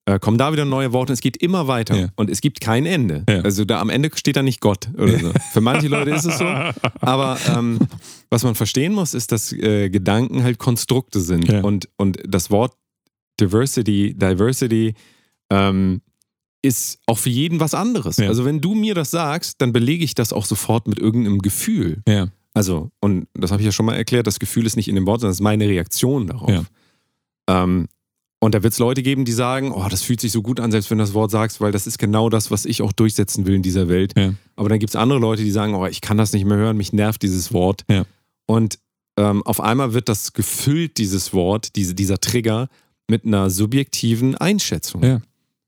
[0.08, 1.12] äh, kommen da wieder neue Worte.
[1.14, 2.08] Es geht immer weiter Ja.
[2.16, 3.24] und es gibt kein Ende.
[3.30, 3.41] Ja.
[3.41, 5.32] Also da am Ende steht da nicht Gott oder so.
[5.51, 6.45] Für manche Leute ist es so.
[7.01, 7.78] Aber ähm,
[8.30, 11.62] was man verstehen muss, ist, dass äh, Gedanken halt Konstrukte sind Ja.
[11.62, 12.74] und, und das Wort
[13.39, 14.93] Diversity, Diversity
[15.51, 16.01] ähm,
[16.64, 18.18] ist auch für jeden was anderes.
[18.20, 22.01] Also wenn du mir das sagst, dann belege ich das auch sofort mit irgendeinem Gefühl.
[22.08, 22.30] Ja.
[22.53, 25.05] Also, und das habe ich ja schon mal erklärt, das Gefühl ist nicht in dem
[25.05, 26.49] Wort, sondern es ist meine Reaktion darauf.
[26.49, 26.64] Ja.
[27.64, 27.88] Ähm,
[28.40, 30.72] Und da wird es Leute geben, die sagen, oh, das fühlt sich so gut an,
[30.72, 33.48] selbst wenn du das Wort sagst, weil das ist genau das, was ich auch durchsetzen
[33.48, 34.14] will in dieser Welt.
[34.16, 34.34] Ja.
[34.56, 36.78] Aber dann gibt es andere Leute, die sagen, oh, ich kann das nicht mehr hören,
[36.78, 37.84] mich nervt dieses Wort.
[37.90, 38.06] Ja.
[38.46, 38.78] Und
[39.18, 42.70] ähm, auf einmal wird das gefüllt, dieses Wort, diese, dieser Trigger,
[43.08, 45.04] mit einer subjektiven Einschätzung.
[45.04, 45.22] Ja.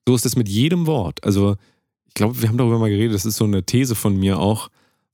[0.07, 1.23] So ist es mit jedem Wort.
[1.23, 1.55] Also,
[2.07, 4.69] ich glaube, wir haben darüber mal geredet, das ist so eine These von mir auch.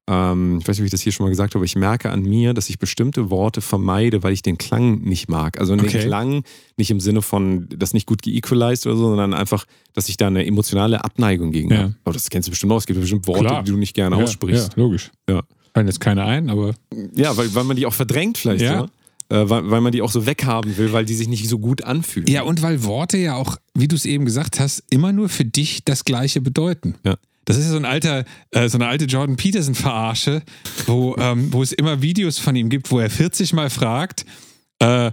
[0.08, 2.12] Ähm, ich weiß nicht, ob ich das hier schon mal gesagt habe, aber ich merke
[2.12, 5.60] an mir, dass ich bestimmte Worte vermeide, weil ich den Klang nicht mag.
[5.60, 6.00] Also den Okay.
[6.00, 6.44] Klang
[6.78, 10.28] nicht im Sinne von, das nicht gut geequalized oder so, sondern einfach, dass ich da
[10.28, 11.78] eine emotionale Abneigung gegen Ja.
[11.78, 11.96] habe.
[12.04, 12.78] Aber das kennst du bestimmt auch.
[12.78, 13.64] Es gibt bestimmt Worte, Klar.
[13.64, 14.74] die du nicht gerne Ja, aussprichst.
[14.76, 15.12] Ja, logisch.
[15.28, 15.42] Ja.
[15.74, 16.76] Fallen jetzt keine ein, aber
[17.16, 18.88] Ja, weil, weil man die auch verdrängt vielleicht, Ja.
[19.30, 19.42] ja.
[19.42, 21.84] Äh, weil, weil man die auch so weghaben will, weil die sich nicht so gut
[21.84, 22.28] anfühlen.
[22.30, 25.46] Ja, und weil Worte ja auch, wie du es eben gesagt hast, immer nur für
[25.46, 26.94] dich das Gleiche bedeuten.
[27.04, 27.16] Ja.
[27.46, 30.42] Das ist ja so ein alter, äh, so eine alte Jordan Peterson-Verarsche,
[30.88, 34.26] wo, ähm, wo es immer Videos von ihm gibt, wo er 40 Mal fragt,
[34.80, 35.12] äh,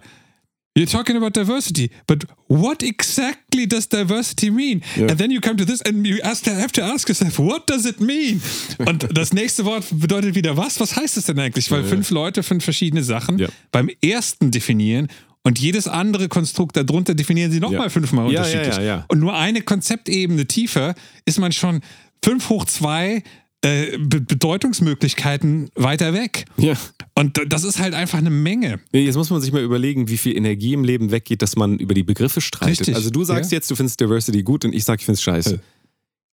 [0.74, 4.80] You're talking about diversity, but what exactly does diversity mean?
[4.96, 5.08] Ja.
[5.08, 7.84] And then you come to this and you ask, have to ask yourself, what does
[7.84, 8.40] it mean?
[8.78, 10.80] Und das nächste Wort bedeutet wieder was?
[10.80, 11.70] Was heißt das denn eigentlich?
[11.70, 11.90] Weil Ja, ja.
[11.90, 13.48] fünf Leute fünf verschiedene Sachen Ja.
[13.70, 15.08] beim ersten definieren
[15.42, 17.88] und jedes andere Konstrukt darunter definieren sie nochmal Ja.
[17.90, 18.76] fünfmal Ja, ja, unterschiedlich.
[18.78, 19.04] ja, ja.
[19.08, 20.94] Und nur eine Konzeptebene tiefer
[21.26, 21.82] ist man schon
[22.24, 23.22] 5 hoch 2
[23.64, 26.46] äh, Be Bedeutungsmöglichkeiten weiter weg.
[26.56, 26.74] Ja.
[27.14, 28.80] Und das ist halt einfach eine Menge.
[28.92, 31.94] Jetzt muss man sich mal überlegen, wie viel Energie im Leben weggeht, dass man über
[31.94, 32.80] die Begriffe streitet.
[32.80, 33.56] Richtig, Also du sagst ja.
[33.56, 35.60] jetzt, du findest Diversity gut und ich sag, ich finde es scheiße.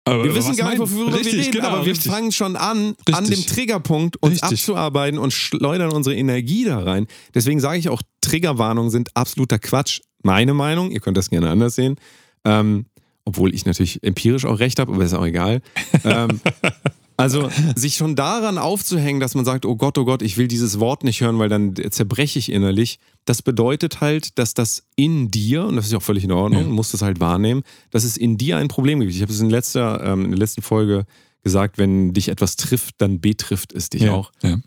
[0.05, 2.11] Aber Wir wissen gar nicht, worüber richtig, wir reden, genau, aber wir richtig.
[2.11, 3.45] fangen schon an, an Richtig.
[3.45, 4.59] dem Triggerpunkt uns Richtig.
[4.59, 7.05] abzuarbeiten und schleudern unsere Energie da rein.
[7.35, 9.99] Deswegen sage ich auch, Triggerwarnungen sind absoluter Quatsch.
[10.23, 11.97] Meine Meinung, ihr könnt das gerne anders sehen.
[12.43, 12.85] Ähm,
[13.29, 15.61] obwohl ich natürlich empirisch auch recht habe, aber ist auch egal.
[16.03, 16.39] ähm,
[17.17, 20.79] also sich schon daran aufzuhängen, dass man sagt, oh Gott, oh Gott, ich will dieses
[20.79, 25.65] Wort nicht hören, weil dann zerbreche ich innerlich, das bedeutet halt, dass das in dir,
[25.65, 26.67] und das ist ja auch völlig in Ordnung, Ja.
[26.67, 29.13] du musst das halt wahrnehmen, dass es in dir ein Problem gibt.
[29.13, 31.05] Ich habe es in, letzter, ähm, in der letzten Folge
[31.43, 34.57] gesagt, wenn dich etwas trifft, dann betrifft es dich ja, auch Ja.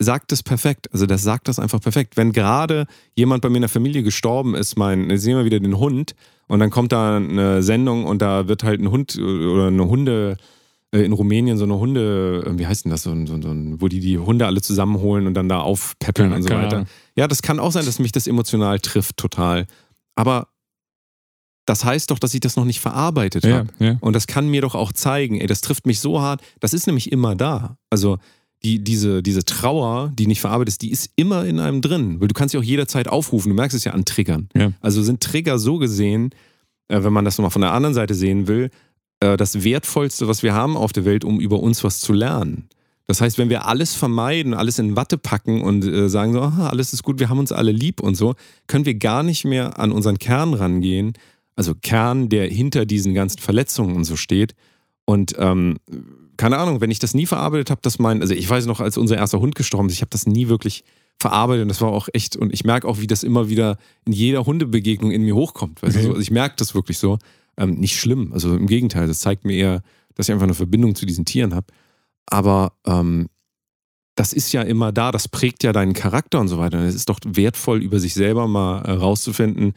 [0.00, 0.92] sagt es perfekt.
[0.92, 2.16] Also das sagt das einfach perfekt.
[2.16, 2.86] Wenn gerade
[3.16, 6.14] jemand bei mir in der Familie gestorben ist, mein, jetzt sehen wir wieder den Hund
[6.48, 10.36] und dann kommt da eine Sendung und da wird halt ein Hund oder eine Hunde
[10.92, 13.80] äh, in Rumänien so eine Hunde, äh, wie heißt denn das, so ein, so ein,
[13.80, 16.76] wo die die Hunde alle zusammenholen und dann da aufpäppeln Keine- und so weiter.
[16.76, 16.88] Ahnung.
[17.16, 19.66] Ja, das kann auch sein, dass mich das emotional trifft total.
[20.14, 20.48] Aber
[21.66, 23.68] das heißt doch, dass ich das noch nicht verarbeitet Ja, habe.
[23.78, 23.96] ja.
[24.00, 26.42] Und das kann mir doch auch zeigen, ey, das trifft mich so hart.
[26.60, 27.78] Das ist nämlich immer da.
[27.90, 28.18] Also
[28.64, 32.20] die, diese, diese Trauer, die nicht verarbeitet ist, die ist immer in einem drin.
[32.20, 33.50] Weil du kannst sie auch jederzeit aufrufen.
[33.50, 34.48] Du merkst es ja an Triggern.
[34.56, 34.72] Ja.
[34.80, 36.30] Also sind Trigger so gesehen,
[36.88, 38.70] äh, wenn man das nochmal von der anderen Seite sehen will,
[39.20, 42.68] äh, das Wertvollste, was wir haben auf der Welt, um über uns was zu lernen.
[43.06, 46.68] Das heißt, wenn wir alles vermeiden, alles in Watte packen und äh, sagen so, aha,
[46.68, 48.34] alles ist gut, wir haben uns alle lieb und so,
[48.66, 51.12] können wir gar nicht mehr an unseren Kern rangehen.
[51.54, 54.54] Also Kern, der hinter diesen ganzen Verletzungen und so steht.
[55.04, 55.76] Und ähm,
[56.36, 58.96] keine Ahnung, wenn ich das nie verarbeitet habe, dass mein, also ich weiß noch, als
[58.96, 60.84] unser erster Hund gestorben ist, ich habe das nie wirklich
[61.18, 64.12] verarbeitet und das war auch echt, und ich merke auch, wie das immer wieder in
[64.12, 65.82] jeder Hundebegegnung in mir hochkommt.
[65.82, 66.06] Weißt du, Okay.
[66.06, 67.18] so, also ich merke das wirklich so.
[67.56, 69.82] Ähm, nicht schlimm, also im Gegenteil, das zeigt mir eher,
[70.16, 71.66] dass ich einfach eine Verbindung zu diesen Tieren habe.
[72.26, 73.28] Aber ähm,
[74.16, 76.78] das ist ja immer da, das prägt ja deinen Charakter und so weiter.
[76.78, 79.74] Und es ist doch wertvoll, über sich selber mal äh, rauszufinden,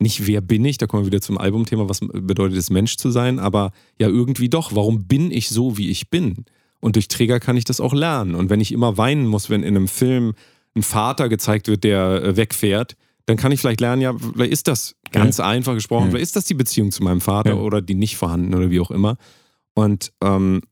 [0.00, 3.10] nicht wer bin ich, da kommen wir wieder zum Albumthema, was bedeutet es, Mensch zu
[3.10, 6.44] sein, aber ja irgendwie doch, warum bin ich so, wie ich bin?
[6.80, 8.34] Und durch Träger kann ich das auch lernen.
[8.34, 10.32] Und wenn ich immer weinen muss, wenn in einem Film
[10.74, 12.96] ein Vater gezeigt wird, der äh, wegfährt,
[13.26, 16.10] dann kann ich vielleicht lernen, ja, vielleicht ist das ganz einfach gesprochen, Ja.
[16.12, 17.56] vielleicht ist das die Beziehung zu meinem Vater Ja.
[17.56, 19.16] oder die nicht vorhanden oder wie auch immer.
[19.74, 20.62] Und ähm,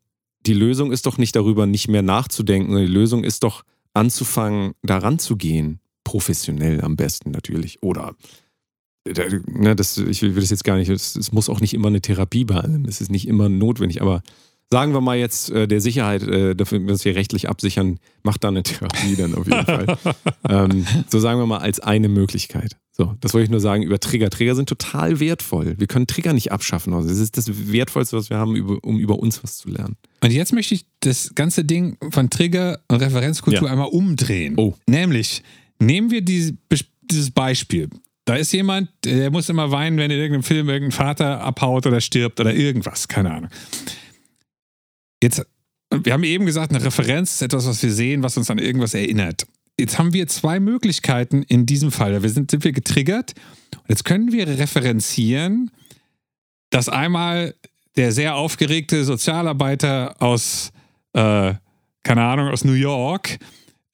[0.46, 3.62] die Lösung ist doch nicht darüber, nicht mehr nachzudenken, sondern die Lösung ist doch
[3.92, 5.80] anzufangen, daran zu gehen.
[6.04, 7.82] Professionell am besten natürlich.
[7.82, 8.14] Oder
[9.46, 12.00] ne, das, ich will das jetzt gar nicht, es, es muss auch nicht immer eine
[12.00, 12.84] Therapie bei allem.
[12.84, 14.22] Es ist nicht immer notwendig, aber
[14.70, 18.48] sagen wir mal jetzt äh, der Sicherheit, äh, dafür, dass wir rechtlich absichern, macht da
[18.48, 19.98] eine Therapie dann auf jeden Fall.
[20.48, 22.76] ähm, so sagen wir mal als eine Möglichkeit.
[22.92, 24.28] So, das wollte ich nur sagen über Trigger.
[24.28, 25.76] Trigger sind total wertvoll.
[25.78, 26.92] Wir können Trigger nicht abschaffen.
[26.94, 29.96] Also es ist das Wertvollste, was wir haben, um über uns was zu lernen.
[30.20, 33.72] Und jetzt möchte ich das ganze Ding von Trigger und Referenzkultur Ja.
[33.72, 34.54] einmal umdrehen.
[34.56, 34.74] Oh.
[34.88, 35.44] Nämlich,
[35.78, 36.54] nehmen wir diese,
[37.08, 37.88] dieses Beispiel.
[38.28, 41.98] Da ist jemand, der muss immer weinen, wenn in irgendeinem Film irgendein Vater abhaut oder
[41.98, 43.50] stirbt oder irgendwas, keine Ahnung.
[45.22, 45.46] Jetzt,
[45.90, 48.92] wir haben eben gesagt, eine Referenz ist etwas, was wir sehen, was uns an irgendwas
[48.92, 49.46] erinnert.
[49.80, 52.22] Jetzt haben wir zwei Möglichkeiten in diesem Fall.
[52.22, 53.32] Wir sind, sind wir getriggert.
[53.88, 55.70] Jetzt können wir referenzieren,
[56.68, 57.54] dass einmal
[57.96, 60.70] der sehr aufgeregte Sozialarbeiter aus,
[61.14, 61.54] äh,
[62.02, 63.38] keine Ahnung, aus New York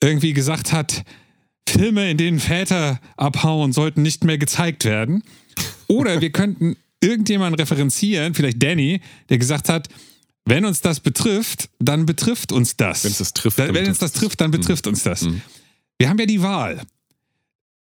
[0.03, 1.05] irgendwie gesagt hat,
[1.69, 5.23] Filme, in denen Väter abhauen, sollten nicht mehr gezeigt werden.
[5.87, 9.89] Oder wir könnten irgendjemanden referenzieren, vielleicht Danny, der gesagt hat,
[10.47, 13.05] wenn uns das betrifft, dann betrifft uns das.
[13.05, 13.59] Wenn es das trifft.
[13.59, 15.23] Da, wenn uns das trifft, dann betrifft uns das.
[15.23, 15.41] Mhm.
[15.99, 16.83] Wir haben ja die Wahl.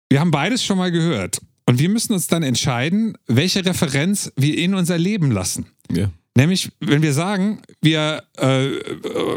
[0.08, 1.40] Wir haben beides schon mal gehört.
[1.66, 5.66] Und wir müssen uns dann entscheiden, welche Referenz wir in unser Leben lassen.
[5.90, 6.10] Ja.
[6.36, 8.68] Nämlich, wenn wir sagen, wir äh,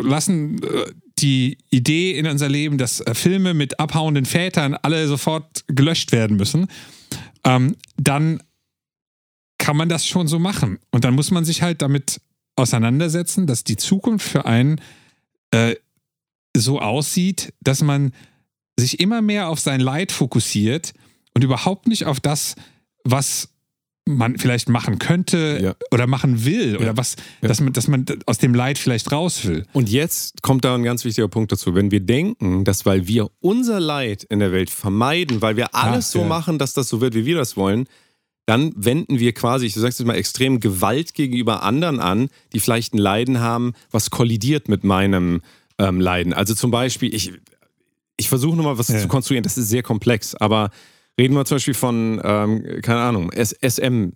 [0.01, 5.63] lassen äh, die Idee in unser Leben, dass äh, Filme mit abhauenden Vätern alle sofort
[5.67, 6.67] gelöscht werden müssen,
[7.43, 8.41] ähm, dann
[9.57, 10.79] kann man das schon so machen.
[10.91, 12.21] Und dann muss man sich halt damit
[12.55, 14.81] auseinandersetzen, dass die Zukunft für einen
[15.51, 15.75] äh,
[16.55, 18.13] so aussieht, dass man
[18.79, 20.93] sich immer mehr auf sein Leid fokussiert
[21.33, 22.55] und überhaupt nicht auf das,
[23.03, 23.49] was
[24.09, 25.75] man vielleicht machen könnte Ja.
[25.91, 26.97] oder machen will oder Ja.
[26.97, 27.47] was, Ja.
[27.47, 29.65] dass man, dass man aus dem Leid vielleicht raus will.
[29.73, 31.75] Und jetzt kommt da ein ganz wichtiger Punkt dazu.
[31.75, 36.07] Wenn wir denken, dass weil wir unser Leid in der Welt vermeiden, weil wir alles
[36.09, 37.85] Ach, so machen, dass das so wird, wie wir das wollen,
[38.45, 42.95] dann wenden wir quasi, ich sag's jetzt mal, extrem Gewalt gegenüber anderen an, die vielleicht
[42.95, 45.41] ein Leiden haben, was kollidiert mit meinem
[45.77, 46.33] ähm, Leiden.
[46.33, 47.31] Also zum Beispiel, ich,
[48.17, 50.71] ich versuche nochmal was zu konstruieren, das ist sehr komplex, aber
[51.19, 54.09] reden wir zum Beispiel von, ähm, keine Ahnung, S SM,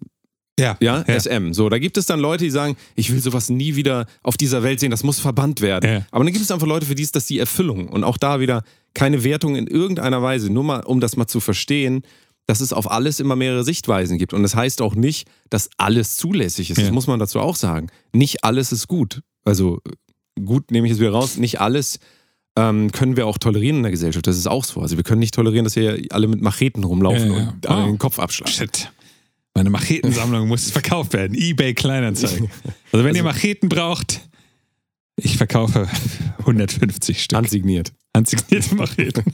[0.60, 1.54] Ja, ja, SM.
[1.54, 4.64] So, da gibt es dann Leute, die sagen, ich will sowas nie wieder auf dieser
[4.64, 5.89] Welt sehen, das muss verbannt werden.
[5.89, 6.06] Ja.
[6.12, 7.89] Aber dann gibt es einfach Leute, für die ist das die Erfüllung.
[7.89, 10.51] Und auch da wieder keine Wertung in irgendeiner Weise.
[10.51, 12.04] Nur mal, um das mal zu verstehen,
[12.45, 14.34] dass es auf alles immer mehrere Sichtweisen gibt.
[14.34, 16.78] Und das heißt auch nicht, dass alles zulässig ist.
[16.78, 16.84] Ja.
[16.84, 17.88] Das muss man dazu auch sagen.
[18.12, 19.22] Nicht alles ist gut.
[19.45, 19.80] Also
[20.43, 21.99] gut nehme ich es wieder raus, nicht alles
[22.56, 24.28] ähm, können wir auch tolerieren in der Gesellschaft.
[24.28, 24.82] Das ist auch so.
[24.82, 27.49] Also wir können nicht tolerieren, dass hier alle mit Macheten rumlaufen Ja, ja.
[27.49, 27.86] und alle Oh.
[27.88, 28.51] den Kopf abschlagen.
[28.54, 28.91] Shit.
[29.56, 31.36] Meine Machetensammlung muss verkauft werden.
[31.36, 32.49] Ebay Kleinanzeigen.
[32.91, 34.22] Also wenn ihr Macheten braucht,
[35.16, 35.88] ich verkaufe
[36.39, 37.38] 150 Stück.
[37.38, 37.91] Handsigniert.
[38.16, 39.24] Handsignierte Macheten.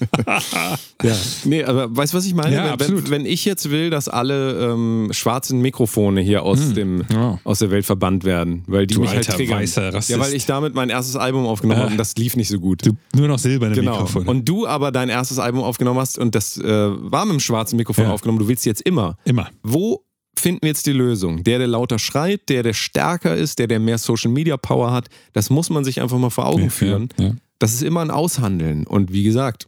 [1.01, 1.15] Ja.
[1.45, 2.53] Nee, aber weißt du, was ich meine?
[2.55, 3.09] Ja, wenn, absolut.
[3.09, 7.39] wenn, ich jetzt will, dass alle ähm, schwarzen Mikrofone hier aus, dem, Ja.
[7.45, 9.59] aus der Welt verbannt werden, weil die Du mich halt alter triggern.
[9.59, 10.09] weißer Rassist.
[10.09, 11.83] Ja, weil ich damit mein erstes Album aufgenommen Ah.
[11.83, 12.85] habe und das lief nicht so gut.
[12.85, 13.93] Du, nur noch silberne Genau.
[13.93, 14.29] Mikrofone.
[14.29, 17.77] Und du aber dein erstes Album aufgenommen hast und das äh, war mit dem schwarzen
[17.77, 18.11] Mikrofon Ja.
[18.11, 19.17] aufgenommen, du willst jetzt immer.
[19.23, 19.49] Immer.
[19.63, 20.03] Wo
[20.37, 21.43] finden wir jetzt die Lösung?
[21.45, 25.07] Der, der lauter schreit, der, der stärker ist, der, der mehr Social Media Power hat,
[25.31, 27.07] das muss man sich einfach mal vor Augen führen.
[27.17, 27.31] Ja, ja.
[27.59, 28.87] Das ist immer ein Aushandeln.
[28.87, 29.67] Und wie gesagt,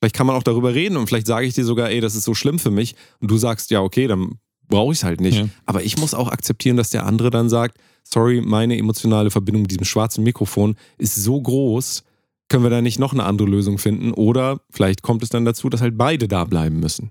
[0.00, 2.24] vielleicht kann man auch darüber reden und vielleicht sage ich dir sogar, ey, das ist
[2.24, 2.94] so schlimm für mich.
[3.20, 5.38] Und du sagst, ja, okay, dann brauche ich es halt nicht.
[5.38, 5.48] Ja.
[5.66, 9.70] Aber ich muss auch akzeptieren, dass der andere dann sagt, sorry, meine emotionale Verbindung mit
[9.70, 12.02] diesem schwarzen Mikrofon ist so groß,
[12.48, 14.12] können wir da nicht noch eine andere Lösung finden?
[14.12, 17.10] Oder vielleicht kommt es dann dazu, dass halt beide da bleiben müssen.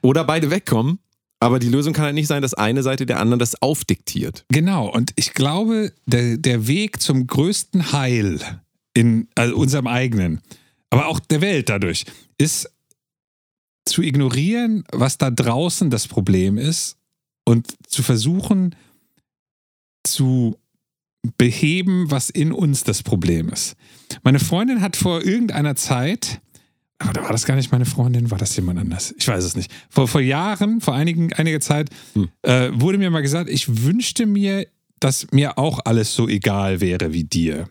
[0.00, 0.98] Oder beide wegkommen.
[1.38, 4.44] Aber die Lösung kann halt nicht sein, dass eine Seite der anderen das aufdiktiert.
[4.48, 8.40] Genau, und ich glaube, der, der Weg zum größten Heil
[8.94, 10.40] in also unserem eigenen,
[10.90, 12.04] aber auch der Welt dadurch,
[12.38, 12.70] ist
[13.86, 16.96] zu ignorieren, was da draußen das Problem ist
[17.44, 18.74] und zu versuchen
[20.06, 20.56] zu
[21.38, 23.74] beheben, was in uns das Problem ist.
[24.22, 26.40] Meine Freundin hat vor irgendeiner Zeit,
[26.98, 29.14] aber war das gar nicht meine Freundin, war das jemand anders?
[29.18, 29.70] Ich weiß es nicht.
[29.88, 32.28] Vor, vor Jahren, vor einigen, einiger Zeit, Hm.
[32.42, 34.66] äh, wurde mir mal gesagt, ich wünschte mir,
[35.00, 37.68] dass mir auch alles so egal wäre wie dir.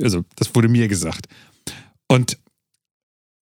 [0.00, 1.26] Also, das wurde mir gesagt.
[2.08, 2.38] Und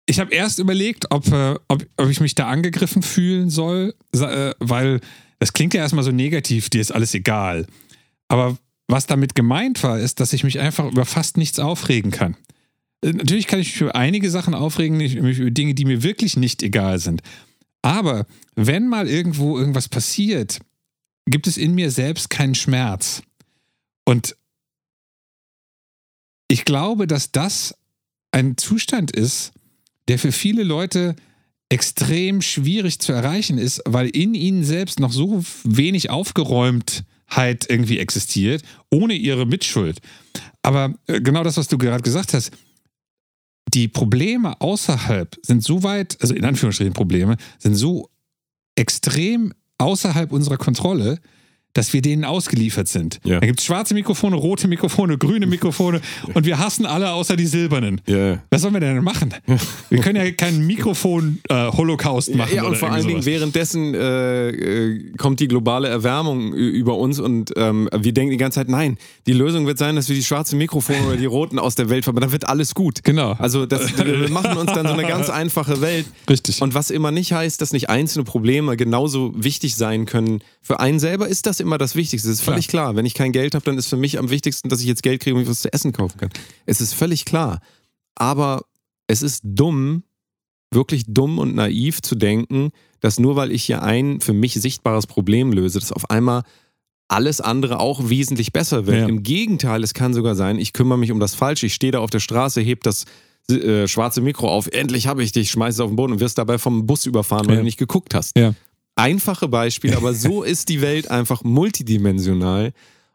[0.07, 4.55] ich habe erst überlegt, ob, äh, ob, ob ich mich da angegriffen fühlen soll, äh,
[4.59, 5.01] weil
[5.39, 7.67] das klingt ja erstmal so negativ, dir ist alles egal.
[8.29, 8.57] Aber
[8.89, 12.37] was damit gemeint war, ist, dass ich mich einfach über fast nichts aufregen kann.
[13.03, 16.37] Äh, Natürlich kann ich mich über einige Sachen aufregen, nicht über Dinge, die mir wirklich
[16.37, 17.23] nicht egal sind.
[17.83, 18.27] Aber
[18.57, 20.59] wenn mal irgendwo irgendwas passiert,
[21.27, 23.23] gibt es in mir selbst keinen Schmerz.
[24.05, 24.37] Und
[26.49, 27.75] ich glaube, dass das
[28.33, 29.53] ein Zustand ist,
[30.09, 31.15] der für viele Leute
[31.69, 38.63] extrem schwierig zu erreichen ist, weil in ihnen selbst noch so wenig Aufgeräumtheit irgendwie existiert,
[38.91, 40.01] ohne ihre Mitschuld.
[40.63, 42.51] Aber äh, genau das, was du gerade gesagt hast,
[43.75, 48.09] die Probleme außerhalb sind so weit, also in Anführungsstrichen Probleme, sind so
[48.77, 51.21] extrem außerhalb unserer Kontrolle,
[51.75, 53.21] dass wir denen ausgeliefert sind.
[53.25, 53.41] Ja.
[53.41, 56.01] Da gibt es schwarze Mikrofone, rote Mikrofone, grüne Mikrofone
[56.35, 58.01] und wir hassen alle außer die silbernen.
[58.07, 58.43] Ja.
[58.51, 59.35] Was sollen wir denn machen?
[59.91, 62.55] Wir können ja keinen Mikrofon-Holocaust machen.
[62.55, 67.53] Ja, und vor allen Dingen währenddessen äh, äh, kommt die globale Erwärmung über uns und
[67.57, 70.59] ähm, wir denken die ganze Zeit, nein, die Lösung wird sein, dass wir die schwarzen
[70.59, 73.03] Mikrofone oder die roten aus der Welt verbannen, dann wird alles gut.
[73.05, 73.33] Genau.
[73.39, 76.07] Also das, wir machen uns dann so eine ganz einfache Welt.
[76.29, 76.61] Richtig.
[76.61, 80.41] Und was immer nicht heißt, dass nicht einzelne Probleme genauso wichtig sein können.
[80.61, 82.29] Für einen selber ist das immer das Wichtigste.
[82.29, 82.97] Das ist völlig klar.
[82.97, 85.21] Wenn ich kein Geld habe, dann ist für mich am wichtigsten, dass ich jetzt Geld
[85.23, 86.31] kriege und ich was zu essen kaufen kann.
[86.67, 87.61] Es ist völlig klar.
[88.15, 88.63] Aber
[89.07, 90.03] es ist dumm,
[90.73, 92.71] wirklich dumm und naiv zu denken,
[93.01, 96.43] dass nur weil ich hier ein für mich sichtbares Problem löse, dass auf einmal
[97.09, 98.99] alles andere auch wesentlich besser wird.
[98.99, 99.07] Ja.
[99.09, 101.67] Im Gegenteil, es kann sogar sein, ich kümmere mich um das Falsche.
[101.67, 103.05] Ich stehe da auf der Straße, heb das
[103.51, 106.37] äh, schwarze Mikro auf, endlich habe ich dich, schmeiß es auf den Boden und wirst
[106.37, 107.61] dabei vom Bus überfahren, weil Ja.
[107.61, 108.37] du nicht geguckt hast.
[108.37, 108.53] Ja.
[108.99, 112.73] Einfache Beispiele, aber so ist die Welt einfach multidimensional.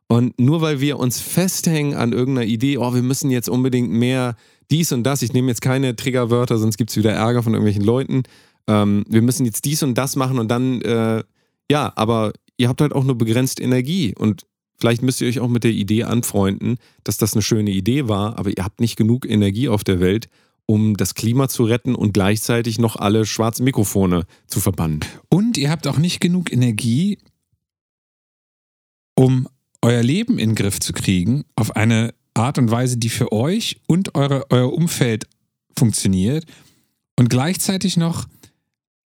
[0.07, 4.35] Und nur weil wir uns festhängen an irgendeiner Idee, oh, wir müssen jetzt unbedingt mehr
[4.71, 7.83] dies und das, ich nehme jetzt keine Triggerwörter, sonst gibt es wieder Ärger von irgendwelchen
[7.83, 8.23] Leuten.
[8.67, 11.23] Ähm, wir müssen jetzt dies und das machen und dann, äh,
[11.69, 14.45] ja, aber ihr habt halt auch nur begrenzt Energie und
[14.77, 18.37] vielleicht müsst ihr euch auch mit der Idee anfreunden, dass das eine schöne Idee war,
[18.39, 20.29] aber ihr habt nicht genug Energie auf der Welt,
[20.65, 25.01] um das Klima zu retten und gleichzeitig noch alle schwarzen Mikrofone zu verbannen.
[25.29, 27.17] Und ihr habt auch nicht genug Energie,
[29.15, 29.47] um
[29.81, 33.81] euer Leben in den Griff zu kriegen, auf eine Art und Weise, die für euch
[33.87, 35.27] und eure, euer Umfeld
[35.77, 36.45] funktioniert
[37.15, 38.27] und gleichzeitig noch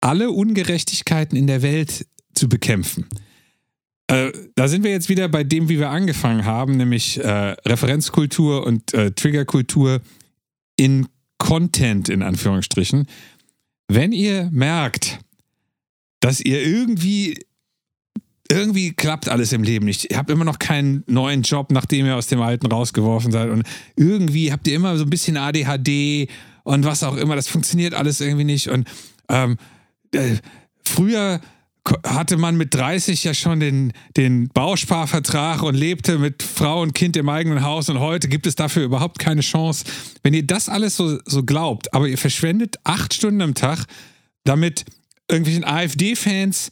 [0.00, 3.06] alle Ungerechtigkeiten in der Welt zu bekämpfen.
[4.06, 7.28] Äh, da sind wir jetzt wieder bei dem, wie wir angefangen haben, nämlich äh,
[7.66, 10.00] Referenzkultur und äh, Triggerkultur
[10.76, 11.06] in
[11.40, 13.06] Content in Anführungsstrichen.
[13.88, 15.18] Wenn ihr merkt,
[16.20, 17.38] dass ihr irgendwie
[18.52, 20.10] irgendwie klappt alles im Leben nicht.
[20.10, 23.62] Ihr habt immer noch keinen neuen Job, nachdem ihr aus dem alten rausgeworfen seid und
[23.96, 26.28] irgendwie habt ihr immer so ein bisschen ADHD
[26.64, 27.36] und was auch immer.
[27.36, 28.88] Das funktioniert alles irgendwie nicht und
[29.28, 29.56] ähm,
[30.12, 30.36] äh,
[30.84, 31.40] früher
[32.06, 37.16] hatte man mit 30 ja schon den, den Bausparvertrag und lebte mit Frau und Kind
[37.16, 39.84] im eigenen Haus und heute gibt es dafür überhaupt keine Chance.
[40.22, 43.84] Wenn ihr das alles so, so glaubt, aber ihr verschwendet acht Stunden am Tag
[44.44, 44.84] damit,
[45.30, 46.70] irgendwelchen AfD-Fans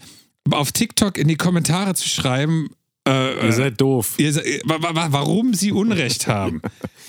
[0.51, 2.69] auf TikTok in die Kommentare zu schreiben,
[3.07, 4.15] äh, Ihr seid doof.
[4.19, 6.61] ihr, se- warum sie Unrecht haben,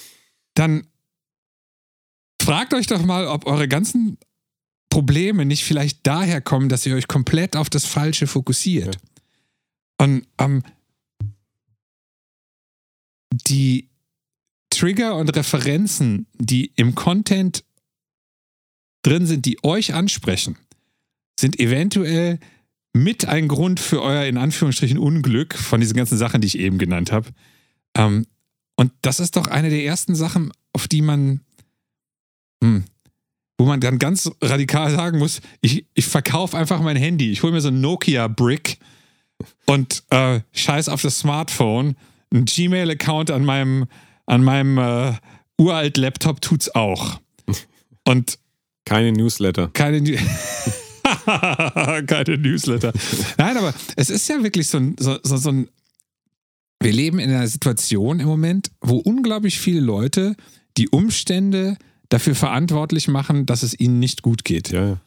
[0.56, 0.88] dann
[2.42, 4.18] fragt euch doch mal, ob eure ganzen
[4.90, 8.98] Probleme nicht vielleicht daher kommen, dass ihr euch komplett auf das Falsche fokussiert.
[9.98, 10.64] Und ähm,
[13.32, 13.90] die
[14.70, 17.64] Trigger und Referenzen, die im Content
[19.04, 20.58] drin sind, die euch ansprechen,
[21.40, 22.40] sind eventuell
[22.94, 26.78] mit ein Grund für euer in Anführungsstrichen Unglück von diesen ganzen Sachen, die ich eben
[26.78, 27.30] genannt habe.
[27.96, 28.26] Ähm,
[28.76, 31.42] und das ist doch eine der ersten Sachen, auf die man,
[32.64, 32.84] hm,
[33.60, 37.52] wo man dann ganz radikal sagen muss, ich, ich verkaufe einfach mein Handy, ich hole
[37.52, 38.78] mir so ein Nokia-Brick
[39.66, 41.96] und äh, scheiß auf das Smartphone.
[42.34, 43.86] Ein Gmail-Account an meinem,
[44.26, 45.14] an meinem äh,
[45.58, 47.20] uralt Laptop tut's auch.
[48.08, 48.40] Und
[48.86, 49.68] Keine Newsletter.
[49.74, 50.16] keine, New-
[52.08, 52.94] keine Newsletter.
[53.38, 55.70] Nein, aber es ist ja wirklich so ein, so, so, so ein.
[56.82, 60.36] Wir leben in einer Situation im Moment, wo unglaublich viele Leute
[60.78, 61.78] die Umstände
[62.10, 64.70] dafür verantwortlich machen, dass es ihnen nicht gut geht.
[64.70, 64.98] Ja, ja.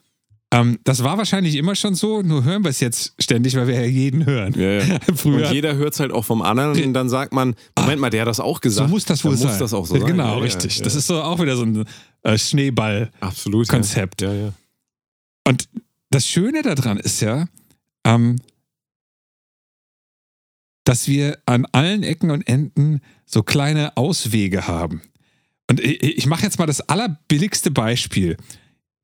[0.53, 3.75] Ähm, das war wahrscheinlich immer schon so, nur hören wir es jetzt ständig, weil wir
[3.75, 4.53] ja jeden hören.
[4.55, 4.99] ja, ja.
[5.15, 5.47] Früher.
[5.47, 8.23] Und jeder hört es halt auch vom anderen und dann sagt man, Moment mal, der
[8.23, 8.91] hat das auch so gesagt.
[8.91, 9.49] muss das wohl Dann sein.
[9.49, 10.07] muss das auch so sein.
[10.07, 10.83] Genau, Ja, richtig.
[10.83, 11.87] Das ist so auch wieder so ein
[12.23, 13.11] äh, Schneeball.
[13.21, 14.21] absolut Konzept.
[14.21, 14.43] Ja, ja.
[14.43, 14.53] ja.
[15.49, 15.71] Und
[16.11, 17.47] das Schöne daran ist ja,
[18.05, 18.37] ähm,
[20.85, 25.01] dass wir an allen Ecken und Enden so kleine Auswege haben.
[25.73, 28.37] Und ich, mache jetzt mal das allerbilligste Beispiel.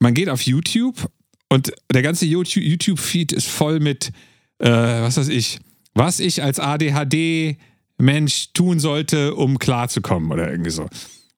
[0.01, 1.11] Man geht auf YouTube
[1.49, 4.13] und der ganze YouTube- YouTube-Feed ist voll mit,
[4.59, 5.61] äh, was weiß ich,
[5.95, 10.87] was ich als ADHD-Mensch tun sollte, um klarzukommen oder irgendwie so.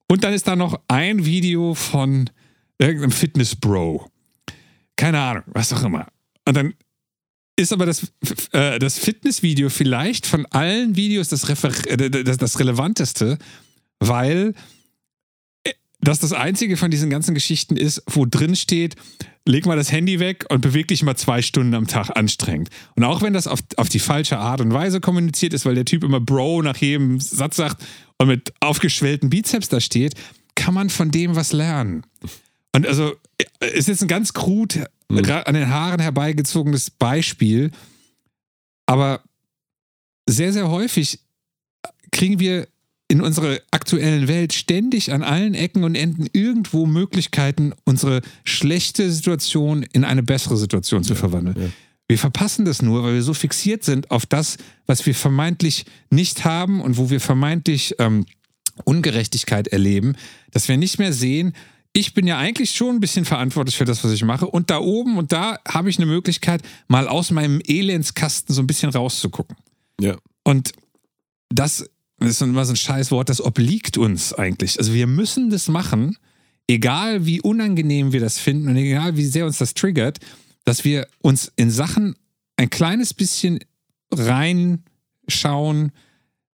[0.09, 2.29] Und dann ist da noch ein Video von
[2.79, 4.11] irgendeinem Fitness-Bro
[5.01, 6.09] keine Ahnung, was auch immer.
[6.45, 6.75] Und dann
[7.57, 8.13] ist aber das,
[8.53, 13.39] äh, das Fitnessvideo vielleicht von allen Videos das, Refer äh, das, das relevanteste,
[13.99, 14.53] weil
[16.01, 18.97] das das einzige von diesen ganzen Geschichten ist, wo drin steht,
[19.47, 22.71] leg mal das Handy weg und beweg dich mal zwei Stunden am Tag anstrengend.
[22.95, 25.85] Und auch wenn das auf, auf die falsche Art und Weise kommuniziert ist, weil der
[25.85, 27.83] Typ immer Bro nach jedem Satz sagt
[28.19, 30.15] und mit aufgeschwellten Bizeps da steht,
[30.55, 32.05] kann man von dem was lernen.
[32.75, 33.15] Und also,
[33.61, 34.79] es ist jetzt ein ganz krud,
[35.11, 37.73] gra- an den Haaren herbeigezogenes Beispiel,
[38.87, 39.23] aber
[40.29, 41.19] sehr, sehr häufig
[42.13, 42.69] kriegen wir
[43.11, 49.83] in unserer aktuellen Welt ständig an allen Ecken und Enden irgendwo Möglichkeiten, unsere schlechte Situation
[49.83, 51.57] in eine bessere Situation zu verwandeln.
[51.61, 51.69] ja.
[52.07, 56.45] Wir verpassen das nur, weil wir so fixiert sind auf das, was wir vermeintlich nicht
[56.45, 58.27] haben und wo wir vermeintlich ähm,
[58.85, 60.15] Ungerechtigkeit erleben,
[60.53, 61.53] dass wir nicht mehr sehen,
[61.93, 64.47] ich bin ja eigentlich schon ein bisschen verantwortlich für das, was ich mache.
[64.47, 68.69] Und da oben und da habe ich eine Möglichkeit, mal aus meinem Elendskasten so ein
[68.69, 69.57] bisschen rauszugucken.
[70.01, 70.17] ja.
[70.45, 70.73] Und
[71.49, 71.85] das,
[72.21, 74.79] das ist immer so ein scheiß Wort, das obliegt uns eigentlich.
[74.79, 76.17] Also wir müssen das machen,
[76.69, 80.19] egal wie unangenehm wir das finden und egal wie sehr uns das triggert,
[80.65, 82.15] dass wir uns in Sachen
[82.57, 83.61] ein kleines bisschen
[84.13, 85.93] reinschauen,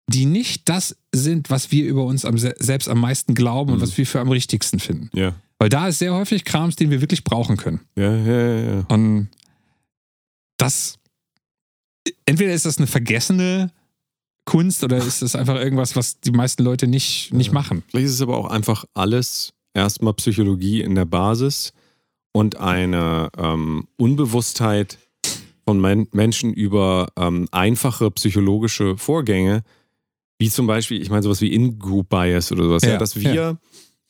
[0.09, 3.75] die nicht das sind, was wir über uns am, selbst am meisten glauben Mhm.
[3.77, 5.11] und was wir für am richtigsten finden.
[5.15, 5.35] Ja.
[5.59, 7.81] Weil da ist sehr häufig Krams, den wir wirklich brauchen können.
[7.97, 8.85] Ja, ja, ja, ja.
[8.89, 9.29] Und
[10.57, 10.99] das,
[12.27, 13.71] entweder ist das eine vergessene
[14.45, 17.83] Kunst oder ist das einfach irgendwas, was die meisten Leute nicht, nicht machen.
[17.89, 21.73] Vielleicht ist es aber auch einfach alles erstmal Psychologie in der Basis
[22.33, 24.99] und eine ähm, Unbewusstheit
[25.65, 29.63] von Men Menschen über ähm, einfache psychologische Vorgänge,
[30.39, 33.59] wie zum Beispiel, ich meine, sowas wie In-Group-Bias oder sowas, ja, Ja, dass wir,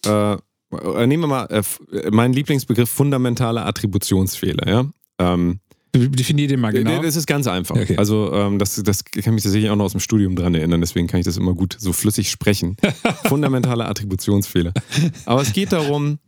[0.06, 1.62] äh, äh, nehmen wir mal äh,
[1.96, 4.84] äh, meinen Lieblingsbegriff fundamentale Attributionsfehler, ja.
[5.18, 5.60] Ähm,
[5.94, 7.02] Definier den mal genau.
[7.02, 7.76] das ist ganz einfach.
[7.76, 7.96] Okay.
[7.98, 11.06] Also ähm, das, das kann mich tatsächlich auch noch aus dem Studium dran erinnern, deswegen
[11.06, 12.76] kann ich das immer gut so flüssig sprechen.
[13.26, 14.72] Fundamentale Attributionsfehler.
[15.26, 16.18] Aber es geht darum,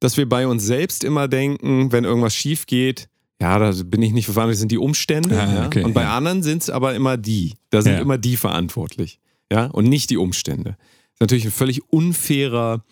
[0.00, 3.08] dass wir bei uns selbst immer denken, wenn irgendwas schief geht,
[3.40, 5.40] ja, da bin ich nicht verantwortlich, das sind die Umstände.
[5.40, 5.66] Ah, ja?
[5.66, 6.16] okay, und bei ja.
[6.16, 7.54] anderen sind es aber immer die.
[7.70, 8.00] Da sind Ja.
[8.00, 9.18] immer die verantwortlich.
[9.50, 10.76] Ja, und nicht die Umstände.
[10.78, 12.84] Das ist natürlich ein völlig unfairer,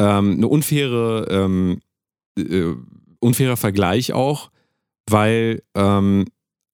[0.00, 1.80] ähm, eine unfaire, ähm,
[2.36, 2.74] äh,
[3.20, 4.50] unfairer Vergleich auch,
[5.08, 6.26] weil ähm,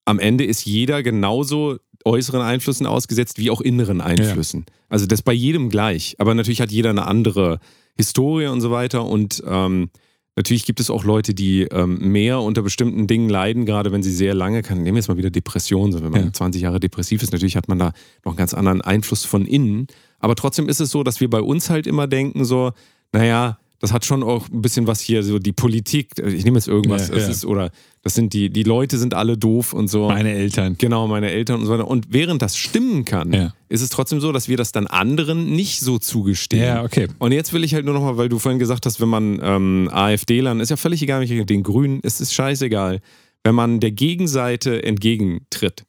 [0.05, 4.65] am Ende ist jeder genauso äußeren Einflüssen ausgesetzt wie auch inneren Einflüssen.
[4.89, 6.17] Also das bei jedem gleich.
[6.19, 7.61] Aber natürlich hat jeder eine andere
[7.97, 9.05] Historie und so weiter.
[9.05, 9.91] Und ähm,
[10.35, 14.13] natürlich gibt es auch Leute, die ähm, mehr unter bestimmten Dingen leiden, gerade wenn sie
[14.13, 16.33] sehr lange, kann, nehmen wir jetzt mal wieder Depression, so wenn man Ja.
[16.33, 17.93] 20 Jahre depressiv ist, natürlich hat man da
[18.25, 19.87] noch einen ganz anderen Einfluss von innen.
[20.19, 22.73] Aber trotzdem ist es so, dass wir bei uns halt immer denken, so,
[23.13, 26.69] naja, das hat schon auch ein bisschen was hier, so die Politik, ich nehme jetzt
[26.69, 27.29] irgendwas, Ja, es ja.
[27.31, 27.71] ist, oder
[28.03, 30.09] das sind die, die Leute sind alle doof und so.
[30.09, 30.77] Meine Eltern.
[30.79, 31.89] Genau, meine Eltern und so weiter.
[31.89, 33.55] Und während das stimmen kann, Ja.
[33.69, 36.63] ist es trotzdem so, dass wir das dann anderen nicht so zugestehen.
[36.63, 37.09] Ja, okay.
[37.19, 39.89] Und jetzt will ich halt nur nochmal, weil du vorhin gesagt hast, wenn man ähm,
[39.93, 43.01] AfD-Lern, ist ja völlig egal, welche- den Grünen, es ist scheißegal.
[43.45, 45.85] Wenn man der Gegenseite entgegentritt,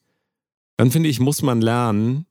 [0.77, 2.25] dann finde ich, muss man lernen,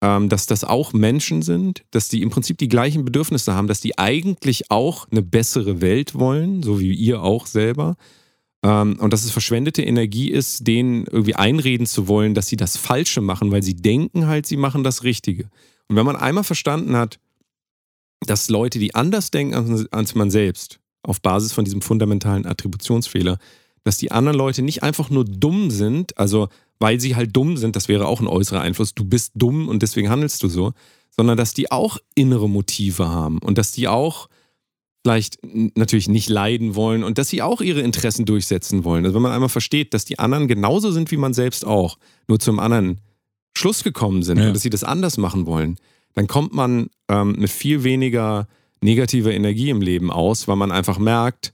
[0.00, 3.98] dass das auch Menschen sind, dass die im Prinzip die gleichen Bedürfnisse haben, dass die
[3.98, 7.96] eigentlich auch eine bessere Welt wollen, so wie ihr auch selber.
[8.62, 12.76] Ähm, und dass es verschwendete Energie ist, denen irgendwie einreden zu wollen, dass sie das
[12.76, 15.50] Falsche machen, weil sie denken halt, sie machen das Richtige.
[15.88, 17.18] Und wenn man einmal verstanden hat,
[18.26, 23.38] dass Leute, die anders denken als man selbst, auf Basis von diesem fundamentalen Attributionsfehler,
[23.84, 26.48] dass die anderen Leute nicht einfach nur dumm sind, also
[26.80, 29.82] weil sie halt dumm sind, das wäre auch ein äußerer Einfluss, du bist dumm und
[29.82, 30.72] deswegen handelst du so,
[31.16, 34.28] sondern dass die auch innere Motive haben und dass die auch
[35.02, 35.38] vielleicht
[35.76, 39.04] natürlich nicht leiden wollen und dass sie auch ihre Interessen durchsetzen wollen.
[39.04, 41.96] Also wenn man einmal versteht, dass die anderen genauso sind wie man selbst auch,
[42.28, 43.00] nur zum anderen
[43.56, 44.48] Schluss gekommen sind Ja.
[44.48, 45.76] und dass sie das anders machen wollen,
[46.14, 48.46] dann kommt man ähm, mit viel weniger
[48.82, 51.52] negativer Energie im Leben aus, weil man einfach merkt,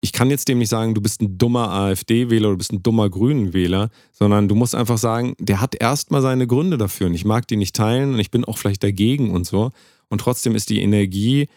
[0.00, 2.82] ich kann jetzt dem nicht sagen, du bist ein dummer AfD-Wähler oder du bist ein
[2.82, 7.24] dummer Grünen-Wähler, sondern du musst einfach sagen, der hat erstmal seine Gründe dafür und ich
[7.24, 9.70] mag die nicht teilen und ich bin auch vielleicht dagegen und so.
[10.08, 11.48] Und trotzdem ist die Energie,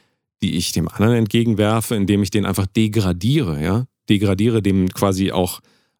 [0.41, 5.59] die ich dem anderen entgegenwerfe, indem ich den einfach degradiere, ja, degradiere, dem quasi auch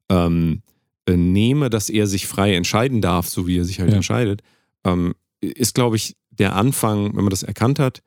[0.10, 0.64] ähm,
[1.06, 3.98] äh, nehme, dass er sich frei entscheiden darf, so wie er sich halt Ja.
[3.98, 4.42] entscheidet,
[4.84, 8.02] ähm, ist, glaube ich, der Anfang, wenn man das erkannt hat,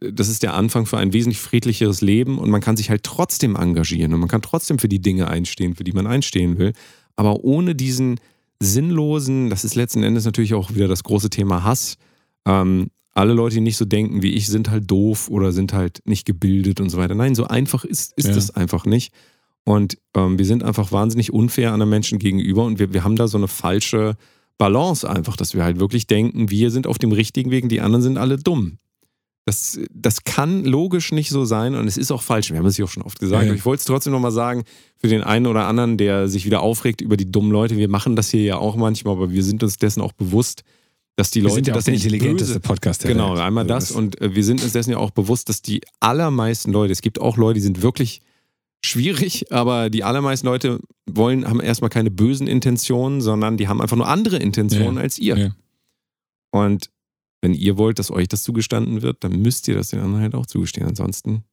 [0.00, 3.56] das ist der Anfang für ein wesentlich friedlicheres Leben und man kann sich halt trotzdem
[3.56, 6.72] engagieren und man kann trotzdem für die Dinge einstehen, für die man einstehen will,
[7.16, 8.20] aber ohne diesen
[8.60, 11.96] sinnlosen, das ist letzten Endes natürlich auch wieder das große Thema Hass.
[12.46, 16.00] Ähm, alle Leute, die nicht so denken wie ich, sind halt doof oder sind halt
[16.04, 17.14] nicht gebildet und so weiter.
[17.14, 18.34] Nein, so einfach ist, ist Ja.
[18.34, 19.12] das einfach nicht.
[19.64, 23.28] Und ähm, wir sind einfach wahnsinnig unfair anderen Menschen gegenüber und wir, wir haben da
[23.28, 24.14] so eine falsche
[24.56, 27.80] Balance einfach, dass wir halt wirklich denken, wir sind auf dem richtigen Weg und die
[27.80, 28.78] anderen sind alle dumm.
[29.48, 32.50] Das, das kann logisch nicht so sein und es ist auch falsch.
[32.50, 33.44] Wir haben es ja auch schon oft gesagt.
[33.44, 33.54] Ja, ja.
[33.54, 34.64] Ich wollte es trotzdem nochmal sagen,
[34.98, 37.78] für den einen oder anderen, der sich wieder aufregt über die dummen Leute.
[37.78, 40.64] Wir machen das hier ja auch manchmal, aber wir sind uns dessen auch bewusst,
[41.16, 43.40] dass die Wir Leute sind ja auch das der intelligenteste böse, Podcast der Genau, Welt.
[43.40, 46.70] einmal Also das und äh, wir sind uns dessen ja auch bewusst, dass die allermeisten
[46.70, 48.20] Leute, es gibt auch Leute, die sind wirklich
[48.84, 50.78] schwierig, aber die allermeisten Leute
[51.10, 55.18] wollen, haben erstmal keine bösen Intentionen, sondern die haben einfach nur andere Intentionen Ja, als
[55.18, 55.54] ihr.
[56.50, 56.90] Und
[57.40, 60.34] wenn ihr wollt, dass euch das zugestanden wird, dann müsst ihr das den anderen halt
[60.34, 60.86] auch zugestehen.
[60.86, 61.44] Ansonsten,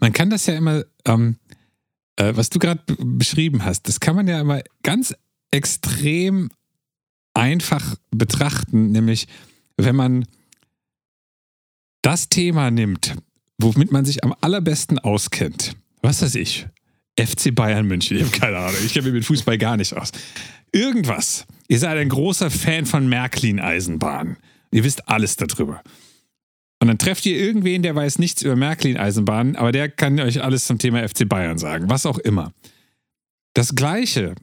[0.00, 1.36] Man kann das ja immer, ähm,
[2.16, 5.14] äh, was du gerade beschrieben hast, das kann man ja immer ganz
[5.50, 6.50] extrem
[7.34, 9.26] einfach betrachten, nämlich
[9.76, 10.26] wenn man
[12.02, 13.14] das Thema nimmt,
[13.58, 15.76] womit man sich am allerbesten auskennt.
[16.02, 16.66] Was weiß ich?
[17.18, 20.10] FC Bayern München, ich habe keine Ahnung, ich kenne mich mit Fußball gar nicht aus.
[20.72, 21.46] Irgendwas.
[21.68, 24.36] Ihr seid ein großer Fan von Märklin-Eisenbahn.
[24.74, 25.82] Ihr wisst alles darüber.
[26.80, 30.66] Und dann trefft ihr irgendwen, der weiß nichts über Märklin-Eisenbahnen, aber der kann euch alles
[30.66, 32.52] zum Thema FC Bayern sagen, was auch immer.
[33.54, 34.34] Das Gleiche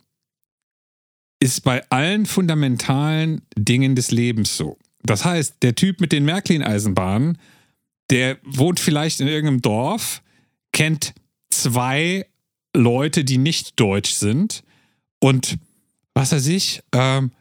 [1.42, 4.78] ist bei allen fundamentalen Dingen des Lebens so.
[5.04, 7.38] Das heißt, der Typ mit den Märklin-Eisenbahnen,
[8.10, 10.22] der wohnt vielleicht in irgendeinem Dorf,
[10.72, 11.14] kennt
[11.50, 12.26] zwei
[12.74, 14.64] Leute, die nicht deutsch sind
[15.20, 15.58] und
[16.14, 17.32] was weiß ich, ähm,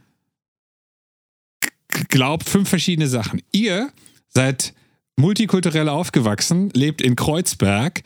[2.08, 3.42] glaubt fünf verschiedene Sachen.
[3.52, 3.92] Ihr
[4.28, 4.74] seid
[5.16, 8.02] multikulturell aufgewachsen, lebt in Kreuzberg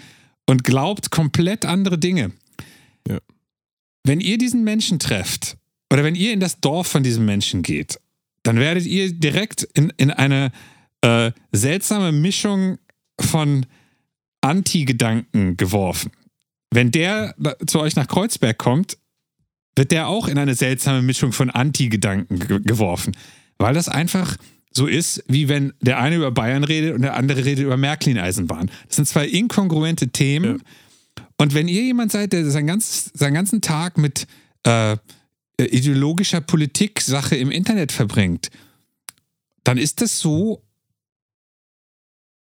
[0.47, 2.33] und glaubt komplett andere Dinge.
[3.09, 3.19] Ja.
[4.05, 5.57] Wenn ihr diesen Menschen trefft
[5.93, 7.99] oder wenn ihr in das Dorf von diesem Menschen geht,
[8.43, 10.53] dann werdet ihr direkt in, in eine
[11.01, 12.79] äh, seltsame Mischung
[13.21, 13.67] von
[14.41, 16.13] Anti-Gedanken geworfen.
[16.71, 17.35] Wenn der
[17.67, 18.99] zu euch nach Kreuzberg kommt,
[19.77, 23.17] wird der auch in eine seltsame Mischung von Anti-Gedanken ge geworfen.
[23.59, 24.37] Weil das einfach
[24.77, 28.71] so ist, wie wenn der eine über Bayern redet und der andere redet über Märklin-Eisenbahn.
[28.89, 30.59] Das sind zwei inkongruente Themen.
[30.59, 31.25] Ja.
[31.37, 34.27] Und wenn ihr jemand seid, der seinen, ganz, seinen ganzen Tag mit
[34.65, 34.97] äh,
[35.59, 38.51] ideologischer Politik-Sache im Internet verbringt,
[39.63, 40.63] dann ist das so.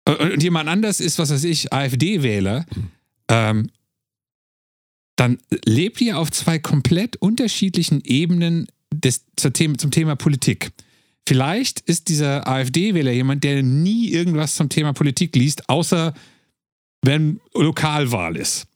[0.06, 2.90] Äh, und jemand anders ist, was weiß ich, AfD-Wähler, mhm.
[3.28, 3.70] ähm,
[5.16, 10.72] dann lebt ihr auf zwei komplett unterschiedlichen Ebenen des, zum Thema Politik.
[11.28, 16.14] Vielleicht ist dieser AfD-Wähler jemand, der nie irgendwas zum Thema Politik liest, außer
[17.02, 18.66] wenn Lokalwahl ist.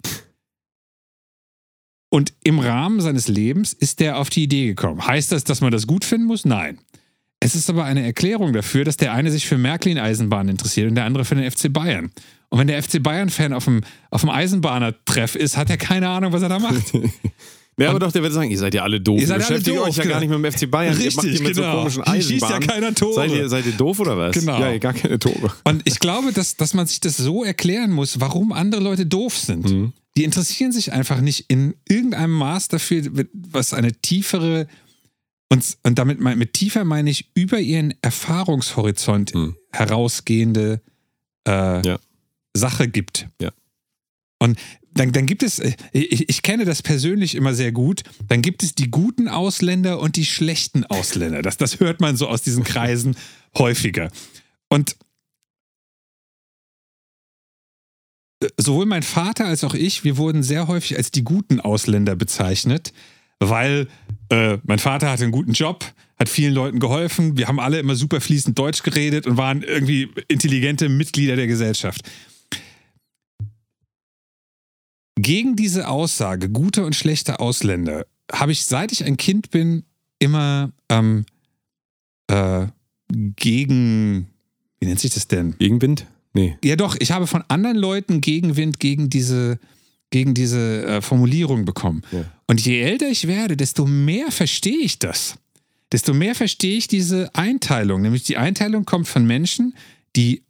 [2.08, 5.06] Und im Rahmen seines Lebens ist der auf die Idee gekommen.
[5.06, 6.44] Heißt das, dass man das gut finden muss?
[6.44, 6.78] Nein.
[7.40, 11.04] Es ist aber eine Erklärung dafür, dass der eine sich für Märklin-Eisenbahn interessiert und der
[11.04, 12.10] andere für den FC Bayern.
[12.48, 16.32] Und wenn der FC Bayern-Fan auf dem, auf dem Eisenbahner-Treff ist, hat er keine Ahnung,
[16.32, 16.92] was er da macht.
[17.78, 19.20] Ja, aber doch, der wird sagen, ihr seid ja alle doof.
[19.20, 20.14] Ihr seid Beschäftigt alle doof, euch ja genau.
[20.14, 20.94] gar nicht mit dem FC Bayern.
[20.94, 21.72] Richtig, ihr macht hier mit genau.
[21.72, 22.68] so komischen Hier schießt ja Eisenbahnen.
[22.68, 23.14] keiner Tore.
[23.14, 24.32] Seid ihr, seid ihr doof oder was?
[24.34, 24.58] Genau.
[24.58, 25.52] Ja, gar keine Tore.
[25.64, 29.36] Und ich glaube, dass, dass man sich das so erklären muss, warum andere Leute doof
[29.36, 29.68] sind.
[29.70, 29.92] Mhm.
[30.16, 33.02] Die interessieren sich einfach nicht in irgendeinem Maß dafür,
[33.34, 34.66] was eine tiefere
[35.50, 39.56] und, und damit mein, mit tiefer meine ich über ihren Erfahrungshorizont Mhm.
[39.72, 40.80] herausgehende
[41.46, 41.98] äh, Ja.
[42.56, 43.28] Sache gibt.
[43.40, 43.50] Ja.
[44.38, 44.58] Und
[44.96, 48.62] dann, dann gibt es, äh, ich, ich kenne das persönlich immer sehr gut, dann gibt
[48.62, 51.42] es die guten Ausländer und die schlechten Ausländer.
[51.42, 53.16] Das, das hört man so aus diesen Kreisen
[53.58, 54.10] häufiger.
[54.68, 54.96] Und
[58.42, 62.16] äh, sowohl mein Vater als auch ich, wir wurden sehr häufig als die guten Ausländer
[62.16, 62.92] bezeichnet,
[63.38, 63.88] weil
[64.30, 65.84] äh, mein Vater hatte einen guten Job,
[66.18, 70.08] hat vielen Leuten geholfen, wir haben alle immer super fließend Deutsch geredet und waren irgendwie
[70.28, 72.00] intelligente Mitglieder der Gesellschaft.
[75.16, 79.84] Gegen diese Aussage, gute und schlechte Ausländer, habe ich, seit ich ein Kind bin,
[80.18, 81.24] immer ähm,
[82.28, 82.66] äh,
[83.08, 84.28] gegen,
[84.78, 85.56] wie nennt sich das denn?
[85.58, 86.06] Gegenwind?
[86.34, 86.56] Nee.
[86.62, 89.58] Ja, doch, ich habe von anderen Leuten Gegenwind gegen diese,
[90.10, 92.02] gegen diese äh, Formulierung bekommen.
[92.12, 92.24] Ja.
[92.46, 95.36] Und je älter ich werde, desto mehr verstehe ich das.
[95.92, 98.02] Desto mehr verstehe ich diese Einteilung.
[98.02, 99.74] Nämlich die Einteilung kommt von Menschen,
[100.14, 100.42] die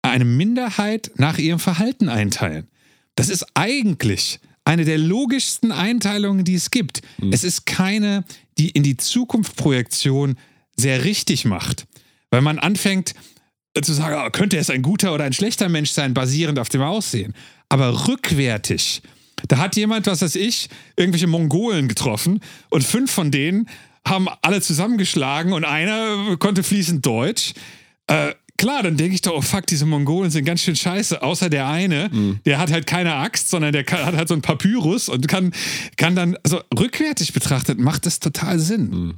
[0.00, 2.68] eine Minderheit nach ihrem Verhalten einteilen.
[3.16, 7.02] Das ist eigentlich eine der logischsten Einteilungen, die es gibt.
[7.32, 8.24] Es ist keine,
[8.58, 10.36] die in die Zukunftsprojektion
[10.76, 11.86] sehr richtig macht.
[12.30, 13.14] Weil man anfängt
[13.74, 16.68] äh, zu sagen, ah, könnte es ein guter oder ein schlechter Mensch sein, basierend auf
[16.68, 17.34] dem Aussehen.
[17.68, 19.02] Aber rückwärtig,
[19.48, 22.40] da hat jemand, was weiß ich, irgendwelche Mongolen getroffen
[22.70, 23.68] und fünf von denen
[24.06, 27.54] haben alle zusammengeschlagen und einer konnte fließend Deutsch.
[28.06, 31.22] Äh, klar, dann denke ich doch, oh fuck, diese Mongolen sind ganz schön scheiße.
[31.22, 32.10] Außer der eine,
[32.44, 35.52] der hat halt keine Axt, sondern der kann, hat halt so ein Papyrus und kann,
[35.96, 39.14] kann dann, also rückwärtig betrachtet, macht das total Sinn.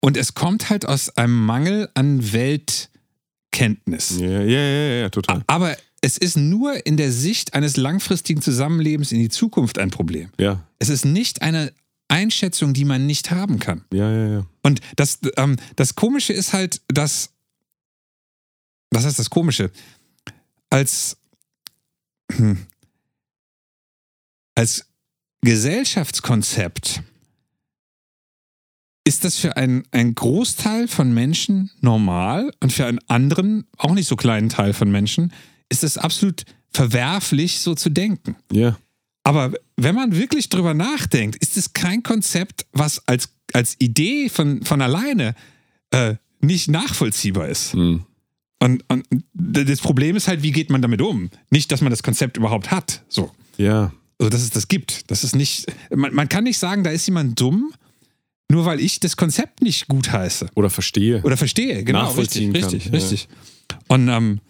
[0.00, 4.18] Und es kommt halt aus einem Mangel an Weltkenntnis.
[4.18, 5.42] Ja, ja, ja, ja, total.
[5.46, 10.30] Aber es ist nur in der Sicht eines langfristigen Zusammenlebens in die Zukunft ein Problem.
[10.38, 11.72] Ja, Es ist nicht eine
[12.08, 13.84] Einschätzung, die man nicht haben kann.
[13.92, 14.46] ja, ja, ja.
[14.62, 17.30] Und das, ähm, das Komische ist halt, dass.
[18.90, 19.70] Was heißt das Komische?
[20.70, 21.16] Als.
[22.32, 22.66] hm,
[24.54, 24.86] Als
[25.42, 27.02] Gesellschaftskonzept
[29.04, 34.08] ist das für einen, einen Großteil von Menschen normal und für einen anderen, auch nicht
[34.08, 35.32] so kleinen Teil von Menschen,
[35.70, 38.36] ist es absolut verwerflich, so zu denken.
[38.52, 38.78] Ja,
[39.22, 44.62] Aber wenn man wirklich drüber nachdenkt, ist es kein Konzept, was als, als Idee von,
[44.64, 45.34] von alleine
[45.90, 47.72] äh, nicht nachvollziehbar ist.
[47.72, 48.04] Hm.
[48.60, 49.04] Und, und
[49.34, 51.30] das Problem ist halt, wie geht man damit um?
[51.50, 53.02] Nicht, dass man das Konzept überhaupt hat.
[53.08, 53.30] So.
[53.56, 53.92] ja.
[54.20, 55.08] Also, dass es das gibt.
[55.12, 55.66] Das ist nicht.
[55.94, 57.72] Man, man kann nicht sagen, da ist jemand dumm,
[58.50, 60.48] nur weil ich das Konzept nicht gut heiße.
[60.56, 61.22] Oder verstehe.
[61.22, 62.02] Oder verstehe, genau.
[62.02, 63.16] Nachvollziehen richtig, kann, richtig, ja.
[63.16, 63.28] richtig.
[63.86, 64.40] Und ähm,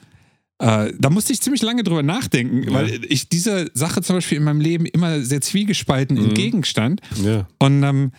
[0.59, 2.73] äh, da musste ich ziemlich lange drüber nachdenken, Ja.
[2.73, 6.25] weil ich dieser Sache zum Beispiel in meinem Leben immer sehr zwiegespalten Mhm.
[6.29, 7.03] entgegenstand.
[7.23, 7.47] Ja.
[7.59, 8.13] Und ähm,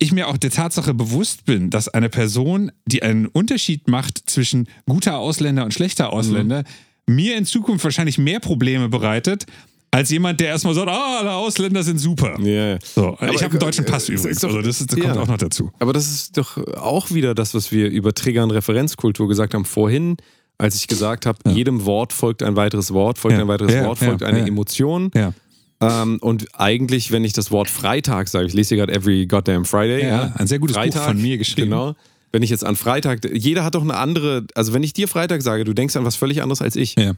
[0.00, 4.68] ich mir auch der Tatsache bewusst bin, dass eine Person, die einen Unterschied macht zwischen
[4.86, 6.64] guter Ausländer und schlechter Ausländer,
[7.06, 9.46] mir in Zukunft wahrscheinlich mehr Probleme bereitet,
[9.92, 12.38] als jemand, der erstmal sagt, ah, alle Ausländer sind super.
[12.40, 12.78] Ja, ja.
[12.82, 14.40] So, Aber, ich habe einen deutschen äh, Pass ist übrigens.
[14.40, 15.22] doch- also das, ist, das kommt ja.
[15.22, 15.70] auch noch dazu.
[15.78, 19.64] Aber das ist doch auch wieder das, was wir über Trigger und Referenzkultur gesagt haben
[19.64, 20.16] vorhin,
[20.58, 23.42] als ich gesagt habe, jedem Wort folgt ein weiteres Wort, folgt Ja.
[23.44, 24.46] ein weiteres Ja, Wort, ja, folgt eine ja.
[24.46, 25.10] Emotion.
[25.14, 25.32] Ja.
[25.80, 29.64] Ähm, und eigentlich, wenn ich das Wort Freitag sage, ich lese hier gerade Every Goddamn
[29.64, 30.02] Friday.
[30.06, 31.70] Ja, ein sehr gutes Buch von mir geschrieben.
[31.70, 31.94] Genau.
[32.32, 35.42] Wenn ich jetzt an Freitag, jeder hat doch eine andere, also wenn ich dir Freitag
[35.42, 36.96] sage, du denkst an was völlig anderes als ich.
[36.98, 37.12] Ja.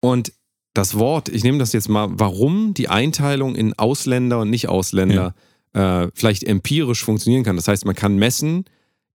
[0.00, 0.32] Und
[0.74, 5.34] das Wort, ich nehme das jetzt mal, warum die Einteilung in Ausländer und Nicht-Ausländer
[5.72, 7.56] äh, vielleicht empirisch funktionieren kann.
[7.56, 8.64] Das heißt, man kann messen,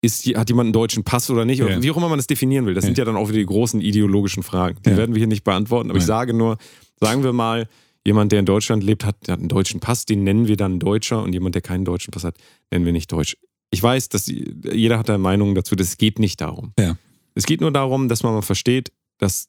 [0.02, 1.84] ist, hat jemand einen deutschen Pass oder nicht, oder Ja.
[1.84, 2.74] wie auch immer man das definieren will.
[2.74, 4.78] Das sind ja dann auch wieder die großen ideologischen Fragen.
[4.86, 4.98] Die Ja.
[4.98, 6.58] werden wir hier nicht beantworten, aber ich sage nur,
[7.00, 7.68] sagen wir mal,
[8.06, 11.22] jemand, der in Deutschland lebt, hat, hat einen deutschen Pass, den nennen wir dann Deutscher
[11.24, 12.38] und jemand, der keinen deutschen Pass hat,
[12.72, 13.38] nennen wir nicht Deutsch.
[13.72, 16.74] Ich weiß, dass jeder hat da Meinungen dazu, das geht nicht darum.
[16.80, 16.98] Ja.
[17.34, 19.48] Es geht nur darum, dass man mal versteht, dass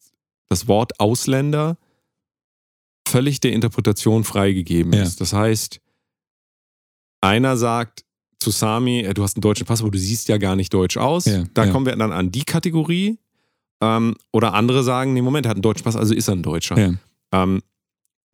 [0.48, 1.76] das Wort Ausländer
[3.06, 5.02] völlig der Interpretation freigegeben Ja.
[5.02, 5.20] ist.
[5.20, 5.80] Das heißt,
[7.20, 8.04] einer sagt
[8.38, 10.96] zu Sami, äh, du hast einen deutschen Pass, aber du siehst ja gar nicht deutsch
[10.96, 11.26] aus.
[11.26, 11.72] Ja, da ja.
[11.72, 13.18] kommen wir dann an die Kategorie.
[13.80, 16.42] Ähm, oder andere sagen, nee, Moment, er hat einen deutschen Pass, also ist er ein
[16.42, 16.78] Deutscher.
[16.78, 16.94] Ja.
[17.32, 17.62] Ähm,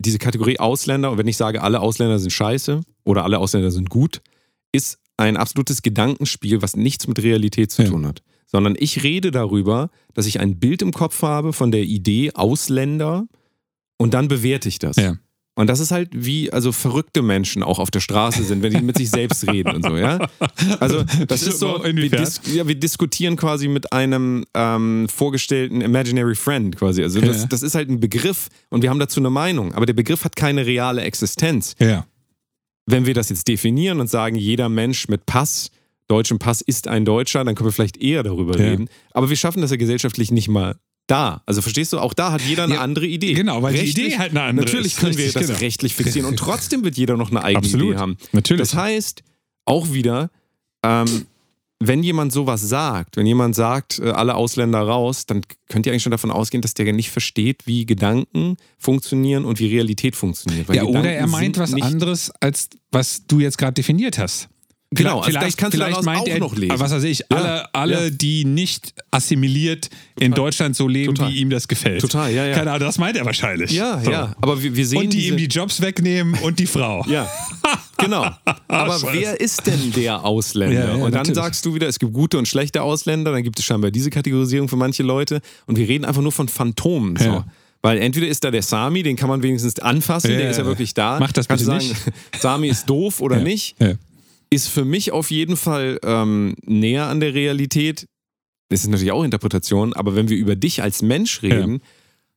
[0.03, 3.89] diese Kategorie Ausländer, und wenn ich sage, alle Ausländer sind scheiße oder alle Ausländer sind
[3.91, 4.21] gut,
[4.73, 7.89] ist ein absolutes Gedankenspiel, was nichts mit Realität zu Ja.
[7.89, 8.23] tun hat.
[8.47, 13.27] Sondern ich rede darüber, dass ich ein Bild im Kopf habe von der Idee Ausländer
[13.97, 14.97] und dann bewerte ich das.
[14.97, 15.17] Ja.
[15.55, 18.81] Und das ist halt wie also verrückte Menschen auch auf der Straße sind, wenn die
[18.81, 20.29] mit sich selbst reden und so, ja.
[20.81, 26.35] Also das ist so, wir, dis ja, wir diskutieren quasi mit einem ähm, vorgestellten Imaginary
[26.35, 27.03] Friend quasi.
[27.03, 27.47] Also das, Ja.
[27.49, 30.37] das ist halt ein Begriff und wir haben dazu eine Meinung, aber der Begriff hat
[30.37, 31.75] keine reale Existenz.
[31.79, 32.07] Ja.
[32.87, 35.71] Wenn wir das jetzt definieren und sagen, jeder Mensch mit Pass,
[36.09, 38.89] deutschem Pass ist ein Deutscher, dann können wir vielleicht eher darüber reden.
[39.13, 40.77] Aber wir schaffen das ja gesellschaftlich nicht mal
[41.07, 41.43] da.
[41.47, 43.35] Also verstehst du, auch da hat jeder eine Ja, andere Idee.
[43.35, 44.99] genau, weil die Rechtlich- Idee halt eine andere Natürlich ist.
[45.01, 45.59] können wir Richtig, das genau.
[45.61, 47.91] rechtlich fixieren und trotzdem wird jeder noch eine eigene Absolut.
[47.91, 48.17] Idee haben.
[48.33, 48.61] Natürlich.
[48.61, 49.23] Das heißt,
[49.65, 50.31] auch wieder,
[50.85, 51.27] ähm,
[51.85, 56.05] wenn jemand sowas sagt, wenn jemand sagt, äh, alle Ausländer raus, dann könnt ihr eigentlich
[56.05, 60.73] schon davon ausgehen, dass der nicht versteht, wie Gedanken funktionieren und wie Realität funktioniert.
[60.73, 64.49] Ja, oder er meint was anderes, als was du jetzt gerade definiert hast.
[64.95, 66.79] Genau, also vielleicht, das kannst du vielleicht daraus meint auch er, noch lesen.
[66.79, 68.11] Was weiß ich, alle, alle ja.
[68.11, 69.89] die nicht assimiliert
[70.19, 71.33] in Deutschland so leben, Total.
[71.33, 72.01] wie ihm das gefällt.
[72.01, 72.55] Total, ja, ja.
[72.55, 73.71] Keine Ahnung, das meint er wahrscheinlich.
[73.71, 74.11] Ja, So.
[74.11, 74.35] ja.
[74.41, 77.05] Aber wir, wir sehen Und die ihm die Jobs wegnehmen und die Frau.
[77.13, 77.29] Ja,
[77.99, 78.27] genau.
[78.69, 80.75] Aber wer ist denn der Ausländer?
[80.75, 81.35] Ja, ja, und dann natürlich.
[81.37, 84.69] sagst du wieder, es gibt gute und schlechte Ausländer, dann gibt es scheinbar diese Kategorisierung
[84.69, 87.17] für manche Leute und wir reden einfach nur von Phantomen.
[87.17, 87.25] So.
[87.25, 87.47] Ja.
[87.83, 90.63] Weil entweder ist da der Sami, den kann man wenigstens anfassen, Ja, der ist ja
[90.63, 90.69] ja.
[90.69, 91.19] wirklich da.
[91.19, 93.43] Mach das Kannst bitte du sagen, Sami ist doof oder Ja.
[93.43, 93.75] nicht.
[93.81, 93.95] Ja.
[94.53, 98.07] Ist für mich auf jeden Fall ähm, näher an der Realität.
[98.69, 101.81] Das ist natürlich auch Interpretation, aber wenn wir über dich als Mensch reden,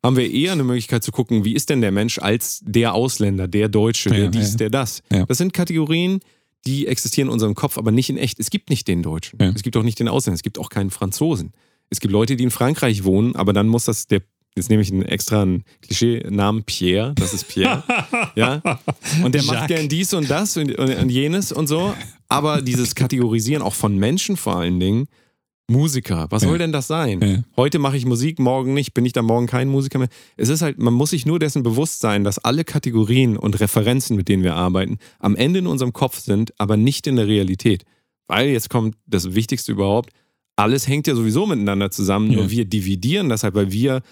[0.03, 3.47] haben wir eher eine Möglichkeit zu gucken, wie ist denn der Mensch als der Ausländer,
[3.47, 4.57] der Deutsche, der Ja, dies, ja.
[4.57, 5.01] der das.
[5.11, 5.25] Ja.
[5.25, 6.19] Das sind Kategorien,
[6.67, 8.39] die existieren in unserem Kopf, aber nicht in echt.
[8.39, 9.39] Es gibt nicht den Deutschen.
[9.41, 9.51] Ja.
[9.55, 10.35] Es gibt auch nicht den Ausländer.
[10.35, 11.53] Es gibt auch keinen Franzosen.
[11.89, 14.21] Es gibt Leute, die in Frankreich wohnen, aber dann muss das der
[14.55, 17.83] jetzt nehme ich einen extra einen Klischee-Namen Pierre, das ist Pierre.
[18.35, 18.61] ja.
[19.23, 19.75] Und der macht Jacques.
[19.77, 21.93] gern dies und das und, und, und jenes und so.
[22.27, 25.07] Aber dieses Kategorisieren auch von Menschen vor allen Dingen,
[25.67, 26.49] Musiker, was Ja.
[26.49, 27.21] soll denn das sein?
[27.21, 27.43] Ja.
[27.57, 30.09] Heute mache ich Musik, morgen nicht, bin ich dann morgen kein Musiker mehr.
[30.37, 34.15] Es ist halt, man muss sich nur dessen bewusst sein, dass alle Kategorien und Referenzen,
[34.15, 37.83] mit denen wir arbeiten, am Ende in unserem Kopf sind, aber nicht in der Realität.
[38.27, 40.11] Weil jetzt kommt das Wichtigste überhaupt,
[40.55, 42.37] alles hängt ja sowieso miteinander zusammen, Ja.
[42.37, 44.03] nur wir dividieren das halt, weil wir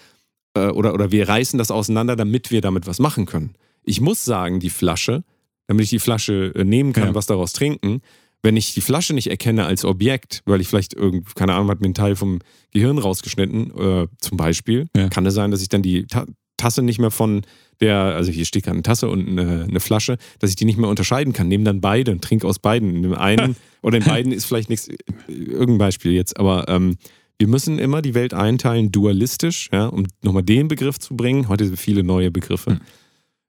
[0.54, 3.54] äh, oder, oder wir reißen das auseinander, damit wir damit was machen können.
[3.84, 5.24] Ich muss sagen, die Flasche,
[5.66, 7.14] damit ich die Flasche äh, nehmen kann, Ja.
[7.14, 8.00] was daraus trinken,
[8.42, 11.80] wenn ich die Flasche nicht erkenne als Objekt, weil ich vielleicht irgend, keine Ahnung, hat
[11.80, 12.40] mir einen Teil vom
[12.72, 15.08] Gehirn rausgeschnitten, äh, zum Beispiel, Ja.
[15.08, 16.26] kann es sein, dass ich dann die Ta
[16.56, 17.42] Tasse nicht mehr von
[17.80, 20.78] der, also hier steht gerade eine Tasse und eine, eine Flasche, dass ich die nicht
[20.78, 21.48] mehr unterscheiden kann.
[21.48, 22.94] Nehme dann beide und trinke aus beiden.
[22.94, 26.96] In dem einen oder in beiden ist vielleicht nichts, äh, irgendein Beispiel jetzt, aber ähm,
[27.38, 31.48] wir müssen immer die Welt einteilen, dualistisch, ja, um nochmal den Begriff zu bringen.
[31.48, 32.80] Heute sind viele neue Begriffe.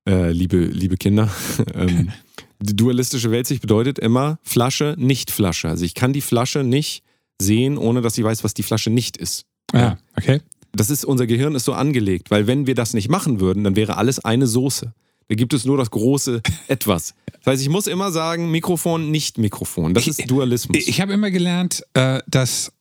[0.07, 1.30] Äh, liebe, liebe Kinder.
[1.74, 2.12] ähm,
[2.60, 5.70] die dualistische Weltsicht bedeutet immer Flasche, nicht Flasche.
[5.70, 7.03] Also ich kann die Flasche nicht
[7.40, 9.45] sehen, ohne dass ich weiß, was die Flasche nicht ist.
[9.74, 10.41] Ah, okay.
[10.72, 13.76] Das ist, unser Gehirn ist so angelegt, weil wenn wir das nicht machen würden, dann
[13.76, 14.94] wäre alles eine Soße.
[15.28, 17.16] Da gibt es nur das große Etwas.
[17.40, 19.94] Das heißt, ich muss immer sagen, Mikrofon, nicht Mikrofon.
[19.94, 20.78] Das ist Dualismus.
[20.78, 22.72] Ich habe immer gelernt, äh, dass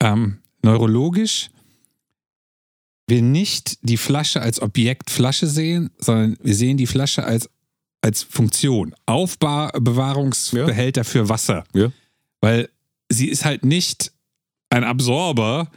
[0.00, 1.50] ähm, neurologisch
[3.08, 7.48] wir nicht die Flasche als Objekt Flasche sehen, sondern wir sehen die Flasche als,
[8.02, 8.94] als Funktion.
[9.06, 11.64] Aufbewahrungsbehälter für Wasser.
[11.72, 11.90] Ja.
[12.42, 12.68] Weil
[13.08, 14.12] sie ist halt nicht
[14.68, 15.70] ein Absorber.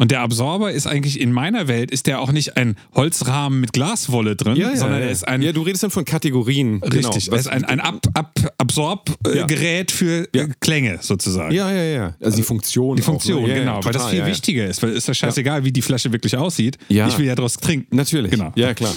[0.00, 3.72] Und der Absorber ist eigentlich in meiner Welt, ist der auch nicht ein Holzrahmen mit
[3.72, 5.42] Glaswolle drin, sondern er ist ein.
[5.42, 6.80] Ja, du redest dann von Kategorien.
[6.84, 7.34] Richtig, genau.
[7.36, 10.44] er ist ein, ein Ab, Ab, Absorbgerät für Ja.
[10.44, 11.52] äh, Klänge sozusagen.
[11.52, 12.16] Ja, ja, ja.
[12.20, 12.96] Also die Funktion.
[12.96, 13.54] Die Funktion, auch, ne?
[13.54, 14.30] ja, genau, ja, weil das total, viel ja, ja.
[14.30, 16.78] wichtiger ist, weil es ist ja scheißegal, wie die Flasche wirklich aussieht.
[16.88, 17.08] Ja.
[17.08, 17.96] Ich will ja draus trinken.
[17.96, 18.30] Natürlich.
[18.30, 18.52] Genau.
[18.54, 18.94] Ja, klar.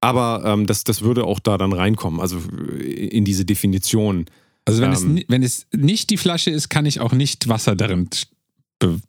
[0.00, 2.38] Aber ähm, das, das würde auch da dann reinkommen, also
[2.80, 4.26] in diese Definition.
[4.64, 5.14] Also wenn, es, Ähm.
[5.14, 8.08] ni- wenn es nicht die Flasche ist, kann ich auch nicht Wasser darin
[8.78, 9.00] be-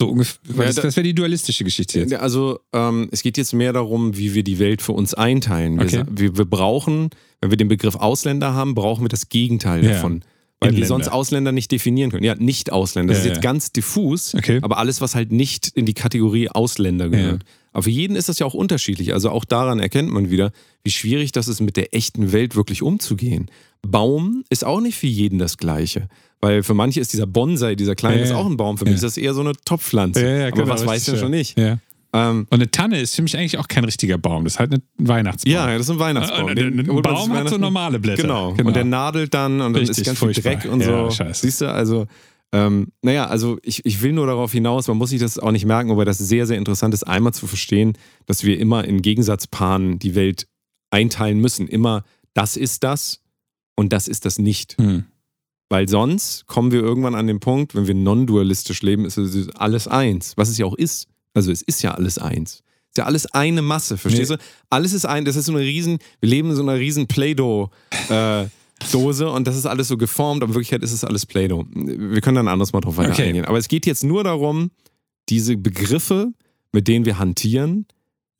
[0.00, 0.38] so ungefähr.
[0.56, 2.12] Ja, das da- das wäre die dualistische Geschichte jetzt.
[2.14, 5.78] Also ähm, es geht jetzt mehr darum, wie wir die Welt für uns einteilen.
[5.78, 6.04] Wir, Okay.
[6.10, 7.10] wir, wir brauchen,
[7.40, 9.92] wenn wir den Begriff Ausländer haben, brauchen wir das Gegenteil Ja.
[9.92, 10.22] davon.
[10.58, 10.86] Weil wir Inländer.
[10.88, 12.24] sonst Ausländer nicht definieren können.
[12.24, 13.12] Ja, nicht Ausländer.
[13.12, 14.58] Das Ja, ist jetzt ganz diffus, Okay.
[14.62, 17.42] aber alles, was halt nicht in die Kategorie Ausländer gehört.
[17.74, 19.12] Aber für jeden ist das ja auch unterschiedlich.
[19.12, 20.52] Also auch daran erkennt man wieder,
[20.82, 23.50] wie schwierig das ist, mit der echten Welt wirklich umzugehen.
[23.86, 26.08] Baum ist auch nicht für jeden das Gleiche.
[26.46, 28.36] Weil für manche ist dieser Bonsai, dieser kleine, Ja, ist ja.
[28.36, 28.78] auch ein Baum.
[28.78, 28.96] Für mich Ja.
[28.96, 30.50] ist das eher so eine Topfpflanze.
[30.52, 31.58] aber was weiß der schon nicht?
[31.58, 31.78] Ja.
[32.12, 34.44] Ähm, Und eine Tanne ist für mich eigentlich auch kein richtiger Baum.
[34.44, 35.52] Das ist halt ein Weihnachtsbaum.
[35.52, 36.48] Ja, das ist ein Weihnachtsbaum.
[36.48, 38.22] Ah, Den ein Baum hat so normale Blätter.
[38.22, 38.52] Genau.
[38.54, 38.68] Genau.
[38.68, 40.54] Und der nadelt dann und dann Richtig, ist ganz viel furchtbar.
[40.54, 41.10] Dreck und Ja, so.
[41.10, 41.40] scheiße.
[41.44, 42.06] Siehst du, also,
[42.52, 45.66] ähm, naja, also ich, ich will nur darauf hinaus, man muss sich das auch nicht
[45.66, 49.98] merken, aber das sehr, sehr interessant ist, einmal zu verstehen, dass wir immer in Gegensatzpaaren
[49.98, 50.46] die Welt
[50.90, 51.66] einteilen müssen.
[51.66, 52.04] Immer,
[52.34, 53.20] das ist das
[53.74, 54.76] und das ist das nicht.
[54.78, 55.04] Hm.
[55.68, 59.88] Weil sonst kommen wir irgendwann an den Punkt, wenn wir non-dualistisch leben, ist es alles
[59.88, 60.34] eins.
[60.36, 61.08] Was es ja auch ist.
[61.34, 62.62] Also es ist ja alles eins.
[62.90, 64.36] Ist ja alles eine Masse, verstehst Nee.
[64.36, 64.42] du?
[64.70, 69.30] Alles ist ein, das ist so eine riesen, wir leben in so einer riesen Play-Doh-Dose
[69.30, 71.64] und das ist alles so geformt, aber in Wirklichkeit ist es alles Play-Doh.
[71.74, 73.28] Wir können dann ein anderes Mal drauf weiter Okay.
[73.28, 73.44] eingehen.
[73.44, 74.70] Aber es geht jetzt nur darum,
[75.28, 76.32] diese Begriffe,
[76.72, 77.86] mit denen wir hantieren,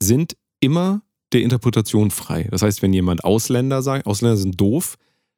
[0.01, 2.49] sind immer der Interpretation frei.
[2.51, 4.97] Das heißt, wenn jemand Ausländer sagt, Ausländer sind doof,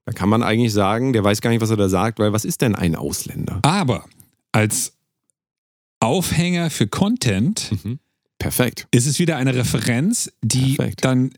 [0.09, 2.47] dann kann man eigentlich sagen, der weiß gar nicht, was er da sagt, weil was
[2.47, 3.59] ist denn ein Ausländer?
[3.63, 4.07] Aber
[4.53, 4.95] als
[6.01, 7.71] Aufhänger für Content
[8.39, 8.87] Perfekt.
[8.91, 11.05] ist es wieder eine Referenz, die Perfekt.
[11.05, 11.33] dann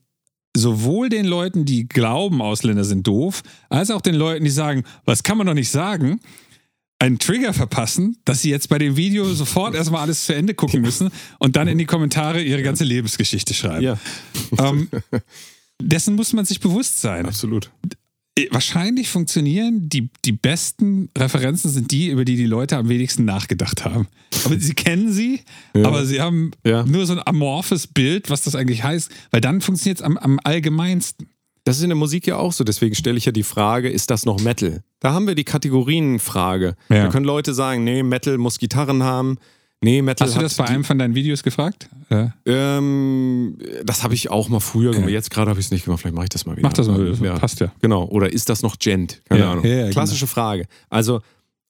[0.56, 5.24] sowohl den Leuten, die glauben, Ausländer sind doof, als auch den Leuten, die sagen, was
[5.24, 6.20] kann man doch nicht sagen,
[7.00, 10.80] einen Trigger verpassen, dass sie jetzt bei dem Video sofort erstmal alles zu Ende gucken
[10.82, 11.10] müssen
[11.40, 13.82] und dann in die Kommentare ihre ganze Lebensgeschichte schreiben.
[13.82, 13.98] Ja,
[14.58, 14.88] Ähm,
[15.82, 17.26] dessen muss man sich bewusst sein.
[17.26, 17.70] absolut.
[18.46, 23.24] Äh, Wahrscheinlich funktionieren die, die besten Referenzen sind die, über die die Leute am wenigsten
[23.24, 24.08] nachgedacht haben.
[24.44, 25.40] Aber sie kennen sie,
[25.74, 25.86] Ja.
[25.86, 26.84] aber sie haben Ja.
[26.84, 30.38] nur so ein amorphes Bild, was das eigentlich heißt, weil dann funktioniert es am, am
[30.44, 31.28] allgemeinsten.
[31.64, 34.10] Das ist in der Musik ja auch so, deswegen stelle ich ja die Frage, ist
[34.10, 34.82] das noch Metal?
[35.00, 36.74] Da haben wir die Kategorienfrage.
[36.88, 37.04] Ja.
[37.04, 39.36] Da können Leute sagen, nee, Metal muss Gitarren haben.
[39.82, 41.88] Nee, Metal Hast du das bei einem von deinen Videos gefragt?
[42.10, 42.34] Ja.
[42.44, 45.08] Ähm, das habe ich auch mal früher gemacht.
[45.08, 45.14] Ja.
[45.14, 46.00] Jetzt gerade habe ich es nicht gemacht.
[46.02, 46.68] Vielleicht mache ich das mal wieder.
[46.68, 47.38] Mach das mal, Ja.
[47.38, 47.72] passt ja.
[47.80, 48.04] Genau.
[48.04, 49.22] Oder ist das noch Gent?
[49.28, 49.64] Keine Ahnung.
[49.64, 50.66] ja, Klassische Frage.
[50.90, 51.22] Also,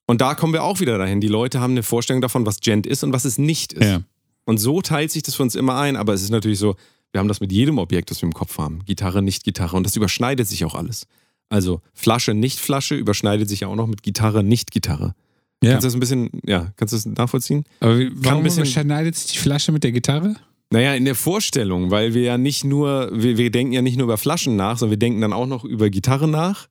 [0.07, 1.21] und da kommen wir auch wieder dahin.
[1.21, 4.01] Die Leute haben eine Vorstellung davon, was Gent ist und was es nicht ist.
[4.45, 5.95] Und so teilt sich das für uns immer ein.
[5.95, 6.75] Aber es ist natürlich so,
[7.13, 8.81] wir haben das mit jedem Objekt, das wir im Kopf haben.
[8.87, 9.77] Gitarre, nicht Gitarre.
[9.77, 11.07] Und das überschneidet sich auch alles.
[11.49, 15.15] Also Flasche, nicht Flasche überschneidet sich ja auch noch mit Gitarre, nicht Gitarre.
[15.63, 15.73] Ja.
[15.73, 17.65] Kannst du das ein bisschen, ja, kannst du das nachvollziehen?
[17.81, 20.35] Aber wie, warum bisschen- überschneidet sich die Flasche mit der Gitarre?
[20.73, 24.05] Naja, in der Vorstellung, weil wir ja nicht nur, wir, wir denken ja nicht nur
[24.05, 26.69] über Flaschen nach, sondern wir denken dann auch noch über Gitarre nach.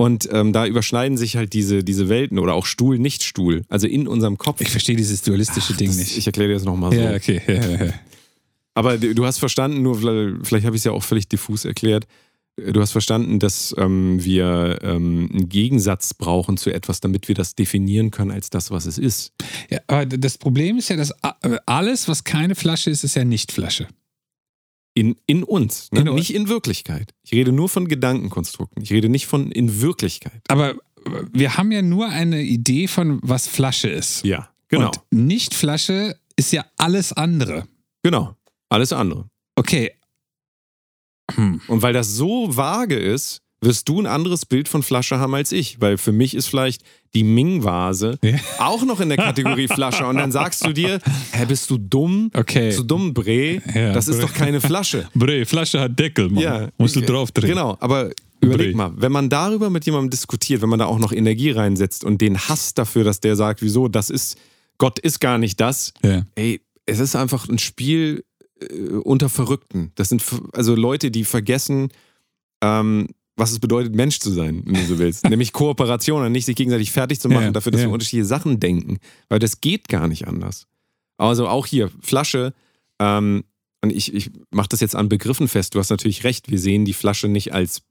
[0.00, 3.62] Und ähm, da überschneiden sich halt diese, diese Welten oder auch Stuhl, nicht Stuhl.
[3.68, 4.60] Also in unserem Kopf.
[4.60, 6.16] Ich verstehe dieses dualistische Ding das, nicht.
[6.16, 7.00] Ich erkläre dir das nochmal so.
[7.00, 7.42] ja, okay.
[7.46, 7.92] Ja, ja, ja.
[8.74, 9.96] Aber du hast verstanden, nur
[10.44, 12.06] vielleicht habe ich es ja auch völlig diffus erklärt.
[12.72, 17.54] Du hast verstanden, dass ähm, wir ähm, einen Gegensatz brauchen zu etwas, damit wir das
[17.54, 19.32] definieren können als das, was es ist.
[19.70, 21.36] Ja, aber das Problem ist ja, dass a-
[21.66, 23.86] alles, was keine Flasche ist, ist ja nicht Flasche.
[24.94, 26.00] In, in uns, ne?
[26.00, 27.12] In nicht in Wirklichkeit.
[27.22, 28.82] Ich rede nur von Gedankenkonstrukten.
[28.82, 30.42] Ich rede nicht von in Wirklichkeit.
[30.48, 30.74] Aber
[31.32, 34.24] wir haben ja nur eine Idee von, was Flasche ist.
[34.24, 34.90] Ja, genau.
[35.12, 37.68] Und nicht Flasche ist ja alles andere.
[38.02, 38.34] Genau.
[38.68, 39.28] Alles andere.
[39.54, 39.92] Okay.
[41.34, 41.60] Hm.
[41.68, 45.50] Und weil das so vage ist, wirst du ein anderes Bild von Flasche haben als
[45.52, 45.80] ich.
[45.80, 46.82] Weil für mich ist vielleicht
[47.14, 48.36] die Ming-Vase Ja.
[48.58, 50.06] auch noch in der Kategorie Flasche.
[50.06, 51.00] Und dann sagst du dir,
[51.32, 52.30] hä, bist du dumm?
[52.34, 52.66] Okay.
[52.68, 53.60] Bist du dumm, Bre?
[53.74, 54.26] Ja, das ist Bre.
[54.26, 55.08] doch keine Flasche.
[55.14, 56.42] Bre, Flasche hat Deckel, Mann.
[56.42, 57.50] Ja, Musst du ich- drauf drehen.
[57.50, 58.10] Genau, aber
[58.40, 58.76] überleg Bre.
[58.76, 62.20] mal, wenn man darüber mit jemandem diskutiert, wenn man da auch noch Energie reinsetzt und
[62.20, 64.38] den Hass dafür, dass der sagt, wieso, das ist,
[64.78, 66.22] Gott ist gar nicht das, Ja.
[66.36, 68.22] ey, es ist einfach ein Spiel
[68.60, 69.92] äh, unter Verrückten.
[69.94, 70.22] Das sind
[70.52, 71.88] also Leute, die vergessen,
[72.62, 75.24] ähm, was es bedeutet, Mensch zu sein, wenn du so willst.
[75.30, 77.86] Nämlich Kooperation und nicht sich gegenseitig fertig zu machen, Ja, dafür, dass ja.
[77.88, 78.98] wir unterschiedliche Sachen denken.
[79.28, 80.66] Weil das geht gar nicht anders.
[81.18, 82.52] Also auch hier, Flasche,
[82.98, 83.44] ähm,
[83.80, 85.74] und ich, ich mache das jetzt an Begriffen fest.
[85.74, 87.82] Du hast natürlich recht, wir sehen die Flasche nicht als,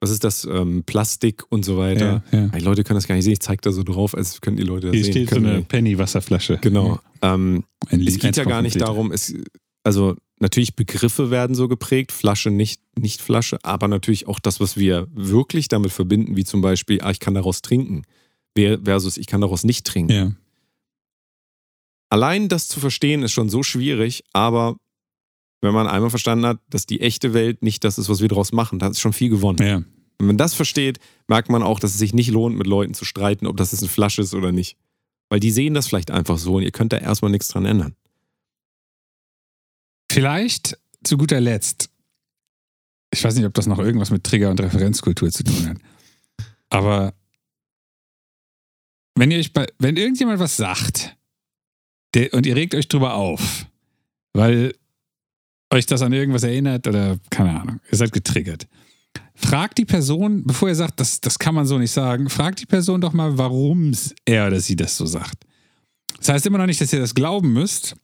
[0.00, 2.24] was ist das, ähm, Plastik und so weiter.
[2.32, 2.48] Ja.
[2.48, 3.34] Die Leute können das gar nicht sehen.
[3.34, 5.12] Ich zeige da so drauf, als könnten die Leute das Hier sehen.
[5.12, 6.58] steht so Können eine die- Penny-Wasserflasche.
[6.62, 6.98] Genau.
[7.22, 8.84] Ähm, Ein es geht ja gar nicht 1,5 Liter.
[8.86, 9.34] darum, es,
[9.86, 14.76] also natürlich Begriffe werden so geprägt, Flasche, nicht, nicht Flasche, aber natürlich auch das, was
[14.76, 18.02] wir wirklich damit verbinden, wie zum Beispiel, ah, ich kann daraus trinken,
[18.56, 20.12] ver- versus ich kann daraus nicht trinken.
[20.12, 20.32] Ja.
[22.10, 24.76] Allein das zu verstehen ist schon so schwierig, aber
[25.60, 28.52] wenn man einmal verstanden hat, dass die echte Welt nicht das ist, was wir daraus
[28.52, 29.64] machen, dann ist schon viel gewonnen.
[29.64, 29.82] ja.
[30.18, 30.98] Wenn man das versteht,
[31.28, 33.82] merkt man auch, dass es sich nicht lohnt, mit Leuten zu streiten, ob das jetzt
[33.82, 34.78] eine Flasche ist oder nicht.
[35.28, 37.94] Weil die sehen das vielleicht einfach so und ihr könnt da erstmal nichts dran ändern.
[40.16, 41.90] Vielleicht zu guter Letzt,
[43.12, 45.76] ich weiß nicht, ob das noch irgendwas mit Trigger- und Referenzkultur zu tun hat,
[46.70, 47.12] aber
[49.14, 51.14] wenn ihr euch bei, wenn irgendjemand was sagt
[52.14, 53.66] der, und ihr regt euch drüber auf,
[54.32, 54.74] weil
[55.70, 58.66] euch das an irgendwas erinnert oder keine Ahnung, ihr seid getriggert.
[59.34, 62.66] Fragt die Person, bevor ihr sagt, das, das kann man so nicht sagen, fragt die
[62.66, 63.92] Person doch mal, warum
[64.24, 65.44] er oder sie das so sagt.
[66.16, 67.96] Das heißt immer noch nicht, dass ihr das glauben müsst,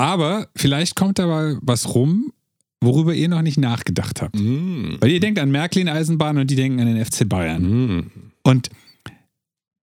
[0.00, 2.32] aber vielleicht kommt dabei was rum,
[2.80, 4.34] worüber ihr noch nicht nachgedacht habt.
[4.34, 4.96] Mm.
[4.98, 7.62] Weil ihr denkt an Märklin-Eisenbahn und die denken an den FC Bayern.
[7.62, 8.10] Mm.
[8.42, 8.70] Und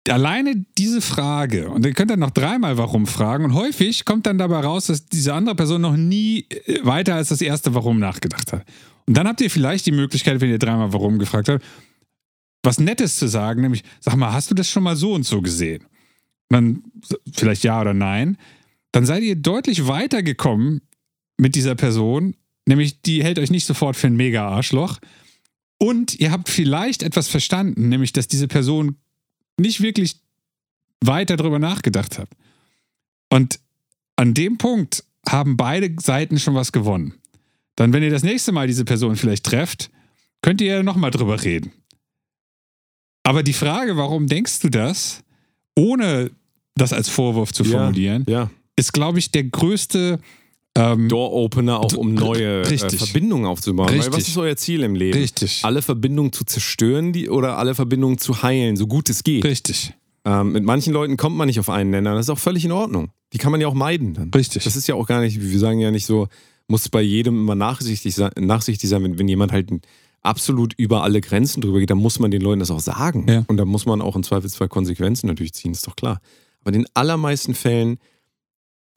[0.09, 4.39] alleine diese Frage, und ihr könnt dann noch dreimal warum fragen, und häufig kommt dann
[4.39, 8.51] dabei raus, dass diese andere Person noch nie äh, weiter als das erste Warum nachgedacht
[8.53, 8.65] hat.
[9.05, 11.63] Und dann habt ihr vielleicht die Möglichkeit, wenn ihr dreimal Warum gefragt habt,
[12.63, 15.41] was Nettes zu sagen, nämlich, sag mal, hast du das schon mal so und so
[15.41, 15.83] gesehen?
[16.49, 16.83] Und dann
[17.33, 18.37] vielleicht ja oder nein.
[18.91, 20.81] Dann seid ihr deutlich weiter gekommen
[21.37, 22.35] mit dieser Person,
[22.67, 24.99] nämlich die hält euch nicht sofort für ein Mega-Arschloch.
[25.79, 28.97] Und ihr habt vielleicht etwas verstanden, nämlich dass diese Person
[29.59, 30.19] nicht wirklich
[31.03, 32.29] weiter darüber nachgedacht hat.
[33.29, 33.59] Und
[34.15, 37.13] an dem Punkt haben beide Seiten schon was gewonnen.
[37.75, 39.91] Dann, wenn ihr das nächste Mal diese Person vielleicht trefft,
[40.41, 41.71] könnt ihr ja nochmal drüber reden.
[43.23, 45.21] Aber die Frage, warum denkst du das,
[45.75, 46.31] ohne
[46.75, 47.71] das als Vorwurf zu Ja.
[47.71, 50.19] formulieren, Ja, ist, glaube ich, der größte
[50.75, 52.99] ähm, Door-Opener auch, um neue äh, Richtig.
[52.99, 53.89] Verbindungen aufzubauen.
[53.89, 54.29] Weil was Richtig.
[54.29, 55.17] ist euer Ziel im Leben?
[55.17, 55.61] Richtig.
[55.63, 59.43] Alle Verbindungen zu zerstören die, oder alle Verbindungen zu heilen, so gut es geht.
[59.43, 59.93] Richtig.
[60.23, 62.13] Ähm, mit manchen Leuten kommt man nicht auf einen Nenner.
[62.13, 63.09] Das ist auch völlig in Ordnung.
[63.33, 64.31] Die kann man ja auch meiden dann.
[64.33, 64.63] Richtig.
[64.63, 66.27] Das ist ja auch gar nicht, wir sagen ja nicht so,
[66.67, 69.69] muss bei jedem immer nachsichtig sein, nachsichtig sein wenn, wenn jemand halt
[70.21, 73.25] absolut über alle Grenzen drüber geht, dann muss man den Leuten das auch sagen.
[73.29, 73.45] Ja.
[73.47, 76.19] Und da muss man auch im Zweifelsfall Konsequenzen natürlich ziehen, ist doch klar.
[76.61, 77.97] Aber in den allermeisten Fällen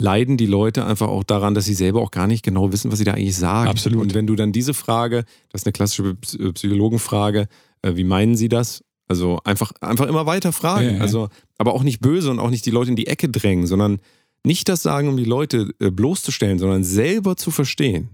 [0.01, 2.99] leiden die Leute einfach auch daran, dass sie selber auch gar nicht genau wissen, was
[2.99, 3.69] sie da eigentlich sagen.
[3.71, 4.01] Absolut.
[4.03, 7.47] Und wenn du dann diese Frage, das ist eine klassische Psy- Psychologenfrage,
[7.83, 8.83] äh, wie meinen sie das?
[9.09, 10.85] Also einfach, einfach immer weiter fragen.
[10.87, 11.01] Ja, ja.
[11.01, 11.29] Also,
[11.59, 13.99] aber auch nicht böse und auch nicht die Leute in die Ecke drängen, sondern
[14.47, 18.11] nicht das sagen, um die Leute äh, bloßzustellen, sondern selber zu verstehen.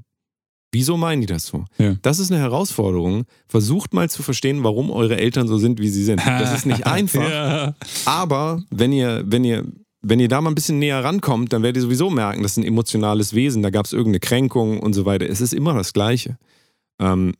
[0.72, 1.64] Wieso meinen die das so?
[1.78, 1.94] Ja.
[2.02, 3.24] Das ist eine Herausforderung.
[3.46, 6.20] Versucht mal zu verstehen, warum eure Eltern so sind, wie sie sind.
[6.26, 7.74] Das ist nicht einfach.
[8.04, 9.64] Aber wenn ihr, wenn ihr,
[10.08, 12.58] wenn ihr da mal ein bisschen näher rankommt, dann werdet ihr sowieso merken, das ist
[12.58, 15.28] ein emotionales Wesen, da gab es irgendeine Kränkung und so weiter.
[15.28, 16.38] Es ist immer das Gleiche.
[17.00, 17.34] Ähm,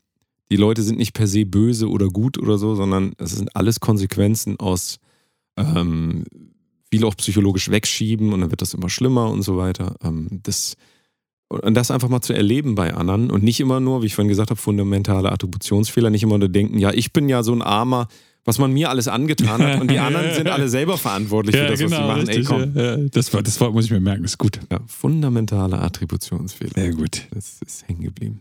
[0.51, 3.79] die Leute sind nicht per se böse oder gut oder so, sondern es sind alles
[3.79, 4.99] Konsequenzen aus
[5.57, 6.25] ähm,
[6.91, 9.97] viel auch psychologisch wegschieben und dann wird das immer schlimmer und so weiter.
[10.03, 10.75] Ähm, das,
[11.49, 14.29] und das einfach mal zu erleben bei anderen und nicht immer nur, wie ich vorhin
[14.29, 18.09] gesagt habe, fundamentale Attributionsfehler, nicht immer nur denken, ja, ich bin ja so ein Armer,
[18.47, 21.73] was man mir alles angetan hat und die anderen sind alle selber verantwortlich für das,
[21.83, 22.29] was sie machen.
[22.29, 22.73] Ey, komm.
[22.73, 23.09] genau.
[23.11, 24.59] Das, Wort- das Wort muss ich mir merken, ist gut.
[24.73, 26.73] Ja, fundamentale Attributionsfehler.
[26.75, 27.27] Sehr gut.
[27.33, 28.41] Das ist hängen geblieben.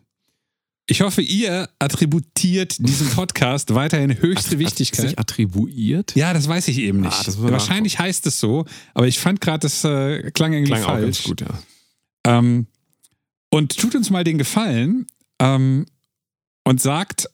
[0.87, 5.05] Ich hoffe, ihr attributiert diesem Podcast weiterhin höchste Ist Wichtigkeit.
[5.05, 6.15] nicht attribuiert?
[6.15, 7.11] Ja, das weiß ich eben nicht.
[7.11, 10.73] Ah, muss man Wahrscheinlich heißt es so, aber ich fand gerade, das äh, klang irgendwie
[10.73, 11.01] Klang auch falsch.
[11.03, 11.47] ganz gut, ja.
[12.27, 12.67] Ähm,
[13.49, 15.07] und tut uns mal den Gefallen
[15.39, 15.87] ähm,
[16.65, 17.29] und sagt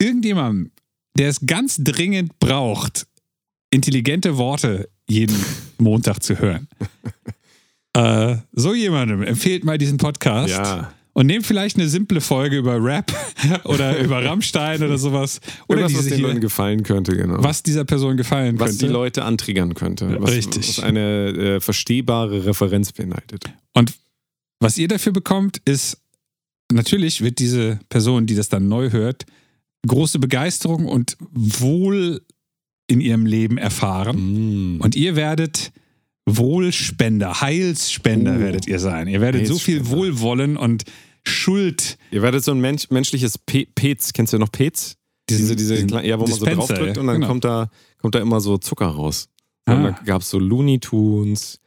[0.00, 0.70] irgendjemandem,
[1.18, 3.06] der es ganz dringend braucht,
[3.70, 5.36] intelligente Worte jeden
[5.78, 6.68] Montag zu hören.
[7.94, 10.50] äh, so jemandem empfehlt mal diesen Podcast.
[10.50, 10.92] Ja.
[11.14, 13.12] Und nehmt vielleicht eine simple Folge über Rap
[13.64, 15.40] oder über Rammstein oder sowas.
[15.66, 17.42] Oder Irgendwas, was den Leuten gefallen könnte, genau.
[17.42, 18.86] was dieser Person gefallen was könnte.
[18.86, 20.16] die Leute antriggern könnte.
[20.20, 20.78] Was, Richtig.
[20.78, 23.52] Was eine äh, verstehbare Referenz beinhaltet.
[23.74, 23.94] Und
[24.60, 25.98] was ihr dafür bekommt, ist,
[26.70, 29.26] natürlich wird diese Person, die das dann neu hört,
[29.86, 32.22] große Begeisterung und Wohl
[32.88, 34.76] in ihrem Leben erfahren.
[34.76, 34.80] Mm.
[34.80, 35.72] Und ihr werdet
[36.26, 38.40] Wohlspender, Heilsspender Oh.
[38.40, 39.08] werdet ihr sein.
[39.08, 39.88] Ihr werdet so viel.
[39.88, 40.84] Wohlwollen und
[41.26, 41.98] Schuld.
[42.10, 44.96] Ihr werdet so ein Mensch, menschliches Pe Pez, kennst du noch Pez?
[45.28, 47.26] Diese, diese, diesen kleinen- ja, wo man so Dispenser, draufdrückt und dann genau.
[47.28, 49.28] kommt, da, kommt da immer so Zucker raus.
[49.66, 49.90] Und Ah.
[49.90, 51.60] da gab es so Looney Tunes.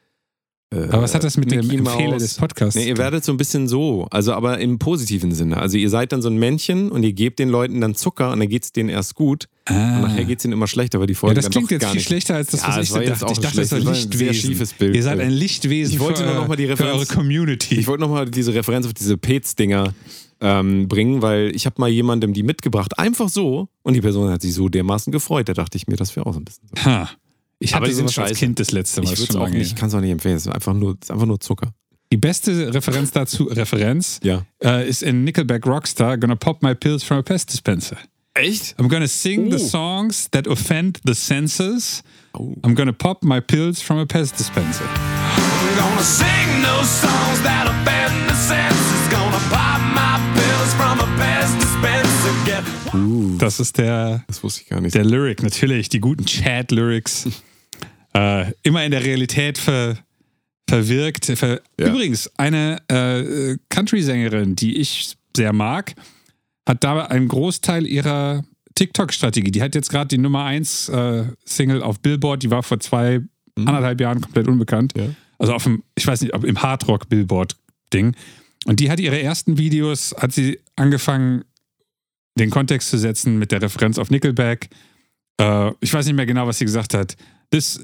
[0.73, 2.23] Äh, Aber was hat das mit dem Mickey Empfehler Mouse.
[2.23, 2.76] des Podcasts?
[2.76, 5.57] Nee, ihr werdet so ein bisschen so, also aber im positiven Sinne.
[5.57, 8.39] Also ihr seid dann so ein Männchen und ihr gebt den Leuten dann Zucker und
[8.39, 9.48] dann geht es denen erst gut.
[9.65, 9.95] ah.
[9.98, 11.72] Und nachher geht es ihnen immer schlechter, weil die ja, Folgen das dann klingt doch
[11.72, 12.07] jetzt gar viel nicht.
[12.07, 13.26] schlechter als das, Ja, was das ich war dachte.
[13.26, 14.34] auch Ich ein dachte, das war ein sehr Lichtwesen.
[14.34, 14.95] schiefes Bild.
[14.95, 17.76] Ihr seid ein Lichtwesen Ich wollte für, nur noch mal die für eure Referenz- Community.
[17.76, 19.93] Ich wollte nochmal diese Referenz auf diese Pets-Dinger
[20.43, 24.41] ähm, bringen, weil ich habe mal jemandem die mitgebracht, einfach so, und die Person hat
[24.41, 25.48] sich so dermaßen gefreut.
[25.49, 26.85] Da dachte ich mir, das wäre auch so ein bisschen so.
[26.85, 27.10] ha.
[27.61, 28.38] Ich hatte sowas als.
[28.38, 30.35] Kind das letzte Mal Ich schon auch nicht, ich kann es auch nicht empfehlen.
[30.35, 31.73] Es ist einfach nur, ist einfach nur Zucker.
[32.11, 34.43] Die beste Referenz dazu, Referenz, Ja.
[34.63, 37.97] äh, ist in Nickelback Rockstar, Gonna pop my pills from a pest dispenser.
[38.33, 38.75] Echt?
[38.79, 39.67] I'm gonna sing the Oh.
[39.67, 42.01] songs that offend the senses.
[42.33, 42.55] Oh.
[42.63, 44.83] I'm gonna pop my pills from a pest dispenser.
[44.85, 49.09] I'm gonna sing those songs that offend the senses.
[49.09, 52.31] Gonna pop my pills from a pest dispenser.
[52.45, 54.95] Get Das ist der, Das wusste ich gar nicht.
[54.95, 57.27] der Lyric, natürlich, die guten Chat-Lyrics.
[58.13, 59.97] äh, immer in der Realität ver,
[60.67, 61.25] verwirkt.
[61.25, 61.88] Ver Ja.
[61.88, 65.93] Übrigens, eine äh, Country-Sängerin, die ich sehr mag,
[66.67, 68.43] hat da einen Großteil ihrer
[68.75, 69.51] TikTok-Strategie.
[69.51, 73.21] Die hat jetzt gerade die Nummer 1 äh, Single auf Billboard, die war vor zwei,
[73.55, 74.93] anderthalb Jahren komplett unbekannt.
[74.95, 75.07] Ja.
[75.39, 78.15] Also auf dem, ich weiß nicht, ob im Hardrock-Billboard-Ding.
[78.65, 81.43] Und die hat ihre ersten Videos, hat sie angefangen,
[82.38, 84.69] den Kontext zu setzen mit der Referenz auf Nickelback.
[85.39, 87.17] Äh, ich weiß nicht mehr genau, was sie gesagt hat.
[87.52, 87.80] This,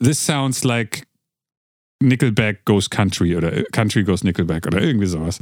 [0.00, 1.06] this sounds like
[2.00, 5.40] Nickelback goes country oder äh, Country goes Nickelback oder irgendwie sowas.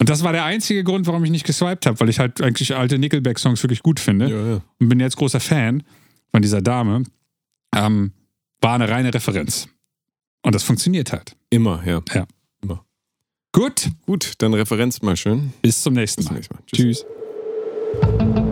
[0.00, 2.76] Und das war der einzige Grund, warum ich nicht geswiped habe, weil ich halt eigentlich
[2.76, 4.60] alte Nickelback-Songs wirklich gut finde Ja, ja.
[4.78, 5.82] und bin jetzt großer Fan
[6.30, 7.02] von dieser Dame.
[7.74, 8.12] Ähm,
[8.60, 9.68] war eine reine Referenz.
[10.42, 11.34] Und das funktioniert halt.
[11.50, 12.02] Immer, ja.
[13.50, 15.52] Gut, Gut, dann Referenz mal schön.
[15.62, 16.38] bis zum nächsten Bis zum Mal.
[16.38, 16.62] nächsten Mal.
[16.66, 17.04] Tschüss.
[18.00, 18.47] Tschüss.